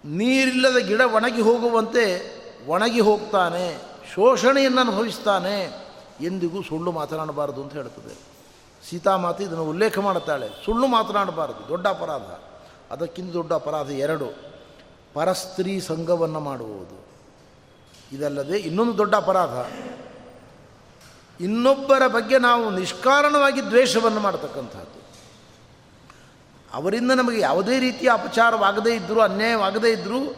ನೀರಿಲ್ಲದ 0.05 0.77
ಗಿಡ 0.77 1.01
ಒಣಗಿ 1.01 1.41
ಹೋಗುವಂತೆ 1.41 2.35
ಒಣಗಿ 2.67 3.01
ಹೋಗ್ತಾನೆ, 3.01 3.79
ಶೋಷಣೆಯನ್ನು 4.15 4.81
ಅನುಭವಿಸ್ತಾನೆ 4.81 5.85
ಎಂದಿಗೂ 6.21 6.63
ಸುಳ್ಳು 6.63 6.93
ಮಾತನಾಡಬಾರದು 6.93 7.63
ಅಂತ 7.63 7.73
ಹೇಳ್ತದೆ. 7.73 8.35
ಸೀತಾಮಾತೆ 8.91 9.45
ಇದನ್ನು 9.45 9.65
ಉಲ್ಲೇಖ 9.65 9.99
ಮಾಡುತ್ತಾಳೆ. 9.99 10.49
ಸುಳ್ಳು 10.65 10.87
ಮಾತನಾಡಬಾರದು, 10.87 11.69
ದೊಡ್ಡ 11.69 11.87
ಅಪರಾಧ. 11.87 12.55
ಅದಕ್ಕಿಂತ 12.93 13.33
ದೊಡ್ಡ 13.33 13.53
ಅಪರಾಧ 13.53 13.91
ಎರಡು. 13.91 14.55
ಪರಸ್ತ್ರೀ 15.15 15.81
ಸಂಘವನ್ನು 15.81 16.41
ಮಾಡುವುದು. 16.41 17.07
ಇದಲ್ಲದೆ 18.17 18.59
ಇನ್ನೊಂದು 18.59 18.99
ದೊಡ್ಡ 18.99 19.15
ಅಪರಾಧ. 19.15 19.67
ಇನ್ನೊಬ್ಬರ 21.43 22.07
ಬಗ್ಗೆ 22.07 22.39
ನಾವು 22.39 22.71
ನಿಷ್ಕಾರಣವಾಗಿ 22.71 23.63
ದ್ವೇಷವನ್ನು 23.63 24.21
ಮಾಡತಕ್ಕಂಥದ್ದು 24.21 25.04
ಅವರಿಂದ 26.75 27.11
ನಮಗೆ 27.11 27.41
ಯಾವುದೇ 27.41 27.79
ರೀತಿಯ 27.79 28.11
ಅಪಚಾರವಾಗದೇ 28.13 28.95
ಇದ್ದರೂ, 28.95 29.21
ಅನ್ಯಾಯವಾಗದೇ 29.21 29.91
ಇದ್ದರೂ 29.91 30.37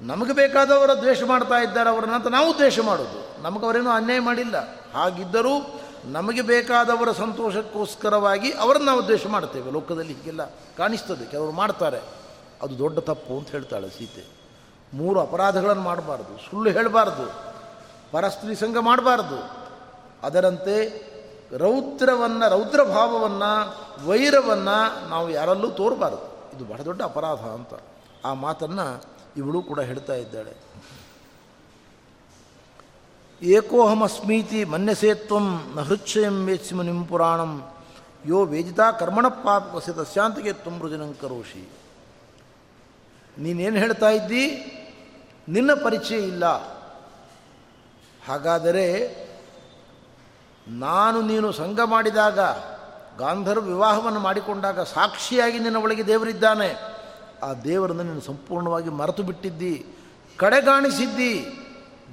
ನಮಗೆ 0.00 0.32
ಬೇಕಾದವರ 0.32 0.90
ದ್ವೇಷ 0.94 1.22
ಮಾಡ್ತಾ 1.22 1.54
ಇದ್ದಾರೆ 1.54 1.90
ಅವರನ್ನಂತ 1.90 2.26
ನಾವು 2.26 2.54
ದ್ವೇಷ 2.54 2.80
ಮಾಡೋದು. 2.80 3.42
ನಮಗೆ 3.42 3.64
ಅವರೇನೂ 3.64 3.90
ಅನ್ಯಾಯ 3.90 4.20
ಮಾಡಿಲ್ಲ. 4.20 4.76
ಹಾಗಿದ್ದರೂ 4.94 5.80
ನಮಗೆ 6.04 6.42
ಬೇಕಾದವರ 6.42 7.12
ಸಂತೋಷಕ್ಕೋಸ್ಕರವಾಗಿ 7.12 8.52
ಅವರನ್ನು 8.52 8.86
ನಾವು 8.86 9.04
ದ್ವೇಷ 9.04 9.26
ಮಾಡ್ತೇವೆ 9.26 9.70
ಲೋಕದಲ್ಲಿ 9.70 10.12
ಹೀಗೆಲ್ಲ 10.12 10.44
ಕಾಣಿಸ್ತದೆ. 10.78 11.30
ಕೆಲವರು 11.30 11.52
ಮಾಡ್ತಾರೆ. 11.52 11.98
ಅದು 12.62 12.78
ದೊಡ್ಡ 12.78 12.98
ತಪ್ಪು 12.98 13.38
ಅಂತ 13.38 13.48
ಹೇಳ್ತಾಳೆ 13.48 13.88
ಸೀತೆ. 13.98 14.26
ಮೂರು 14.94 15.20
ಅಪರಾಧಗಳನ್ನು 15.20 15.82
ಮಾಡಬಾರ್ದು. 15.82 16.50
ಸುಳ್ಳು 16.50 16.70
ಹೇಳಬಾರ್ದು. 16.70 17.54
ಪರಸ್ತ್ರೀ 18.12 18.54
ಸಂಘ 18.54 18.76
ಮಾಡಬಾರ್ದು. 18.76 19.50
ಅದರಂತೆ 20.26 21.11
ರೌದ್ರವನ್ನು 21.52 22.50
ರೌದ್ರ 22.50 22.82
ಭಾವವನ್ನು 22.82 23.76
ವೈರವನ್ನು 24.06 25.08
ನಾವು 25.08 25.30
ಯಾರಲ್ಲೂ 25.30 25.70
ತೋರಬಾರದು. 25.70 26.56
ಇದು 26.56 26.64
ಬಹಳ 26.64 26.78
ದೊಡ್ಡ 26.78 27.02
ಅಪರಾಧ 27.02 27.38
ಅಂತ. 27.38 27.74
ಆ 28.24 28.32
ಮಾತನ್ನು 28.32 29.04
ಇವಳು 29.36 29.62
ಕೂಡ 29.62 29.80
ಹೇಳ್ತಾ 29.80 30.14
ಇದ್ದಾಳೆ. 30.14 30.54
ಏಕೋಹಮಸ್ಮೀತಿ 33.42 34.64
ಮನ್ಯಸೇತ್ವಂ 34.64 35.72
ನ 35.76 35.80
ಹೃಚ್ಛಯಂ 35.80 36.46
ವೇತ್ಸಿಮ 36.46 36.82
ನಿಂ 36.82 37.04
ಪುರಾಣಂ. 37.04 37.70
ಯೋ 38.26 38.44
ವೇದಿತಾ 38.44 38.90
ಕರ್ಮಣ 38.90 39.28
ಪಾಪಸಿ 39.28 39.92
ತಸ್ಯಾಂತಿಗೆ 39.92 40.52
ತುಂಬೃಜನಂ 40.52 41.14
ಕರೋಷಿ. 41.20 41.68
ನೀನೇನು 43.38 43.76
ಹೇಳ್ತಾ 43.76 44.08
ಇದ್ದೀ? 44.08 44.50
ನಿನ್ನ 45.48 45.74
ಪರಿಚಯ 45.74 46.16
ಇಲ್ಲ. 46.16 46.44
ಹಾಗಾದರೆ 48.26 49.21
ನಾನು 50.68 51.22
ನೀನು 51.22 51.52
ಸಂಘ 51.52 51.80
ಮಾಡಿದಾಗ, 51.84 52.38
ಗಾಂಧರ್ವ 53.18 53.62
ವಿವಾಹವನ್ನು 53.62 54.20
ಮಾಡಿಕೊಂಡಾಗ 54.20 54.80
ಸಾಕ್ಷಿಯಾಗಿ 54.80 55.58
ನಿನ್ನ 55.58 55.76
ಒಳಗೆ 55.76 56.06
ದೇವರಿದ್ದಾನೆ. 56.06 56.74
ಆ 57.42 57.52
ದೇವರನ್ನು 57.54 58.02
ನೀನು 58.02 58.20
ಸಂಪೂರ್ಣವಾಗಿ 58.20 58.88
ಮರೆತು 58.88 59.22
ಬಿಟ್ಟಿದ್ದಿ, 59.22 59.86
ಕಡೆಗಾಣಿಸಿದ್ದಿ. 60.36 61.58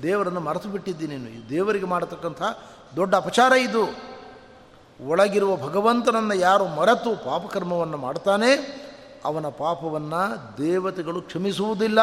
ದೇವರನ್ನು 0.04 0.40
ಮರೆತು 0.40 0.70
ಬಿಟ್ಟಿದ್ದಿ 0.70 1.08
ನೀನು. 1.08 1.50
ದೇವರಿಗೆ 1.50 1.86
ಮಾಡತಕ್ಕಂಥ 1.86 2.42
ದೊಡ್ಡ 2.96 3.16
ಅಪಚಾರ 3.16 3.52
ಇದು. 3.52 3.84
ಒಳಗಿರುವ 5.08 5.56
ಭಗವಂತನನ್ನು 5.56 6.34
ಯಾರು 6.34 6.68
ಮರೆತು 6.68 7.26
ಪಾಪಕರ್ಮವನ್ನು 7.26 7.98
ಮಾಡ್ತಾನೆ, 7.98 8.52
ಅವನ 9.26 9.48
ಪಾಪವನ್ನು 9.48 10.58
ದೇವತೆಗಳು 10.58 11.22
ಕ್ಷಮಿಸುವುದಿಲ್ಲ. 11.22 12.00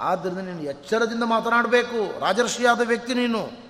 ಆದ್ದರಿಂದ 0.00 0.38
ನೀನು 0.38 0.62
ಎಚ್ಚರದಿಂದ 0.62 1.22
ಮಾತನಾಡಬೇಕು. 1.22 2.20
ರಾಜರ್ಷಿಯಾದ 2.20 2.80
ವ್ಯಕ್ತಿ 2.84 3.14
ನೀನು. 3.14 3.69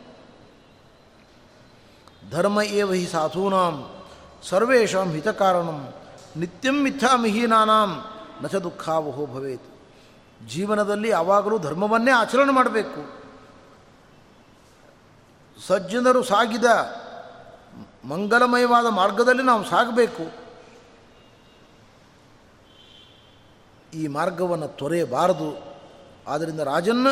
ಧರ್ಮ 2.31 2.61
ಏವ 2.63 2.93
ಹಿ 2.93 3.07
ಸಾಧೂನಾಂ 3.07 3.91
ಸರ್ವೇಷಾಂ 4.43 5.11
ಹಿತಕಾರಣಂ 5.11 5.95
ನಿತ್ಯಂ 6.37 6.83
ಮಿಥ್ಯಾಮಿಹೀನಾನಾಂ 6.83 8.05
ನಚ 8.43 8.55
ದುಃಖಾವಹೋ 8.55 9.27
ಭವೇತ್ 9.27 9.63
ಜೀವನದಲ್ಲಿ 10.49 11.09
ಯಾವಾಗಲೂ 11.09 11.59
ಧರ್ಮವನ್ನೇ 11.59 12.11
ಆಚರಣೆ 12.11 12.53
ಮಾಡಬೇಕು. 12.53 13.21
ಸಜ್ಜನರು 15.67 16.23
ಸಾಗಿದ 16.23 16.65
ಮಂಗಲಮಯವಾದ 18.05 18.87
ಮಾರ್ಗದಲ್ಲಿ 18.87 19.43
ನಾವು 19.43 19.65
ಸಾಗಬೇಕು. 19.65 20.25
ಈ 23.95 24.07
ಮಾರ್ಗವನ್ನು 24.07 24.69
ತೊರೆಯಬಾರದು. 24.69 25.77
ಆದ್ದರಿಂದ 26.29 26.61
ರಾಜನ್ನ 26.61 27.07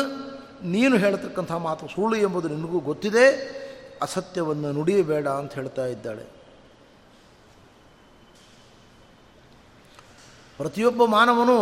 ನೀನು 0.63 0.97
ಹೇಳ್ತಕ್ಕಂಥ 0.97 1.51
ಮಾತು 1.51 1.87
ಸುಳ್ಳು 1.87 2.15
ಎಂಬುದು 2.15 2.47
ನಿನಗೂ 2.47 2.79
ಗೊತ್ತಿದೆ. 2.79 3.59
ಅಸತ್ಯವನ್ನು 4.01 4.69
ನುಡಿಯಬೇಡ 4.77 5.27
ಅಂತ 5.39 5.51
ಹೇಳ್ತಾ 5.59 5.85
ಇದ್ದಾಳೆ. 5.93 6.25
ಪ್ರತಿಯೊಬ್ಬ 10.59 11.01
ಮಾನವನು 11.15 11.57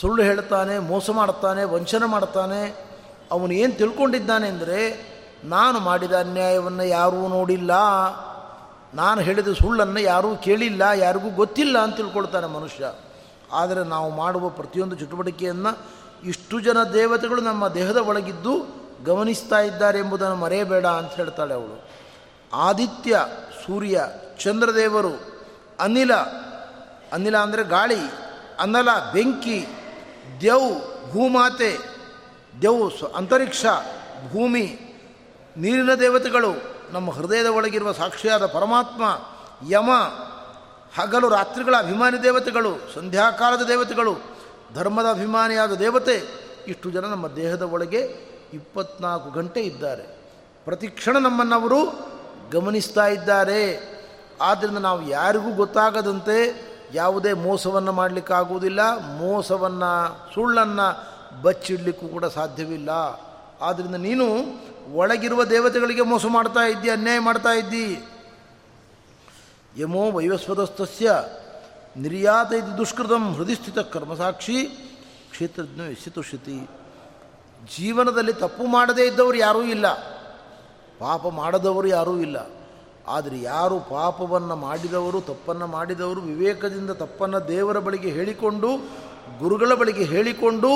ಸುಳ್ಳು 0.00 0.22
ಹೇಳ್ತಾನೆ, 0.28 0.74
ಮೋಸ 0.90 1.10
ಮಾಡ್ತಾನೆ 1.18 1.62
ವಂಚನೆ 1.74 2.06
ಮಾಡ್ತಾನೆ 2.14 2.60
ಅವನು 3.34 3.52
ಏನು 3.62 3.72
ತಿಳ್ಕೊಂಡಿದ್ದಾನೆ 3.80 4.46
ಅಂದರೆ, 4.54 4.78
ನಾನು 5.54 5.78
ಮಾಡಿದ 5.88 6.14
ಅನ್ಯಾಯವನ್ನು 6.24 6.84
ಯಾರೂ 6.98 7.20
ನೋಡಿಲ್ಲ, 7.36 7.72
ನಾನು 9.00 9.20
ಹೇಳಿದ 9.26 9.52
ಸುಳ್ಳನ್ನು 9.60 10.00
ಯಾರೂ 10.12 10.30
ಕೇಳಿಲ್ಲ, 10.46 10.82
ಯಾರಿಗೂ 11.04 11.30
ಗೊತ್ತಿಲ್ಲ 11.40 11.76
ಅಂತ 11.84 11.96
ತಿಳ್ಕೊಳ್ತಾನೆ 12.00 12.48
ಮನುಷ್ಯ. 12.58 12.84
ಆದರೆ 13.60 13.82
ನಾವು 13.94 14.08
ಮಾಡುವ 14.22 14.48
ಪ್ರತಿಯೊಂದು 14.60 14.96
ಚಟುವಟಿಕೆಯನ್ನು 15.00 15.72
ಇಷ್ಟು 16.32 16.56
ಜನ 16.66 16.78
ದೇವತೆಗಳು 16.98 17.40
ನಮ್ಮ 17.50 17.64
ದೇಹದ 17.78 18.00
ಒಳಗಿದ್ದು 18.10 18.54
ಗಮನಿಸ್ತಾ 19.04 19.60
ಇದ್ದಾರೆ 19.60 19.98
ಎಂಬುದನ್ನು 19.98 20.36
ಮರೆಯಬೇಡ 20.36 20.86
ಅಂತ 20.86 21.12
ಹೇಳ್ತಾಳೆ 21.12 21.54
ಅವಳು. 21.54 21.88
ಆದಿತ್ಯ, 22.52 23.26
ಸೂರ್ಯ, 23.66 24.06
ಚಂದ್ರದೇವರು, 24.38 25.12
ಅನಿಲ 25.80 26.14
ಅನಿಲ 27.12 27.36
ಅಂದರೆ 27.36 27.64
ಗಾಳಿ, 27.64 28.00
ಅನಲ, 28.58 28.88
ಬೆಂಕಿ 29.12 29.66
ದೇವ್ 30.40 30.94
ಭೂಮಾತೆ 31.10 31.78
ದೇವ್ 32.62 33.14
ಅಂತರಿಕ್ಷ, 33.14 33.66
ಭೂಮಿ, 34.32 34.78
ನೀರಿನ 35.56 35.94
ದೇವತೆಗಳು, 35.94 36.54
ನಮ್ಮ 36.92 37.10
ಹೃದಯದ 37.10 37.46
ಒಳಗಿರುವ 37.46 37.92
ಸಾಕ್ಷಿಯಾದ 37.92 38.46
ಪರಮಾತ್ಮ, 38.46 39.02
ಯಮ, 39.70 39.90
ಹಗಲು 41.00 41.28
ರಾತ್ರಿಗಳ 41.28 41.74
ಅಭಿಮಾನಿ 41.78 42.22
ದೇವತೆಗಳು, 42.22 42.94
ಸಂಧ್ಯಾಕಾಲದ 42.94 43.62
ದೇವತೆಗಳು, 43.62 44.16
ಧರ್ಮದ 44.74 45.10
ಅಭಿಮಾನಿಯಾದ 45.10 45.72
ದೇವತೆ, 45.72 46.44
ಇಷ್ಟು 46.68 46.90
ಜನ 46.90 47.00
ನಮ್ಮ 47.00 47.28
ದೇಹದ 47.28 47.62
ಒಳಗೆ 47.62 48.33
ಇಪ್ಪತ್ನಾಲ್ಕು 48.52 49.30
ಗಂಟೆ 49.30 49.60
ಇದ್ದಾರೆ. 49.60 50.02
ಪ್ರತಿ 50.02 50.64
ಪ್ರತಿಕ್ಷಣ 50.64 51.18
ನಮ್ಮನ್ನವರು 51.18 52.08
ಗಮನಿಸ್ತಾ 52.50 53.06
ಇದ್ದಾರೆ. 53.06 53.94
ಆದ್ದರಿಂದ 54.40 54.78
ನಾವು 54.78 55.08
ಯಾರಿಗೂ 55.08 55.52
ಗೊತ್ತಾಗದಂತೆ 55.54 56.64
ಯಾವುದೇ 56.94 57.32
ಮೋಸವನ್ನು 57.32 57.92
ಮಾಡಲಿಕ್ಕಾಗುವುದಿಲ್ಲ. 57.92 58.80
ಮೋಸವನ್ನು, 59.16 60.34
ಸುಳ್ಳನ್ನು 60.34 61.14
ಬಚ್ಚಿಡಲಿಕ್ಕೂ 61.42 62.08
ಕೂಡ 62.08 62.24
ಸಾಧ್ಯವಿಲ್ಲ. 62.24 62.90
ಆದ್ದರಿಂದ 63.60 63.94
ನೀನು 63.94 64.24
ಒಳಗಿರುವ 64.94 65.44
ದೇವತೆಗಳಿಗೆ 65.44 66.02
ಮೋಸ 66.02 66.26
ಮಾಡ್ತಾ 66.28 66.60
ಇದ್ದಿ, 66.60 66.90
ಅನ್ಯಾಯ 66.90 67.18
ಮಾಡ್ತಾ 67.18 67.50
ಇದ್ದಿ. 67.50 68.04
ಯಮೋ 69.78 70.10
ವೈವಸ್ವತಸ್ತಸ್ಯ 70.10 71.24
ನಿರ್ಯಾತ 71.96 72.52
ಇದು 72.52 72.78
ದುಷ್ಕೃತಂ 72.78 73.34
ಹೃದಯಸ್ಥಿತ 73.34 73.78
ಕರ್ಮಸಾಕ್ಷಿ 73.78 74.66
ಕ್ಷೇತ್ರಜ್ಞ 75.30 75.80
ಯಶಿತುಷಿತಿ 75.90 76.68
ಜೀವನದಲ್ಲಿ 77.76 78.32
ತಪ್ಪು 78.32 78.66
ಮಾಡದೇ 78.66 79.06
ಇದ್ದವರು 79.06 79.36
ಯಾರೂ 79.36 79.62
ಇಲ್ಲ. 79.62 79.92
ಪಾಪ 80.98 81.28
ಮಾಡದವರು 81.28 81.88
ಯಾರೂ 81.88 82.18
ಇಲ್ಲ. 82.18 82.50
ಆದರೆ 83.08 83.40
ಯಾರು 83.40 83.80
ಪಾಪವನ್ನು 83.80 84.56
ಮಾಡಿದವರು, 84.56 85.20
ತಪ್ಪನ್ನು 85.20 85.66
ಮಾಡಿದವರು, 85.66 86.20
ವಿವೇಕದಿಂದ 86.20 86.90
ತಪ್ಪನ್ನು 86.90 87.48
ದೇವರ 87.48 87.78
ಬಳಿಗೆ 87.78 88.08
ಹೇಳಿಕೊಂಡು, 88.08 88.68
ಗುರುಗಳ 89.38 89.74
ಬಳಿಗೆ 89.74 90.04
ಹೇಳಿಕೊಂಡು 90.04 90.68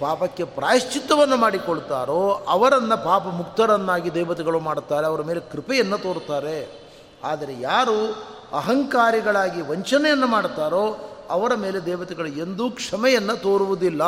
ಪಾಪಕ್ಕೆ 0.00 0.44
ಪ್ರಾಯಶ್ಚಿತ್ತವನ್ನು 0.44 1.36
ಮಾಡಿಕೊಳ್ತಾರೋ, 1.36 2.44
ಅವರನ್ನು 2.48 3.04
ಪಾಪ 3.04 3.22
ಮುಕ್ತರನ್ನಾಗಿ 3.22 4.14
ದೇವತೆಗಳು 4.14 4.60
ಮಾಡುತ್ತಾರೆ, 4.60 5.06
ಅವರ 5.06 5.22
ಮೇಲೆ 5.22 5.40
ಕೃಪೆಯನ್ನು 5.40 5.98
ತೋರುತ್ತಾರೆ. 5.98 6.90
ಆದರೆ 7.24 7.60
ಯಾರು 7.60 8.16
ಅಹಂಕಾರಿಗಳಾಗಿ 8.52 9.60
ವಂಚನೆಯನ್ನು 9.60 10.26
ಮಾಡ್ತಾರೋ 10.26 10.98
ಅವರ 11.30 11.54
ಮೇಲೆ 11.54 11.78
ದೇವತೆಗಳು 11.78 12.28
ಎಂದೂ 12.28 12.70
ಕ್ಷಮೆಯನ್ನು 12.70 13.36
ತೋರುವುದಿಲ್ಲ. 13.42 14.02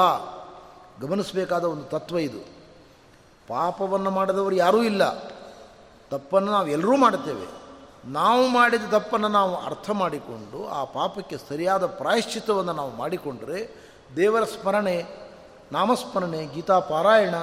ಗಮನಿಸಬೇಕಾದ 1.03 1.65
ಒಂದು 1.65 1.85
ತತ್ವ 1.85 2.19
ಇದು. 2.19 2.39
ಪಾಪವನ್ನು 3.49 4.11
ಮಾಡಿದವರು 4.11 4.55
ಯಾರೂ 4.55 4.83
ಇಲ್ಲ. 4.83 5.19
ತಪ್ಪನ್ನು 6.11 6.53
ನಾವು 6.53 6.69
ಎಲ್ಲರೂ 6.69 6.97
ಮಾಡುತ್ತೇವೆ. 6.97 7.63
ನಾವು 8.05 8.49
ಮಾಡಿದ 8.49 8.83
ತಪ್ಪನ್ನು 8.91 9.29
ನಾವು 9.29 9.57
ಅರ್ಥ 9.57 9.91
ಮಾಡಿಕೊಂಡು, 9.91 10.69
ಆ 10.69 10.85
ಪಾಪಕ್ಕೆ 10.85 11.37
ಸರಿಯಾದ 11.49 11.87
ಪ್ರಾಯಶ್ಚಿತ್ತವನ್ನು 11.87 12.73
ನಾವು 12.73 12.97
ಮಾಡಿಕೊಂಡರೆ, 12.97 13.75
ದೇವರ 14.17 14.45
ಸ್ಮರಣೆ, 14.45 15.05
ನಾಮಸ್ಮರಣೆ, 15.73 16.47
ಗೀತಾ 16.47 16.79
ಪಾರಾಯಣ, 16.79 17.35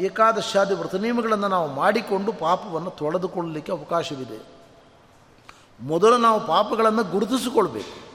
ಏಕಾದಶಾದಿ 0.00 0.74
ವ್ರತ 0.74 0.94
ನಿಯಮಗಳನ್ನು 0.94 1.48
ನಾವು 1.48 1.68
ಮಾಡಿಕೊಂಡು 1.68 2.32
ಪಾಪವನ್ನು 2.32 2.90
ತೊಳೆದುಕೊಳ್ಳಲಿಕ್ಕೆ 2.90 3.72
ಅವಕಾಶವಿದೆ. 3.72 4.42
ಮೊದಲು 5.80 6.16
ನಾವು 6.16 6.46
ಪಾಪಗಳನ್ನು 6.46 7.04
ಗುರುತಿಸಿಕೊಳ್ಬೇಕು. 7.04 8.06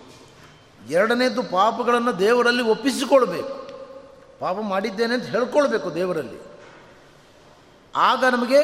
ಎರಡನೇದು 0.91 1.43
ಪಾಪಗಳನ್ನು 1.43 2.19
ದೇವರಲ್ಲಿ 2.19 2.63
ಒಪ್ಪಿಸಿಕೊಳ್ಬೇಕು. 2.63 3.70
ಪಾಪ 4.41 4.57
ಮಾಡಿದ್ದೇನೆ 4.61 5.13
ಅಂತ 5.13 5.23
ಹೇಳ್ಕೊಳ್ಬೇಕು 5.23 5.95
ದೇವರಲ್ಲಿ. 5.95 6.39
ಆಗ 7.95 8.23
ನಮಗೆ 8.31 8.59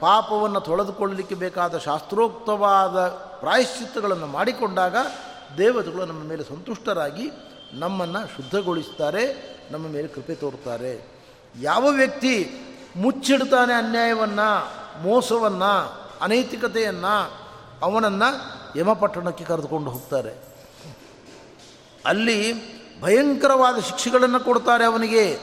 ಪಾಪವನ್ನು 0.00 0.60
ತೊಳೆದುಕೊಳ್ಳಲಿಕ್ಕೆ 0.60 1.34
ಬೇಕಾದ 1.34 1.78
ಶಾಸ್ತ್ರೋಕ್ತವಾದ 1.78 3.08
ಪ್ರಾಯಶ್ಚಿತ್ತಗಳನ್ನು 3.40 4.26
ಮಾಡಿಕೊಂಡಾಗ 4.26 4.96
ದೇವತೆಗಳು 5.58 6.04
ನಮ್ಮ 6.04 6.22
ಮೇಲೆ 6.24 6.44
ಸಂತುಷ್ಟರಾಗಿ 6.44 7.30
ನಮ್ಮನ್ನು 7.72 8.26
ಶುದ್ಧಗೊಳಿಸ್ತಾರೆ, 8.26 9.24
ನಮ್ಮ 9.70 9.86
ಮೇಲೆ 9.88 10.08
ಕೃಪೆ 10.08 10.34
ತೋರ್ತಾರೆ 10.34 10.92
ಯಾವ 11.60 11.86
ವ್ಯಕ್ತಿ 11.88 12.34
ಮುಚ್ಚಿಡ್ತಾನೆ 12.96 13.72
ಅನ್ಯಾಯವನ್ನು, 13.72 14.48
ಮೋಸವನ್ನು, 15.02 15.72
ಅನೈತಿಕತೆಯನ್ನು, 16.20 17.14
ಅವನನ್ನು 17.82 18.28
ಯಮಪಟ್ಟಣಕ್ಕೆ 18.78 19.44
ಕರೆದುಕೊಂಡು 19.44 19.90
ಹೋಗ್ತಾರೆ. 19.90 20.34
ಅಲ್ಲಿ 22.04 22.40
ಭಯಂಕರವಾದ 23.00 23.78
ಶಿಕ್ಷೆಗಳನ್ನು 23.78 24.40
ಕೊಡ್ತಾರೆ 24.40 24.84
ಅವನಿಗೆ. 24.84 25.38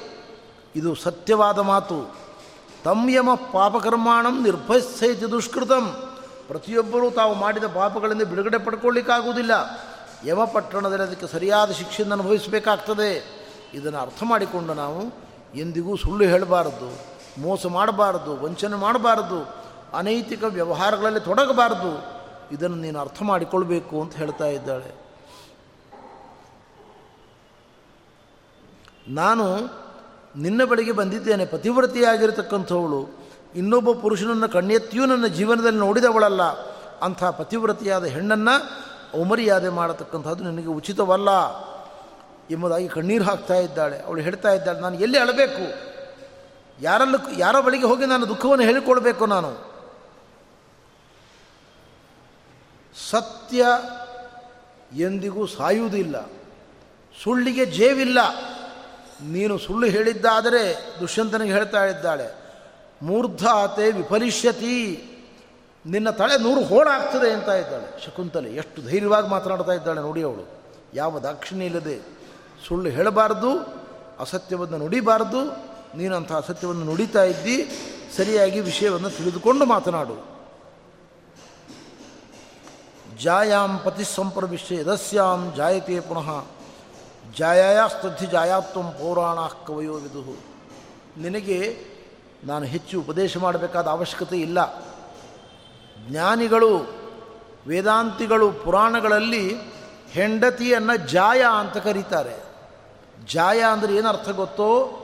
ಇದು 0.76 0.96
ಸತ್ಯವಾದ 0.96 1.60
ಮಾತು. 1.60 2.16
ತಮ್ಯಮ 2.84 3.34
ಪಾಪಕರ್ಮಾಣಂ 3.34 4.44
ನಿರ್ಭಯಸೈತಿ 4.44 5.32
ದುಷ್ಕೃತಂ. 5.32 6.16
ಪ್ರತಿಯೊಬ್ಬರೂ 6.48 7.10
ತಾವು 7.10 7.34
ಮಾಡಿದ 7.34 7.64
ಪಾಪಗಳಿಂದ 7.64 8.22
ಬಿಡುಗಡೆ 8.22 8.58
ಪಡ್ಕೊಳ್ಳಿಕ್ಕಾಗುವುದಿಲ್ಲ. 8.58 9.52
ಯಮಪಟ್ಟಣದಲ್ಲಿ 10.26 11.04
ಅದಕ್ಕೆ 11.04 11.28
ಸರಿಯಾದ 11.28 11.72
ಶಿಕ್ಷೆಯನ್ನು 11.72 12.16
ಅನುಭವಿಸಬೇಕಾಗ್ತದೆ. 12.16 13.24
ಇದನ್ನು 13.74 14.00
ಅರ್ಥ 14.00 14.24
ಮಾಡಿಕೊಂಡು 14.24 14.74
ನಾವು 14.74 15.02
ಎಂದಿಗೂ 15.56 15.96
ಸುಳ್ಳು 15.96 16.24
ಹೇಳಬಾರದು, 16.26 16.98
ಮೋಸ 17.42 17.66
ಮಾಡಬಾರದು, 17.66 18.44
ವಂಚನೆ 18.44 18.76
ಮಾಡಬಾರದು, 18.76 19.56
ಅನೈತಿಕ 19.98 20.44
ವ್ಯವಹಾರಗಳಲ್ಲಿ 20.44 21.20
ತೊಡಗಬಾರದು. 21.20 22.04
ಇದನ್ನು 22.52 22.78
ನೀನು 22.78 23.00
ಅರ್ಥ 23.00 23.24
ಮಾಡಿಕೊಳ್ಬೇಕು 23.24 24.02
ಅಂತ 24.02 24.16
ಹೇಳ್ತಾ 24.16 24.46
ಇದ್ದಾಳೆ. 24.46 25.05
ನಾನು 29.08 29.58
ನಿನ್ನ 30.36 30.64
ಬಳಿಗೆ 30.64 30.92
ಬಂದಿದ್ದೇನೆ, 30.92 31.46
ಪತಿವ್ರತಿಯಾಗಿರತಕ್ಕಂಥವಳು. 31.46 33.26
ಇನ್ನೊಬ್ಬ 33.56 33.92
ಪುರುಷನನ್ನು 33.92 34.50
ಕಣ್ಣೆತ್ತಿಯೂ 34.50 35.06
ನನ್ನ 35.06 35.28
ಜೀವನದಲ್ಲಿ 35.28 35.80
ನೋಡಿದವಳಲ್ಲ. 35.80 36.44
ಅಂಥ 37.02 37.24
ಪತಿವ್ರತಿಯಾದ 37.24 38.04
ಹೆಣ್ಣನ್ನು 38.04 38.62
ಅವಮರ್ಯಾದೆ 39.20 39.70
ಮಾಡತಕ್ಕಂಥದ್ದು 39.70 40.44
ನನಗೆ 40.44 40.68
ಉಚಿತವಲ್ಲ 40.68 41.30
ಎಂಬುದಾಗಿ 42.52 42.88
ಕಣ್ಣೀರು 42.88 43.24
ಹಾಕ್ತಾ 43.24 43.54
ಇದ್ದಾಳೆ. 43.54 44.00
ಅವಳು 44.00 44.22
ಹೇಳ್ತಾ 44.22 44.52
ಇದ್ದಾಳೆ, 44.52 44.80
ನಾನು 44.80 44.96
ಎಲ್ಲಿ 44.96 45.18
ಅಳಬೇಕು? 45.18 45.96
ಯಾರಲ್ಲೂ 46.82 47.18
ಯಾರ 47.38 47.60
ಬಳಿಗೆ 47.60 47.86
ಹೋಗಿ 47.86 48.06
ನಾನು 48.06 48.30
ದುಃಖವನ್ನು 48.30 48.64
ಹೇಳಿಕೊಳ್ಬೇಕು 48.64 49.26
ನಾನು? 49.26 49.76
ಸತ್ಯ 53.10 53.66
ಎಂದಿಗೂ 54.98 55.46
ಸಾಯುವುದಿಲ್ಲ. 55.46 56.30
ಸುಳ್ಳಿಗೆ 57.24 57.66
ಜೇವಿಲ್ಲ. 57.66 58.20
ನೀನು 59.22 59.58
ಸುಳ್ಳು 59.58 59.88
ಹೇಳಿದ್ದಾದರೆ 59.88 60.76
ದುಷ್ಯಂತನಿಗೆ 61.00 61.54
ಹೇಳ್ತಾ 61.54 61.86
ಇದ್ದಾಳೆ 61.86 62.46
ಮೂರ್ಧಾತೆ 63.02 63.92
ವಿಫಲಿಷ್ಯತಿ, 63.92 65.04
ನಿನ್ನ 65.86 66.10
ತಲೆ 66.10 66.38
ನೂರು 66.38 66.64
ಹೋಳಾಗ್ತದೆ 66.64 67.32
ಅಂತ 67.32 67.50
ಇದ್ದಾಳೆ. 67.50 68.06
ಶಕುಂತಲೆ 68.06 68.50
ಎಷ್ಟು 68.50 68.82
ಧೈರ್ಯವಾಗಿ 68.82 69.28
ಮಾತನಾಡ್ತಾ 69.28 69.74
ಇದ್ದಾಳೆ 69.74 70.02
ನೋಡಿ 70.02 70.24
ಅವಳು. 70.24 70.48
ಯಾವ 70.94 71.20
ದಾಕ್ಷಿಣ್ಯ 71.20 71.66
ಇಲ್ಲದೆ 71.66 72.00
ಸುಳ್ಳು 72.68 72.90
ಹೇಳಬಾರ್ದು, 72.90 73.60
ಅಸತ್ಯವನ್ನು 74.20 74.78
ನುಡಿಬಾರ್ದು 74.78 75.46
ನೀನು 75.98 76.16
ಅಂಥ 76.16 76.32
ಅಸತ್ಯವನ್ನು 76.32 76.86
ನುಡಿತಾ 76.86 77.24
ಇದ್ದಿ, 77.24 77.66
ಸರಿಯಾಗಿ 78.18 78.60
ವಿಷಯವನ್ನು 78.60 79.10
ತಿಳಿದುಕೊಂಡು 79.10 79.66
ಮಾತನಾಡು. 79.66 80.36
ಜಾಯಾಂ 83.22 83.80
ಪತಿ 83.80 84.04
ಸಂಪ್ರವಿಶ್ಯ 84.16 84.76
ಯದಸ್ಯಾಂ 84.76 85.54
ಜಾಯತೆ 85.58 86.00
ಪುನಃ. 86.00 86.55
ಜಾಯಾಸ್ತಥಿ 87.38 88.26
ಜಾಯಾತ್ವಂ 88.26 88.92
ಪೌರಾಣ 88.92 89.40
ಕವಯೋ 89.68 89.94
ವಿದುಹು 89.94 90.36
ನಿನಗೆ 91.22 91.78
ನಾನು 92.44 92.66
ಹೆಚ್ಚು 92.66 93.00
ಉಪದೇಶ 93.00 93.38
ಮಾಡಬೇಕಾದ 93.38 93.88
ಅವಶ್ಯಕತೆ 93.88 94.38
ಇಲ್ಲ. 94.38 94.84
ಜ್ಞಾನಿಗಳು, 96.10 96.88
ವೇದಾಂತಿಗಳು 97.68 98.52
ಪುರಾಣಗಳಲ್ಲಿ 98.52 99.56
ಹೆಂಡತಿಯನ್ನು 100.12 101.08
ಜಾಯ 101.08 101.44
ಅಂತ 101.60 101.78
ಕರೀತಾರೆ. 101.78 102.44
ಜಾಯ 103.26 103.62
ಅಂದರೆ 103.62 103.96
ಏನು 103.96 104.10
ಅರ್ಥ 104.10 104.30
ಗೊತ್ತೋ? 104.30 105.02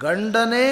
ಗಂಡನೇ 0.00 0.66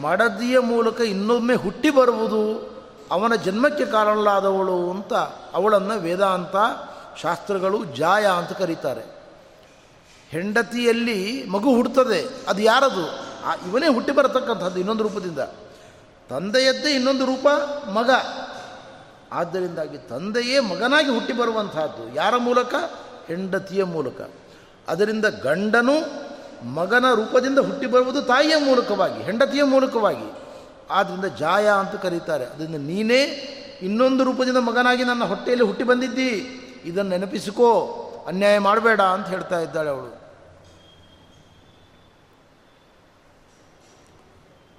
ಮಡದಿಯ 0.00 0.58
ಮೂಲಕ 0.58 1.00
ಇನ್ನೊಮ್ಮೆ 1.00 1.54
ಹುಟ್ಟಿ 1.54 1.90
ಬರುವುದು, 1.90 2.72
ಅವನ 3.10 3.34
ಜನ್ಮಕ್ಕೆ 3.34 3.86
ಕಾರಣಲಾದವಳು 3.86 4.90
ಅಂತ 4.90 5.12
ಅವಳನ್ನು 5.54 5.98
ವೇದಾಂತ 5.98 6.56
ಶಾಸ್ತ್ರಗಳು 7.22 7.84
ಜಾಯ 7.84 8.26
ಅಂತ 8.26 8.52
ಕರೀತಾರೆ. 8.52 9.11
ಹೆಂಡತಿಯಲ್ಲಿ 10.32 11.44
ಮಗು 11.48 11.74
ಹುಡ್ತದೆ, 11.74 12.20
ಅದು 12.48 12.62
ಯಾರದು? 12.62 13.06
ಇವನೇ 13.68 13.88
ಹುಟ್ಟಿ 13.88 14.12
ಬರತಕ್ಕಂಥದ್ದು 14.12 14.78
ಇನ್ನೊಂದು 14.78 15.02
ರೂಪದಿಂದ. 15.02 15.38
ತಂದೆಯದ್ದೇ 16.30 16.90
ಇನ್ನೊಂದು 16.90 17.24
ರೂಪ, 17.26 17.48
ಮಗ. 17.88 18.10
ಆದ್ದರಿಂದಾಗಿ 19.32 19.98
ತಂದೆಯೇ 19.98 20.60
ಮಗನಾಗಿ 20.60 21.10
ಹುಟ್ಟಿ 21.10 21.32
ಬರುವಂತಹದ್ದು 21.32 22.14
ಯಾರ 22.14 22.36
ಮೂಲಕ? 22.36 22.74
ಹೆಂಡತಿಯ 23.26 23.84
ಮೂಲಕ. 23.84 24.30
ಅದರಿಂದ 24.88 25.24
ಗಂಡನು 25.24 25.96
ಮಗನ 26.74 27.04
ರೂಪದಿಂದ 27.14 27.58
ಹುಟ್ಟಿ 27.58 27.86
ಬರುವುದು 27.86 28.22
ತಾಯಿಯ 28.22 28.56
ಮೂಲಕವಾಗಿ, 28.56 29.22
ಹೆಂಡತಿಯ 29.22 29.62
ಮೂಲಕವಾಗಿ. 29.62 30.32
ಆದ್ದರಿಂದ 30.90 31.24
ಜಾಯ 31.24 31.68
ಅಂತ 31.68 31.94
ಕರೀತಾರೆ. 31.94 32.44
ಅದರಿಂದ 32.44 32.74
ನೀನೇ 32.74 33.22
ಇನ್ನೊಂದು 33.82 34.24
ರೂಪದಿಂದ 34.24 34.56
ಮಗನಾಗಿ 34.56 35.04
ನನ್ನ 35.04 35.24
ಹೊಟ್ಟೆಯಲ್ಲಿ 35.24 35.64
ಹುಟ್ಟಿ 35.64 35.84
ಬಂದಿದ್ದಿ. 35.84 36.30
ಇದನ್ನು 36.84 37.10
ನೆನಪಿಸಿಕೋ. 37.10 37.98
ಅನ್ಯಾಯ 38.26 38.58
ಮಾಡಬೇಡ 38.58 39.00
ಅಂತ 39.00 39.26
ಹೇಳ್ತಾ 39.26 39.60
ಇದ್ದಾಳೆ 39.60 39.90
ಅವಳು. 39.90 40.21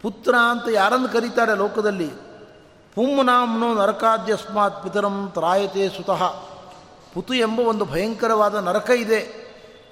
ಪುತ್ರ 0.04 0.36
ಅಂತ 0.50 0.64
ಯಾರನ್ನು 0.72 1.10
ಕರೀತಾರೆ 1.10 1.56
ಲೋಕದಲ್ಲಿ? 1.56 2.08
ಪುಂನಾಮ್ನೋ 2.96 3.74
ನರಕಾದ್ಯಸ್ಮಾತ್ 3.74 4.84
ಪಿತರಂ 4.84 5.32
ತ್ರಾಯತೆ 5.34 5.90
ಸುತಃ. 5.90 6.30
ಪುತು 7.14 7.34
ಎಂಬ 7.34 7.60
ಒಂದು 7.60 7.86
ಭಯಂಕರವಾದ 7.86 8.56
ನರಕ 8.56 8.90
ಇದೆ. 8.90 9.44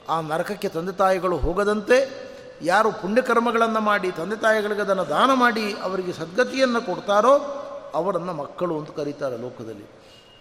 ಆ 0.09 0.21
ನರಕಕ್ಕೆ 0.21 0.69
ತಂದೆ 0.69 0.91
ತಾಯಿಗಳು 0.91 1.37
ಹೋಗದಂತೆ 1.37 2.31
ಯಾರು 2.61 2.91
ಪುಣ್ಯಕರ್ಮಗಳನ್ನು 2.91 3.79
ಮಾಡಿ, 3.79 4.11
ತಂದೆ 4.11 4.35
ತಾಯಿಗಳಿಗೆ 4.35 4.81
ಅದನ್ನು 4.81 5.09
ದಾನ 5.09 5.33
ಮಾಡಿ, 5.33 5.75
ಅವರಿಗೆ 5.83 6.13
ಸದ್ಗತಿಯನ್ನು 6.13 6.85
ಕೊಡ್ತಾರೋ 6.85 7.37
ಅವರನ್ನು 7.95 8.33
ಮಕ್ಕಳು 8.33 8.79
ಅಂತ 8.79 8.89
ಕರೀತಾರೆ 8.91 9.37
ಲೋಕದಲ್ಲಿ. 9.37 9.85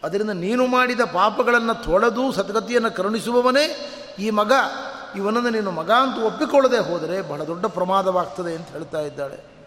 ಅದರಿಂದ 0.05 0.31
ನೀನು 0.31 0.67
ಮಾಡಿದ 0.67 1.01
ಪಾಪಗಳನ್ನು 1.01 1.85
ತೊಳೆದು 1.85 2.33
ಸದ್ಗತಿಯನ್ನು 2.33 2.91
ಕರುಣಿಸುವವನೇ 2.91 3.95
ಈ 4.19 4.31
ಮಗ. 4.31 4.53
ಇವನನ್ನು 5.17 5.51
ನೀನು 5.51 5.71
ಮಗ 5.71 5.91
ಅಂತ 5.91 6.25
ಒಪ್ಪಿಕೊಳ್ಳದೆ 6.25 6.79
ಹೋದರೆ 6.79 7.23
ಬಹಳ 7.23 7.43
ದೊಡ್ಡ 7.43 7.67
ಪ್ರಮಾದವಾಗ್ತದೆ 7.67 8.57
ಅಂತ 8.57 8.69
ಹೇಳ್ತಾ 8.69 9.01
ಇದ್ದಾಳೆ. 9.01 9.60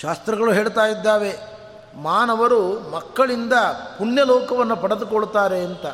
ಶಾಸ್ತ್ರಗಳು 0.00 0.52
ಹೇಳ್ತಾ 0.52 0.86
ಇದ್ದಾವೆ, 0.86 1.32
ಮಾನವರು 2.02 2.60
ಮಕ್ಕಳಿಂದ 2.90 3.52
ಪುಣ್ಯಲೋಕವನ್ನು 3.98 4.76
ಪಡೆದುಕೊಳ್ತಾರೆ 4.76 5.58
ಅಂತ. 5.60 5.86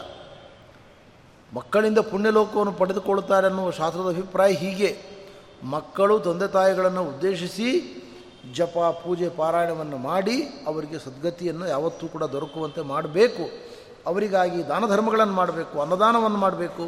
ಮಕ್ಕಳಿಂದ 1.52 1.98
ಪುಣ್ಯಲೋಕವನ್ನು 1.98 2.72
ಪಡೆದುಕೊಳ್ತಾರೆ 2.72 3.46
ಅನ್ನುವ 3.46 3.70
ಶಾಸ್ತ್ರದ 3.70 4.09
ಅಭಿಪ್ರಾಯ 4.09 4.52
ಹೀಗೆ. 4.52 4.90
ಮಕ್ಕಳು 5.64 6.20
ತಂದೆ 6.20 6.48
ತಾಯಿಗಳನ್ನು 6.48 7.02
ಉದ್ದೇಶಿಸಿ 7.05 7.68
ಜಪ, 8.55 8.78
ಪೂಜೆ, 9.05 9.28
ಪಾರಾಯಣವನ್ನು 9.28 9.96
ಮಾಡಿ 9.96 10.36
ಅವರಿಗೆ 10.66 10.98
ಸದ್ಗತಿಯನ್ನು 10.98 11.66
ಯಾವತ್ತೂ 11.66 12.09
ಕೂಡ 12.09 12.24
ದೊರಕುವಂತೆ 12.24 12.80
ಮಾಡಬೇಕು. 12.80 13.44
ಅವರಿಗಾಗಿ 14.07 14.68
ದಾನ 14.68 14.86
ಧರ್ಮಗಳನ್ನು 14.86 15.32
ಮಾಡಬೇಕು, 15.32 15.80
ಅನ್ನದಾನವನ್ನು 15.80 16.38
ಮಾಡಬೇಕು, 16.38 16.84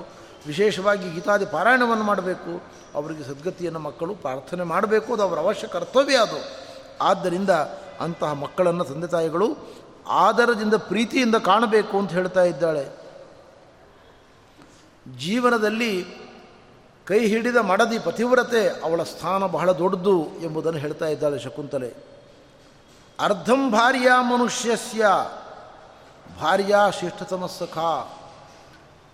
ವಿಶೇಷವಾಗಿ 0.47 1.07
ಗೀತಾದಿ 1.11 1.47
ಪಾರಾಯಣವನ್ನು 1.47 2.05
ಮಾಡಬೇಕು. 2.05 2.53
ಅವರಿಗೆ 2.95 3.25
ಸದ್ಗತಿಯನ್ನು 3.25 3.79
ಮಕ್ಕಳು 3.79 4.15
ಪ್ರಾರ್ಥನೆ 4.15 4.65
ಮಾಡಬೇಕು, 4.65 5.13
ಅದು 5.13 5.23
ಅವರ 5.23 5.39
ಅವಶ್ಯ 5.39 5.67
ಕರ್ತವ್ಯ 5.69 6.17
ಅದು. 6.17 6.66
ಆದ್ದರಿಂದ 7.01 7.51
ಅಂತಹ 8.01 8.33
ಮಕ್ಕಳನ್ನು 8.33 8.85
ತಂದೆ 8.85 9.07
ತಾಯಿಗಳು 9.07 9.77
ಆದರದಿಂದ, 10.09 10.75
ಪ್ರೀತಿಯಿಂದ 10.75 11.35
ಕಾಣಬೇಕು 11.35 11.99
ಅಂತ 11.99 12.11
ಹೇಳ್ತಾ 12.11 12.43
ಇದ್ದಾಳೆ. 12.43 12.89
ಜೀವನದಲ್ಲಿ 15.19 16.07
ಕೈ 17.05 17.27
ಹಿಡಿದ 17.27 17.57
ಮಡದಿ 17.57 17.99
ಪತಿವ್ರತೆ 17.99 18.69
ಅವಳ 18.69 19.03
ಸ್ಥಾನ 19.03 19.47
ಬಹಳ 19.47 19.73
ದೊಡ್ಡದು 19.73 20.27
ಎಂಬುದನ್ನು 20.43 20.79
ಹೇಳ್ತಾ 20.79 21.07
ಇದ್ದಾಳೆ 21.07 21.39
ಶಕುಂತಲೆ. 21.39 21.95
ಅರ್ಧಂ 23.21 23.71
ಭಾರ್ಯ 23.71 24.09
ಮನುಷ್ಯಸ್ಯ, 24.21 25.07
ಭಾರ್ಯ 26.41 26.77
ಶ್ರೇಷ್ಠತಮ 26.99 27.47
ಸಖ 27.47 27.79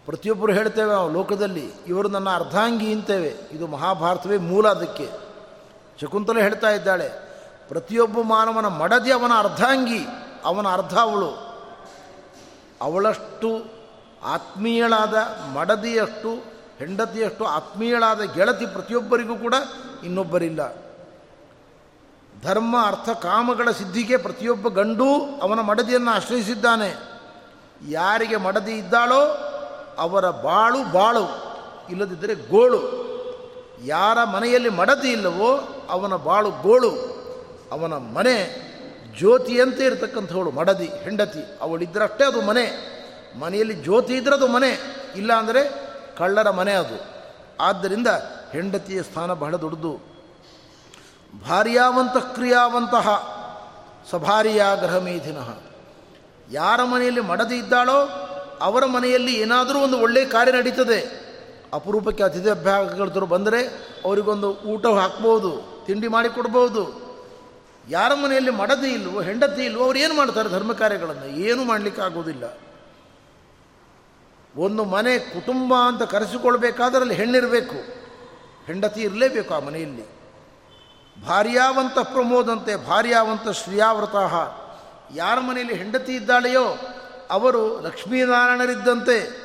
ಪ್ರತಿಯೊಬ್ಬರು 0.06 0.52
ಹೇಳ್ತೇವೆ 0.52 0.90
ನಾವು 0.90 1.12
ಲೋಕದಲ್ಲಿ, 1.12 1.72
ಇವರು 1.86 2.08
ನನ್ನ 2.08 2.30
ಅರ್ಧಾಂಗಿ 2.30 2.92
ಅಂತೇವೆ. 2.92 3.34
ಇದು 3.52 3.66
ಮಹಾಭಾರತವೇ 3.66 4.36
ಮೂಲ 4.36 4.68
ಅದಕ್ಕೆ. 4.68 5.10
ಶಕುಂತಲೆ 6.00 6.42
ಹೇಳ್ತಾ 6.42 6.70
ಇದ್ದಾಳೆ 6.70 7.31
ಪ್ರತಿಯೊಬ್ಬ 7.68 8.20
ಮಾನವನ 8.20 8.66
ಮಡದಿ 8.66 9.12
ಅವನ 9.12 9.32
ಅರ್ಧಾಂಗಿ, 9.38 10.06
ಅವನ 10.44 10.68
ಅರ್ಧ 10.68 10.98
ಅವಳು. 10.98 11.52
ಅವಳಷ್ಟು 12.80 13.82
ಆತ್ಮೀಯಳಾದ, 14.24 15.14
ಮಡದಿಯಷ್ಟು, 15.54 16.52
ಹೆಂಡತಿಯಷ್ಟು 16.78 17.44
ಆತ್ಮೀಯಳಾದ 17.44 18.20
ಗೆಳತಿ 18.20 18.66
ಪ್ರತಿಯೊಬ್ಬರಿಗೂ 18.66 19.36
ಕೂಡ 19.36 19.54
ಇನ್ನೊಬ್ಬರಿಲ್ಲ. 20.04 20.76
ಧರ್ಮ, 22.42 22.86
ಅರ್ಥ, 22.86 23.08
ಕಾಮಗಳ 23.10 23.70
ಸಿದ್ಧಿಗೆ 23.70 24.16
ಪ್ರತಿಯೊಬ್ಬ 24.16 24.68
ಗಂಡು 24.68 25.40
ಅವನ 25.42 25.60
ಮಡದಿಯನ್ನು 25.60 26.10
ಆಶ್ರಯಿಸಿದ್ದಾನೆ. 26.10 26.96
ಯಾರಿಗೆ 27.88 28.36
ಮಡದಿ 28.36 28.72
ಇದ್ದಾಳೋ 28.72 29.20
ಅವರ 29.98 30.30
ಬಾಳು 30.30 30.92
ಬಾಳು, 30.92 31.52
ಇಲ್ಲದಿದ್ದರೆ 31.90 32.34
ಗೋಳು. 32.34 33.12
ಯಾರ 33.84 34.24
ಮನೆಯಲ್ಲಿ 34.24 34.68
ಮಡದಿ 34.68 35.12
ಇಲ್ಲವೋ 35.12 35.68
ಅವನ 35.90 36.16
ಬಾಳು 36.16 36.50
ಗೋಳು. 36.50 37.11
ಅವನ 37.72 37.94
ಮನೆ 38.16 38.36
ಜ್ಯೋತಿಯಂತೆ 39.18 39.82
ಇರತಕ್ಕಂಥವಳು, 39.84 40.50
ಮಡದಿ, 40.50 40.88
ಹೆಂಡತಿ 41.04 41.42
ಅವಳಿದ್ದರಷ್ಟೇ 41.60 42.24
ಅದು 42.24 42.40
ಮನೆ. 42.42 42.64
ಮನೆಯಲ್ಲಿ 43.40 43.74
ಜ್ಯೋತಿ 43.74 44.14
ಇದ್ರೆ 44.14 44.34
ಅದು 44.34 44.46
ಮನೆ, 44.46 44.70
ಇಲ್ಲ 45.16 45.32
ಅಂದರೆ 45.32 45.62
ಕಳ್ಳರ 46.18 46.48
ಮನೆ 46.50 46.74
ಅದು. 46.74 46.96
ಆದ್ದರಿಂದ 47.60 48.08
ಹೆಂಡತಿಯ 48.52 49.02
ಸ್ಥಾನ 49.02 49.32
ಬಹಳ 49.32 49.54
ದೊಡ್ಡದು. 49.56 49.92
ಭಾರ್ಯಾವಂತ 51.48 52.16
ಕ್ರಿಯಾವಂತಹ 52.34 53.08
ಸಭಾರಿಯ 54.10 54.62
ಗೃಹಮೇಧಿನಃ 54.80 55.48
ಯಾರ 56.50 56.80
ಮನೆಯಲ್ಲಿ 56.84 57.20
ಮಡದಿ 57.20 57.56
ಇದ್ದಾಳೋ 57.56 57.98
ಅವರ 58.60 58.84
ಮನೆಯಲ್ಲಿ 58.86 59.34
ಏನಾದರೂ 59.34 59.78
ಒಂದು 59.78 59.98
ಒಳ್ಳೆಯ 59.98 60.24
ಕಾರ್ಯ 60.24 60.52
ನಡೀತದೆ. 60.52 60.98
ಅಪರೂಪಕ್ಕೆ 61.72 62.22
ಅತಿಥಿ 62.22 62.50
ಅಭ್ಯಾಸಗಳು 62.50 63.26
ಬಂದರೆ 63.26 63.60
ಅವರಿಗೊಂದು 64.04 64.48
ಊಟ 64.72 64.84
ಹಾಕ್ಬೋದು, 64.86 65.52
ತಿಂಡಿ 65.86 66.08
ಮಾಡಿಕೊಡ್ಬೋದು. 66.08 66.82
ಯಾರ 67.88 68.14
ಮನೆಯಲ್ಲಿ 68.14 68.50
ಮಡದಿ 68.50 68.88
ಇಲ್ವೋ, 68.88 69.20
ಹೆಂಡತಿ 69.20 69.64
ಇಲ್ವೋ, 69.64 69.84
ಅವ್ರು 69.84 69.98
ಏನು 69.98 70.14
ಮಾಡ್ತಾರೆ 70.14 70.48
ಧರ್ಮ 70.48 70.72
ಕಾರ್ಯಗಳನ್ನು? 70.72 71.26
ಏನೂ 71.26 71.64
ಮಾಡಲಿಕ್ಕೆ 71.64 72.02
ಆಗೋದಿಲ್ಲ 72.02 72.58
ಒಂದು 74.56 74.84
ಮನೆ 74.84 75.18
ಕುಟುಂಬ 75.18 75.74
ಅಂತ 75.74 76.02
ಕರೆಸಿಕೊಳ್ಬೇಕಾದ್ರೆ 76.02 77.00
ಅಲ್ಲಿ 77.00 77.14
ಹೆಣ್ಣಿರಬೇಕು. 77.14 77.74
ಹೆಂಡತಿ 78.66 79.00
ಇರಲೇಬೇಕು 79.00 79.54
ಆ 79.54 79.58
ಮನೆಯಲ್ಲಿ. 79.58 80.04
ಭಾರ್ಯಾವಂತ 81.26 81.98
ಪ್ರಮೋದಂತೆ 81.98 82.76
ಭಾರ್ಯಾವಂತ 82.76 83.48
ಶ್ರೀಯಾವ್ರತ 83.48 84.14
ಯಾರ 85.14 85.40
ಮನೆಯಲ್ಲಿ 85.40 85.74
ಹೆಂಡತಿ 85.74 86.14
ಇದ್ದಾಳೆಯೋ, 86.14 86.76
ಅವರು 87.30 87.80
ಲಕ್ಷ್ಮೀನಾರಾಯಣರಿದ್ದಂತೆ. 87.80 89.42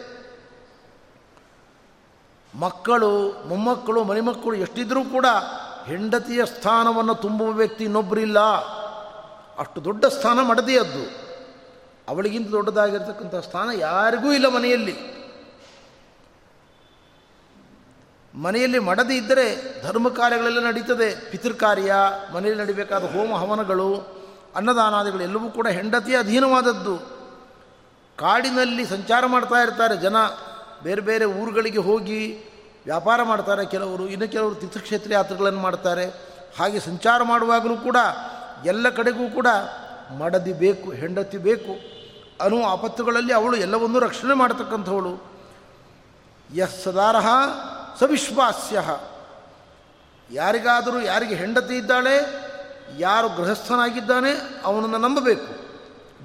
ಮಕ್ಕಳು, 2.59 3.43
ಮೊಮ್ಮಕ್ಕಳು 3.47 4.03
ಮನೆಮಕ್ಕಳು 4.03 4.55
ಎಷ್ಟಿದ್ರೂ 4.55 5.03
ಕೂಡ 5.03 5.25
ಹೆಂಡತಿಯ 5.87 6.45
ಸ್ಥಾನವನ್ನು 6.45 7.15
ತುಂಬುವ 7.15 7.49
ವ್ಯಕ್ತಿ 7.49 7.83
ಇನ್ನೊಬ್ಬರಿಲ್ಲ 7.83 8.39
ಅಷ್ಟು 9.59 9.83
ದೊಡ್ಡ 9.83 10.05
ಸ್ಥಾನ 10.05 10.39
ಮಡದಿಯದ್ದು. 10.41 11.27
ಅವಳಿಗಿಂತ 12.07 12.51
ದೊಡ್ಡದಾಗಿರ್ತಕ್ಕಂಥ 12.51 13.35
ಸ್ಥಾನ 13.35 13.69
ಯಾರಿಗೂ 13.73 14.31
ಇಲ್ಲ 14.31 14.47
ಮನೆಯಲ್ಲಿ. 14.47 15.17
ಮನೆಯಲ್ಲಿ 18.35 18.79
ಮಡದಿ 18.79 19.15
ಇದ್ದರೆ 19.15 19.77
ಧರ್ಮ 19.83 20.09
ಕಾರ್ಯಗಳೆಲ್ಲ 20.09 20.59
ನಡೀತದೆ. 20.59 21.31
ಪಿತೃಕಾರ್ಯ, 21.31 21.93
ಮನೆಯಲ್ಲಿ 22.33 22.63
ನಡಿಬೇಕಾದ 22.63 23.03
ಹೋಮ 23.03 23.35
ಹವನಗಳು, 23.37 23.95
ಅನ್ನದಾನಾದಿಗಳು 24.55 25.23
ಎಲ್ಲವೂ 25.23 25.49
ಕೂಡ 25.49 25.67
ಹೆಂಡತಿಯ 25.67 26.19
ಅಧೀನವಾದದ್ದು. 26.19 26.97
ಕಾಡಿನಲ್ಲಿ 28.17 28.85
ಸಂಚಾರ 28.85 29.25
ಮಾಡ್ತಾ 29.25 29.55
ಇರ್ತಾರೆ 29.55 29.97
ಜನ. 29.97 30.15
ಬೇರೆ 30.83 31.01
ಬೇರೆ 31.01 31.25
ಊರುಗಳಿಗೆ 31.25 31.77
ಹೋಗಿ 31.77 32.45
ವ್ಯಾಪಾರ 32.87 33.23
ಮಾಡ್ತಾರೆ 33.23 33.65
ಕೆಲವರು, 33.65 34.07
ಇನ್ನು 34.07 34.31
ಕೆಲವರು 34.31 34.55
ತೀರ್ಥಕ್ಷೇತ್ರ 34.55 35.13
ಯಾತ್ರೆಗಳನ್ನು 35.13 35.59
ಮಾಡ್ತಾರೆ. 35.59 36.05
ಹಾಗೆ 36.59 36.79
ಸಂಚಾರ 36.79 37.23
ಮಾಡುವಾಗಲೂ 37.23 37.77
ಕೂಡ 37.77 37.97
ಎಲ್ಲ 38.65 38.89
ಕಡೆಗೂ 38.89 39.29
ಕೂಡ 39.29 39.47
ಮಡದಿ 40.17 40.53
ಬೇಕು, 40.53 40.91
ಹೆಂಡತಿ 40.91 41.37
ಬೇಕು 41.37 41.71
ಅನ್ನುವ 42.43 42.65
ಆಪತ್ತುಗಳಲ್ಲಿ 42.67 43.33
ಅವಳು 43.33 43.57
ಎಲ್ಲವನ್ನೂ 43.57 43.99
ರಕ್ಷಣೆ 43.99 44.33
ಮಾಡತಕ್ಕಂಥವಳು. 44.33 45.23
ಎಸ್ 46.55 46.83
ಸದಾರಹ 46.83 47.27
ಸವಿಶ್ವಾಸ್ಯ. 47.99 48.83
ಯಾರಿಗಾದರೂ 50.31 50.99
ಯಾರಿಗೆ 50.99 51.35
ಹೆಂಡತಿ 51.35 51.77
ಇದ್ದಾಳೆ, 51.77 52.15
ಯಾರು 52.97 53.29
ಗೃಹಸ್ಥನಾಗಿದ್ದಾನೆ, 53.29 54.63
ಅವನನ್ನು 54.65 54.97
ನಂಬಬೇಕು. 54.97 55.53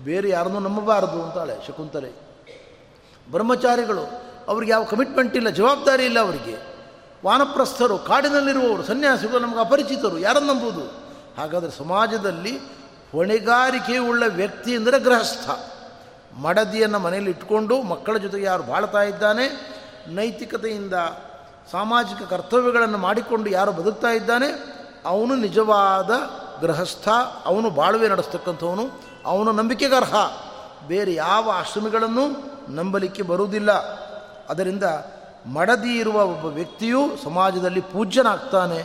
ಬೇರೆ 0.04 0.28
ಯಾರನ್ನೂ 0.28 0.58
ನಂಬಬಾರದು 0.58 1.22
ಅಂತಾಳೆ 1.22 1.66
ಶಕುಂತಲೆ. 1.66 2.12
ಬ್ರಹ್ಮಚಾರಿಗಳು 3.30 4.21
ಅವ್ರಿಗೆ 4.48 4.72
ಯಾವ 4.72 4.84
ಕಮಿಟ್ಮೆಂಟ್ 4.84 5.36
ಇಲ್ಲ, 5.36 5.48
ಜವಾಬ್ದಾರಿ 5.48 6.04
ಇಲ್ಲ 6.04 6.20
ಅವರಿಗೆ. 6.20 6.72
ವಾನಪ್ರಸ್ಥರು, 7.24 7.98
ಕಾಡಿನಲ್ಲಿರುವವರು, 7.98 8.82
ಸನ್ಯಾಸಿಗಳು, 8.82 9.38
ನಮಗೆ 9.38 9.60
ಅಪರಿಚಿತರು, 9.60 10.18
ಯಾರನ್ನು 10.18 10.52
ನಂಬುವುದು? 10.52 11.02
ಹಾಗಾದರೆ 11.38 11.70
ಸಮಾಜದಲ್ಲಿ 11.70 12.58
ಹೊಣೆಗಾರಿಕೆಯುಳ್ಳ 13.12 14.22
ವ್ಯಕ್ತಿ 14.26 14.76
ಅಂದರೆ 14.76 14.98
ಗೃಹಸ್ಥ. 14.98 15.50
ಮಡದಿಯನ್ನು 16.36 16.98
ಮನೆಯಲ್ಲಿ 16.98 17.30
ಇಟ್ಕೊಂಡು 17.30 17.82
ಮಕ್ಕಳ 17.82 18.16
ಜೊತೆಗೆ 18.16 18.44
ಯಾರು 18.44 18.62
ಬಾಳ್ತಾ 18.62 19.02
ಇದ್ದಾನೆ, 19.02 19.72
ನೈತಿಕತೆಯಿಂದ 20.14 20.94
ಸಾಮಾಜಿಕ 21.72 22.28
ಕರ್ತವ್ಯಗಳನ್ನು 22.28 22.98
ಮಾಡಿಕೊಂಡು 22.98 23.50
ಯಾರು 23.50 23.72
ಬದುಕ್ತಾ 23.72 24.08
ಇದ್ದಾನೆ, 24.08 24.46
ಅವನು 25.04 25.36
ನಿಜವಾದ 25.36 26.10
ಗೃಹಸ್ಥ, 26.60 27.08
ಅವನು 27.44 27.70
ಬಾಳ್ವೆ 27.70 28.08
ನಡೆಸ್ತಕ್ಕಂಥವನು, 28.08 29.00
ಅವನು 29.26 29.52
ನಂಬಿಕೆಗರ್ಹ. 29.52 30.14
ಬೇರೆ 30.86 31.14
ಯಾವ 31.14 31.50
ಆಶ್ರಮಿಗಳನ್ನು 31.54 32.52
ನಂಬಲಿಕ್ಕೆ 32.74 33.22
ಬರುವುದಿಲ್ಲ. 33.22 34.01
ಅದರಿಂದ 34.52 34.86
ಮಡದಿ 35.46 35.98
ಇರುವ 35.98 36.18
ಒಬ್ಬ 36.24 36.44
ವ್ಯಕ್ತಿಯು 36.44 37.00
ಸಮಾಜದಲ್ಲಿ 37.24 37.80
ಪೂಜ್ಯನಾಗ್ತಾನೆ. 37.80 38.80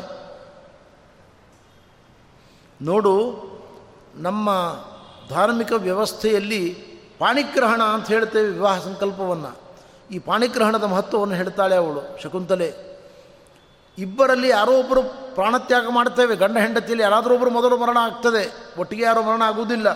ನೋಡು, 2.81 3.15
ನಮ್ಮ 4.15 4.49
ಧಾರ್ಮಿಕ 5.29 5.71
ವ್ಯವಸ್ಥೆಯಲ್ಲಿ 5.77 6.63
ಪಾಣಿಗ್ರಹಣ 7.19 7.81
ಅಂತ 7.83 8.07
ಹೇಳ್ತೇವೆ 8.07 8.49
ವಿವಾಹ 8.49 8.79
ಸಂಕಲ್ಪವನ್ನು. 8.79 9.51
ಈ 10.11 10.19
ಪಾಣಿಗ್ರಹಣದ 10.19 10.83
ಮಹತ್ವವನ್ನು 10.83 11.35
ಹೇಳ್ತಾಳೆ 11.35 11.75
ಅವಳು, 11.75 12.01
ಶಕುಂತಲೆ. 12.23 12.69
ಇಬ್ಬರಲ್ಲಿ 13.97 14.49
ಯಾರೋ 14.49 14.71
ಒಬ್ಬರು 14.71 15.01
ಪ್ರಾಣತ್ಯಾಗ 15.35 15.87
ಮಾಡ್ತೇವೆ, 15.89 16.35
ಗಂಡ 16.35 16.57
ಹೆಂಡತಿಯಲ್ಲಿ 16.57 17.03
ಯಾರಾದರೂ 17.03 17.33
ಒಬ್ಬರು 17.33 17.51
ಮೊದಲು 17.51 17.77
ಮರಣ 17.77 17.97
ಆಗ್ತದೆ, 18.01 18.43
ಒಟ್ಟಿಗೆ 18.79 19.03
ಯಾರೋ 19.03 19.21
ಮರಣ 19.21 19.41
ಆಗುವುದಿಲ್ಲ. 19.41 19.87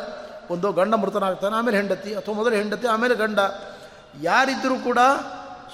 ಒಂದು 0.50 0.72
ಗಂಡ 0.72 0.94
ಮೃತನಾಗ್ತಾನೆ, 0.94 1.56
ಆಮೇಲೆ 1.56 1.78
ಹೆಂಡತಿ, 1.78 2.16
ಅಥವಾ 2.16 2.36
ಮೊದಲು 2.36 2.56
ಹೆಂಡತಿ, 2.56 2.88
ಆಮೇಲೆ 2.88 3.16
ಗಂಡ. 3.16 3.40
ಯಾರಿದ್ದರೂ 4.22 4.76
ಕೂಡ 4.76 4.98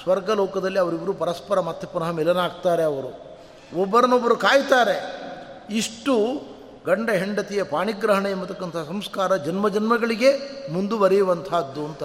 ಸ್ವರ್ಗಲೋಕದಲ್ಲಿ 0.03 0.79
ಅವರಿಬ್ಬರು 0.79 1.13
ಪರಸ್ಪರ 1.13 1.59
ಮತ್ತೆ 1.59 1.87
ಪುನಃ 1.87 2.11
ಮಿಲನ 2.11 2.37
ಆಗ್ತಾರೆ 2.37 2.83
ಅವರು. 2.83 3.39
ಒಬ್ಬರನ್ನೊಬ್ಬರು 3.81 4.35
ಕಾಯ್ತಾರೆ. 4.35 5.21
ಇಷ್ಟು 5.69 6.41
ಗಂಡ 6.85 7.09
ಹೆಂಡತಿಯ 7.09 7.63
ಪಾಣಿಗ್ರಹಣ 7.63 8.25
ಎಂಬತಕ್ಕಂಥ 8.25 8.77
ಸಂಸ್ಕಾರ 8.77 9.35
ಜನ್ಮ 9.35 9.69
ಜನ್ಮಗಳಿಗೆ 9.69 10.37
ಮುಂದುವರಿಯುವಂತಹದ್ದು 10.71 11.85
ಅಂತ. 11.85 12.03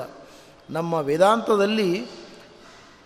ನಮ್ಮ 0.71 0.95
ವೇದಾಂತದಲ್ಲಿ 0.95 2.07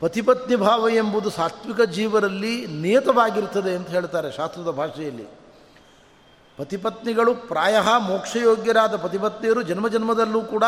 ಪತಿಪತ್ನಿ 0.00 0.56
ಭಾವ 0.56 0.88
ಎಂಬುದು 0.88 1.30
ಸಾತ್ವಿಕ 1.30 1.80
ಜೀವರಲ್ಲಿ 1.80 2.66
ನಿಯತವಾಗಿರ್ತದೆ 2.66 3.74
ಅಂತ 3.74 3.88
ಹೇಳ್ತಾರೆ 3.88 4.32
ಶಾಸ್ತ್ರದ 4.32 4.70
ಭಾಷೆಯಲ್ಲಿ. 4.70 5.26
ಪತಿಪತ್ನಿಗಳು 6.56 7.34
ಪ್ರಾಯ 7.34 7.76
ಮೋಕ್ಷಯೋಗ್ಯರಾದ 7.98 8.96
ಪತಿಪತ್ನಿಯರು 8.96 9.62
ಜನ್ಮ 9.62 9.88
ಜನ್ಮದಲ್ಲೂ 9.88 10.40
ಕೂಡ 10.40 10.64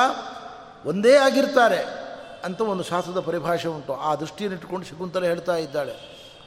ಒಂದೇ 0.87 1.17
ಆಗಿರ್ತಾರೆ. 1.17 2.08
ಅಂತ 2.45 2.61
ಒಂದು 2.61 2.85
ಶಾಸ್ತ್ರದ 2.85 3.21
ಪರಿಭಾಷೆ 3.21 3.69
ಉಂಟು. 3.69 3.95
ಆ 3.95 4.15
ದೃಷ್ಟಿಯನ್ನು 4.15 4.55
ಇಟ್ಟುಕೊಂಡು 4.55 4.87
ಶಕುಂತಲೆ 4.87 5.27
ಹೇಳ್ತಾ 5.27 5.57
ಇದ್ದಾಳೆ. 5.57 5.95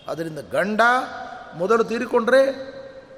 ಅದರಿಂದ 0.08 0.40
ಗಂಡ 0.52 0.82
ಮೊದಲು 1.56 1.84
ತೀರಿಕೊಂಡ್ರೆ 1.84 2.42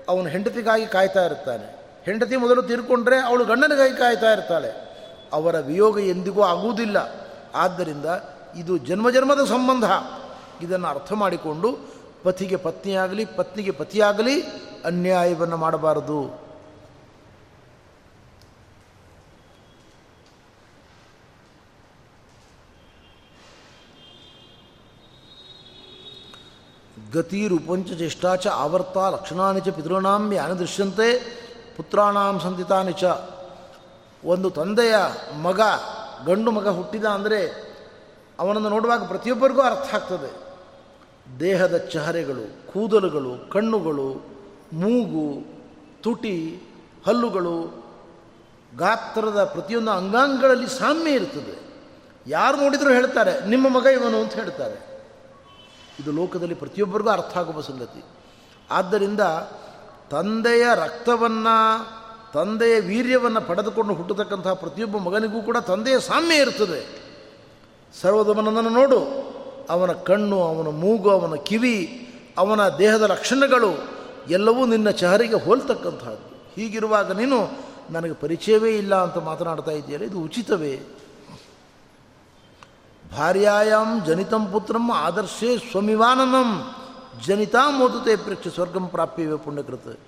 ಅವನು 0.09 0.27
ಹೆಂಡತಿಗಾಗಿ 0.27 0.85
ಕಾಯ್ತಾ 0.85 1.25
ಇರ್ತಾನೆ. 1.25 1.85
ಹೆಂಡತಿ 2.03 2.35
ಮೊದಲು 2.35 2.63
ತೀರಿಕೊಂಡ್ರೆ 2.63 3.19
ಅವಳು 3.19 3.45
ಗಂಡನಿಗಾಗಿ 3.45 3.95
ಕಾಯ್ತಾ 3.95 4.31
ಇರ್ತಾಳೆ. 4.31 4.93
ಅವರ 5.33 5.59
ವಿಯೋಗ 5.59 5.99
ಎಂದಿಗೂ 5.99 6.41
ಆಗುವುದಿಲ್ಲ. 6.41 7.27
ಆದ್ದರಿಂದ 7.55 8.05
ಇದು 8.55 8.77
ಜನ್ಮ 8.77 9.09
ಜನ್ಮದ 9.09 9.45
ಸಂಬಂಧ. 9.45 9.83
ಇದನ್ನು 10.63 10.87
ಅರ್ಥ 10.87 11.13
ಮಾಡಿಕೊಂಡು 11.13 11.77
ಪತಿಗೆ 12.23 12.55
ಪತ್ನಿಯಾಗಲಿ, 12.55 13.25
ಪತ್ನಿಗೆ 13.25 13.71
ಪತಿಯಾಗಲಿ 13.71 14.41
ಅನ್ಯಾಯವನ್ನು 14.85 15.57
ಮಾಡಬಾರದು. 15.57 16.42
ಗತಿರುಪಂಚ 27.13 27.89
ಚ 28.43 28.47
ಆವರ್ತ 28.63 28.97
ಲಕ್ಷಣಾನಿ 29.13 29.61
ಚ 29.61 29.69
ಪಿತೃಣಾಂ 29.69 30.33
ಯಾನ 30.33 30.51
ದೃಶ್ಯಂತೆ 30.53 31.07
ಪುತ್ರಾಣಾಂ 31.75 32.35
ಸಂತಿತಾನಿ 32.39 32.93
ಚ 32.93 33.03
ಒಂದು 34.23 34.49
ತಂದೆಯ 34.49 34.95
ಮಗ, 35.41 35.61
ಗಂಡು 36.25 36.51
ಮಗ 36.51 36.67
ಹುಟ್ಟಿದ 36.67 37.05
ಅಂದರೆ 37.05 37.39
ಅವನನ್ನು 38.39 38.69
ನೋಡುವಾಗ 38.69 39.03
ಪ್ರತಿಯೊಬ್ಬರಿಗೂ 39.07 39.61
ಅರ್ಥ 39.61 39.95
ಆಗ್ತದೆ. 39.95 40.29
ದೇಹದ 41.39 41.77
ಚಹರೆಗಳು, 41.77 42.45
ಕೂದಲುಗಳು, 42.71 43.49
ಕಣ್ಣುಗಳು, 43.49 44.07
ಮೂಗು, 44.73 45.27
ತುಟಿ, 46.03 46.61
ಹಲ್ಲುಗಳು, 47.05 47.57
ಗಾತ್ರದ 48.77 49.43
ಪ್ರತಿಯೊಂದು 49.43 49.91
ಅಂಗಾಂಗಗಳಲ್ಲಿ 49.91 50.67
ಸಾಮ್ಯ 50.67 51.11
ಇರ್ತದೆ. 51.11 51.55
ಯಾರು 52.27 52.57
ನೋಡಿದರೂ 52.57 52.89
ಹೇಳ್ತಾರೆ, 52.89 53.49
ನಿಮ್ಮ 53.49 53.69
ಮಗ 53.69 53.85
ಇವನು 53.85 54.17
ಅಂತ 54.21 54.33
ಹೇಳ್ತಾರೆ. 54.33 54.92
ಇದು 55.99 56.11
ಲೋಕದಲ್ಲಿ 56.11 56.55
ಪ್ರತಿಯೊಬ್ಬರಿಗೂ 56.55 57.09
ಅರ್ಥ 57.09 57.37
ಆಗುವ 57.37 57.61
ಸಂಗತಿ. 57.61 58.03
ಆದ್ದರಿಂದ 58.71 59.19
ತಂದೆಯ 60.09 60.65
ರಕ್ತವನ್ನು, 60.75 61.55
ತಂದೆಯ 62.33 62.79
ವೀರ್ಯವನ್ನು 62.79 63.41
ಪಡೆದುಕೊಂಡು 63.41 63.93
ಹುಟ್ಟತಕ್ಕಂಥ 63.93 64.47
ಪ್ರತಿಯೊಬ್ಬ 64.47 64.97
ಮಗನಿಗೂ 64.97 65.41
ಕೂಡ 65.41 65.57
ತಂದೆಯ 65.57 65.99
ಸಾಮ್ಯ 65.99 66.35
ಇರ್ತದೆ. 66.35 67.03
ಸರ್ವದಮನನ್ನು 68.01 68.69
ನೋಡು. 68.69 68.99
ಅವನ 69.69 69.91
ಕಣ್ಣು, 69.91 70.41
ಅವನ 70.41 70.67
ಮೂಗು, 70.67 71.09
ಅವನ 71.09 71.35
ಕಿವಿ, 71.35 71.77
ಅವನ 72.37 72.69
ದೇಹದ 72.69 73.01
ಲಕ್ಷಣಗಳು 73.01 73.71
ಎಲ್ಲವೂ 74.29 74.65
ನಿನ್ನ 74.65 74.89
ಚಹರಿಗೆ 74.89 75.35
ಹೋಲ್ತಕ್ಕಂಥದ್ದು 75.35 76.25
ಹೀಗಿರುವಾಗ 76.55 77.11
ನೀನು 77.11 77.37
ನನಗೆ 77.91 78.13
ಪರಿಚಯವೇ 78.13 78.77
ಇಲ್ಲ 78.77 78.95
ಅಂತ 78.95 79.17
ಮಾತನಾಡ್ತಾ 79.17 79.71
ಇದ್ದೀಯಲ್ಲ, 79.71 80.05
ಇದು 80.05 80.19
ಉಚಿತವೇ? 80.19 80.81
ಭಾರ್ಯಾಂ 83.17 84.05
ಜನಿತಂ 84.05 84.51
ಪುತ್ರಂ 84.51 84.91
ಆದರ್ಶೇ 84.91 85.57
ಸ್ವಮಿವಾನನಂ. 85.57 86.75
ಜನಿತಾ 87.25 87.69
ಮೋದುತೆ 87.69 88.15
ಪ್ರೇಕ್ಷ 88.15 88.47
ಸ್ವರ್ಗಂ 88.47 88.87
ಪ್ರಾಪ್ಯವೇ 88.87 89.37
ಪುಣ್ಯಕೃತ. 89.37 89.99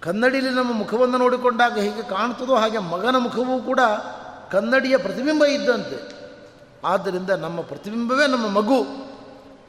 ಕನ್ನಡಿಯಲ್ಲಿ 0.00 0.50
ನಮ್ಮ 0.50 0.72
ಮುಖವನ್ನು 0.72 1.18
ನೋಡಿಕೊಂಡಾಗ 1.18 1.78
ಹೇಗೆ 1.78 2.02
ಕಾಣ್ತದೋ 2.02 2.54
ಹಾಗೆ 2.54 2.78
ಮಗನ 2.78 3.16
ಮುಖವೂ 3.18 3.62
ಕೂಡ 3.62 3.80
ಕನ್ನಡಿಯ 4.50 4.96
ಪ್ರತಿಬಿಂಬ 4.96 5.44
ಇದ್ದಂತೆ. 5.44 6.16
ಆದ್ದರಿಂದ 6.84 7.30
ನಮ್ಮ 7.30 7.60
ಪ್ರತಿಬಿಂಬವೇ 7.60 8.26
ನಮ್ಮ 8.26 8.48
ಮಗು. 8.48 8.86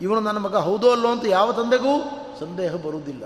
ಇವನು 0.02 0.20
ನನ್ನ 0.20 0.38
ಮಗ 0.38 0.56
ಹೌದೋ 0.56 0.92
ಅಲ್ಲೋ 0.92 1.12
ಅಂತ 1.12 1.26
ಯಾವ 1.26 1.52
ತಂದೆಗೂ 1.52 2.00
ಸಂದೇಹ 2.40 2.76
ಬರುವುದಿಲ್ಲ. 2.76 3.24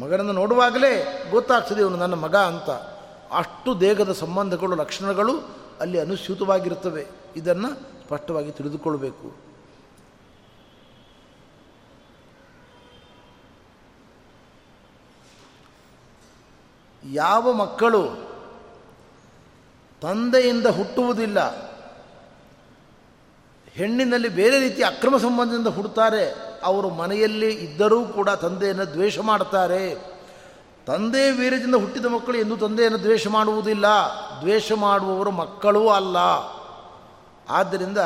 ಮಗನನ್ನು 0.00 0.32
ನೋಡುವಾಗಲೇ 0.32 1.24
ಗೊತ್ತಾಗ್ತದೆ 1.30 1.80
ಇವನು 1.80 1.96
ನನ್ನ 1.96 2.14
ಮಗ 2.14 2.36
ಅಂತ. 2.36 2.70
ಅಷ್ಟು 3.32 3.80
ದೇಹದ 3.80 4.12
ಸಂಬಂಧಗಳು, 4.12 4.76
ಲಕ್ಷಣಗಳು 4.76 5.32
ಅಲ್ಲಿ 5.80 6.00
ಅನುಸ್ಯೂತವಾಗಿರುತ್ತವೆ 6.00 7.23
ಇದನ್ನು 7.36 7.70
ಸ್ಪಷ್ಟವಾಗಿ 8.04 8.52
ತಿಳಿದುಕೊಳ್ಬೇಕು. 8.52 9.44
ಯಾವ 17.12 17.52
ಮಕ್ಕಳು 17.52 18.02
ತಂದೆಯಿಂದ 20.00 20.66
ಹುಟ್ಟುವುದಿಲ್ಲ, 20.66 21.38
ಹೆಣ್ಣಿನಲ್ಲಿ 23.70 24.28
ಬೇರೆ 24.28 24.58
ರೀತಿ 24.58 24.82
ಅಕ್ರಮ 24.82 25.16
ಸಂಬಂಧದಿಂದ 25.16 25.66
ಹುಡ್ತಾರೆ 25.66 26.24
ಅವರು 26.64 26.90
ಮನೆಯಲ್ಲಿ 26.90 27.54
ಇದ್ದರೂ 27.54 28.04
ಕೂಡ 28.04 28.30
ತಂದೆಯನ್ನು 28.30 28.86
ದ್ವೇಷ 28.92 29.18
ಮಾಡ್ತಾರೆ 29.18 30.14
ತಂದೆ 30.86 31.30
ವೀರ್ಯದಿಂದ 31.30 31.74
ಹುಟ್ಟಿದ 31.74 32.06
ಮಕ್ಕಳು 32.06 32.38
ಎಂದೂ 32.38 32.56
ತಂದೆಯನ್ನು 32.56 32.98
ದ್ವೇಷ 32.98 33.26
ಮಾಡುವುದಿಲ್ಲ. 33.28 33.86
ದ್ವೇಷ 34.40 34.72
ಮಾಡುವವರು 34.72 35.30
ಮಕ್ಕಳೂ 35.30 35.88
ಅಲ್ಲ. 35.88 36.16
ಆದ್ದರಿಂದ 37.50 37.98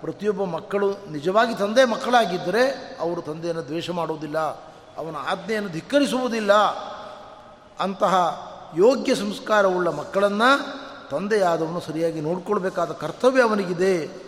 ಪ್ರತಿಯೊಬ್ಬ 0.00 0.44
ಮಕ್ಕಳು 0.44 1.10
ನಿಜವಾಗಿ 1.10 1.54
ತಂದೆ 1.54 1.84
ಮಕ್ಕಳಾಗಿದ್ದರೆ 1.84 2.96
ಅವರು 3.00 3.22
ತಂದೆಯನ್ನು 3.22 3.62
ದ್ವೇಷ 3.62 3.90
ಮಾಡುವುದಿಲ್ಲ, 3.90 4.38
ಅವನ 4.98 5.16
ಆಜ್ಞೆಯನ್ನು 5.16 5.70
ಧಿಕ್ಕರಿಸುವುದಿಲ್ಲ. 5.70 6.52
ಅಂತಹ 7.80 8.14
ಯೋಗ್ಯ 8.76 9.14
ಸಂಸ್ಕಾರವುಳ್ಳ 9.14 9.88
ಮಕ್ಕಳನ್ನು 9.88 10.82
ತಂದೆಯಾದವನು 11.08 11.80
ಸರಿಯಾಗಿ 11.80 12.20
ನೋಡಿಕೊಳ್ಬೇಕಾದ 12.20 12.92
ಕರ್ತವ್ಯ 12.92 13.42
ಅವನಿಗಿದೆ. 13.42 14.22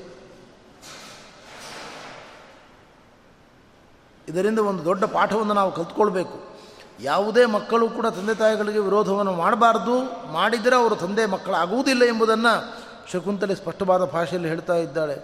ಇದರಿಂದ 4.28 4.58
ಒಂದು 4.58 4.84
ದೊಡ್ಡ 4.84 5.04
ಪಾಠವನ್ನು 5.04 5.54
ನಾವು 5.54 5.72
ಕಲ್ತ್ಕೊಳ್ಬೇಕು. 5.72 6.54
ಯಾವುದೇ 7.00 7.46
ಮಕ್ಕಳು 7.46 7.88
ಕೂಡ 7.88 8.06
ತಂದೆ 8.06 8.34
ತಾಯಿಗಳಿಗೆ 8.34 8.78
ವಿರೋಧವನ್ನು 8.78 9.32
ಮಾಡಬಾರ್ದು. 9.32 10.26
ಮಾಡಿದರೆ 10.32 10.76
ಅವರು 10.76 10.96
ತಂದೆ 10.96 11.26
ಮಕ್ಕಳಾಗುವುದಿಲ್ಲ 11.26 12.04
ಎಂಬುದನ್ನು 12.04 12.83
ಶಕುಂತಲೆ 13.12 13.54
ಸ್ಪಷ್ಟವಾದ 13.54 14.04
ಭಾಷೆಯಲ್ಲಿ 14.04 14.48
ಹೇಳ್ತಾ 14.48 14.74
ಇದ್ದಾಳೆ. 14.74 15.16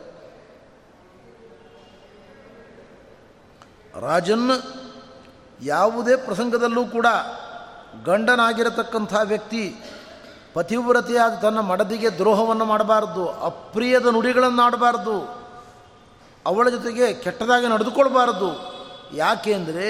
ರಾಜನ್ 4.01 4.51
ಯಾವುದೇ 5.62 6.16
ಪ್ರಸಂಗದಲ್ಲೂ 6.16 6.85
ಕೂಡ 6.85 7.07
ಗಂಡನಾಗಿರತಕ್ಕಂಥ 8.05 9.14
ವ್ಯಕ್ತಿ 9.22 9.74
ಪತಿವ್ರತೆಯಾದ 10.55 11.35
ತನ್ನ 11.35 11.61
ಮಡದಿಗೆ 11.61 12.11
ದ್ರೋಹವನ್ನು 12.11 12.64
ಮಾಡಬಾರ್ದು, 12.64 13.28
ಅಪ್ರಿಯದ 13.28 14.07
ನುಡಿಗಳನ್ನು 14.07 14.62
ಆಡಬಾರ್ದು 14.62 15.16
ಅವಳ 16.47 16.68
ಜೊತೆಗೆ 16.68 17.12
ಕೆಟ್ಟದಾಗಿ 17.14 17.66
ನಡೆದುಕೊಳ್ಬಾರ್ದು. 17.66 18.49
ಯಾಕೆ 19.16 19.53
ಅಂದರೆ 19.55 19.87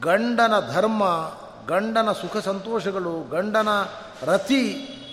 ಗಂಡನ 0.00 0.54
ಧರ್ಮ, 0.72 1.04
ಗಂಡನ 1.68 2.12
ಸುಖ 2.12 2.36
ಸಂತೋಷಗಳು, 2.36 3.28
ಗಂಡನ 3.30 3.68
ರತಿ 4.22 4.62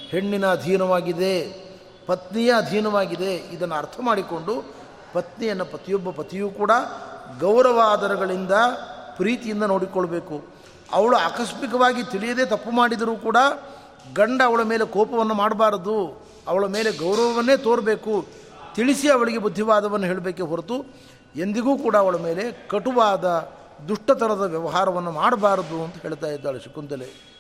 ಹೆಣ್ಣಿನ 0.09 0.51
ಅಧೀನವಾಗಿದೆ. 0.51 1.66
ಪತ್ನಿಯ 2.07 2.53
ಅಧೀನವಾಗಿದೆ. 2.57 3.35
ಇದನ್ನು 3.35 3.75
ಅರ್ಥ 3.75 3.99
ಮಾಡಿಕೊಂಡು 4.01 4.75
ಪತ್ನಿಯನ್ನು 5.13 5.65
ಪ್ರತಿಯೊಬ್ಬ 5.65 6.09
ಪತಿಯೂ 6.09 6.49
ಕೂಡ 6.49 6.71
ಗೌರವ 7.39 7.71
ಗೌರವಾದರಗಳಿಂದ 7.71 8.51
ಪ್ರೀತಿಯಿಂದ 9.17 9.63
ನೋಡಿಕೊಳ್ಬೇಕು. 9.63 10.45
ಅವಳು 10.91 11.17
ಆಕಸ್ಮಿಕವಾಗಿ 11.17 12.03
ತಿಳಿಯದೆ 12.03 12.45
ತಪ್ಪು 12.45 12.71
ಮಾಡಿದರೂ 12.71 13.15
ಕೂಡ 13.15 13.37
ಗಂಡ 14.13 14.41
ಅವಳ 14.45 14.61
ಮೇಲೆ 14.63 14.85
ಕೋಪವನ್ನು 14.85 15.33
ಮಾಡಬಾರದು. 15.33 16.25
ಅವಳ 16.47 16.65
ಮೇಲೆ 16.65 16.91
ಗೌರವವನ್ನೇ 16.91 17.57
ತೋರಬೇಕು. 17.57 18.25
ತಿಳಿಸಿ 18.75 19.09
ಅವಳಿಗೆ 19.09 19.37
ಬುದ್ಧಿವಾದವನ್ನು 19.37 20.07
ಹೇಳಬೇಕೆ 20.07 20.41
ಹೊರತು 20.41 20.85
ಎಂದಿಗೂ 21.35 21.77
ಕೂಡ 21.77 21.95
ಅವಳ 21.95 22.15
ಮೇಲೆ 22.15 22.67
ಕಟುವಾದ 22.67 23.49
ದುಷ್ಟತನದ 23.87 24.41
ವ್ಯವಹಾರವನ್ನು 24.41 25.11
ಮಾಡಬಾರದು 25.11 25.83
ಅಂತ 25.83 25.95
ಹೇಳ್ತಾ 25.95 26.27
ಇದ್ದಾಳೆ 26.27 26.59
ಶಕುಂತಲೆ. 26.59 27.36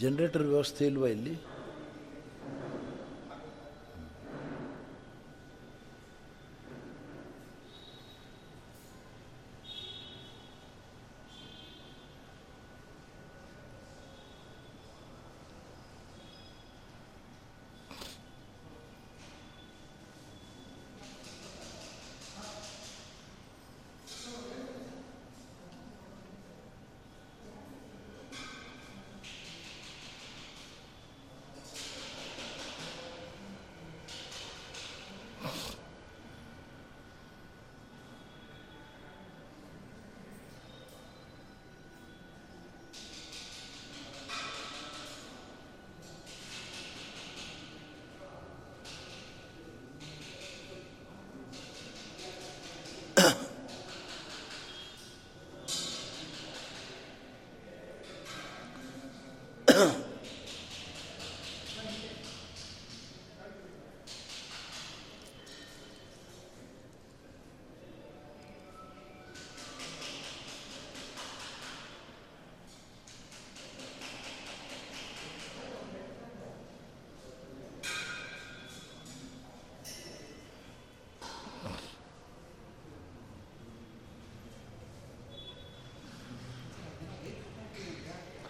ಜನರೇಟರ್ 0.00 0.42
ವ್ಯವಸ್ಥೆ 0.42 0.86
ಇಲ್ವಾ 0.86 1.08
ಇಲ್ಲಿ? 1.08 1.34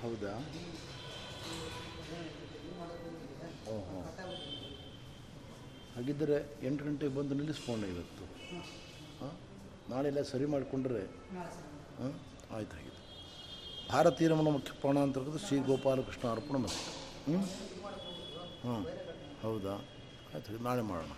ಹೌದಾ? 0.05 0.33
ಹಾಗಿದ್ದರೆ 5.95 6.37
ಎಂಟು 6.63 6.85
ಗಂಟೆಗೆ 6.85 7.15
ಬಂದು 7.15 7.35
ನಿಲ್ಲಿಸ್ಕೊಂಡೆ 7.35 7.89
ಇವತ್ತು. 7.89 8.25
ಹಾಂ? 9.21 9.35
ನಾಳೆ 9.91 10.09
ಎಲ್ಲ 10.09 10.23
ಸರಿ 10.23 10.47
ಮಾಡಿಕೊಂಡ್ರೆ? 10.47 11.03
ಹಾಂ? 12.01 12.15
ಆಯ್ತು 12.57 12.77
ಆಗಿದೆ 12.77 13.01
ಭಾರತೀಯ 13.91 14.29
ರಮಣ 14.29 14.49
ಮುಖ್ಯ 14.49 14.73
ಪ್ರಾಣಾಂತರ್ಗತ 14.81 15.39
ಶ್ರೀ 15.47 15.59
ಗೋಪಾಲಕೃಷ್ಣ 15.61 16.29
ಅರ್ಪಣ 16.31 16.57
ಮತ್ತೆ 16.57 16.83
ಹ್ಞೂ 17.27 17.41
ಹಾಂ 18.65 18.83
ಹೌದಾ? 19.43 19.75
ಆಯ್ತು. 20.35 20.59
ನಾಳೆ 20.63 20.83
ಮಾಡೋಣ. 20.83 21.13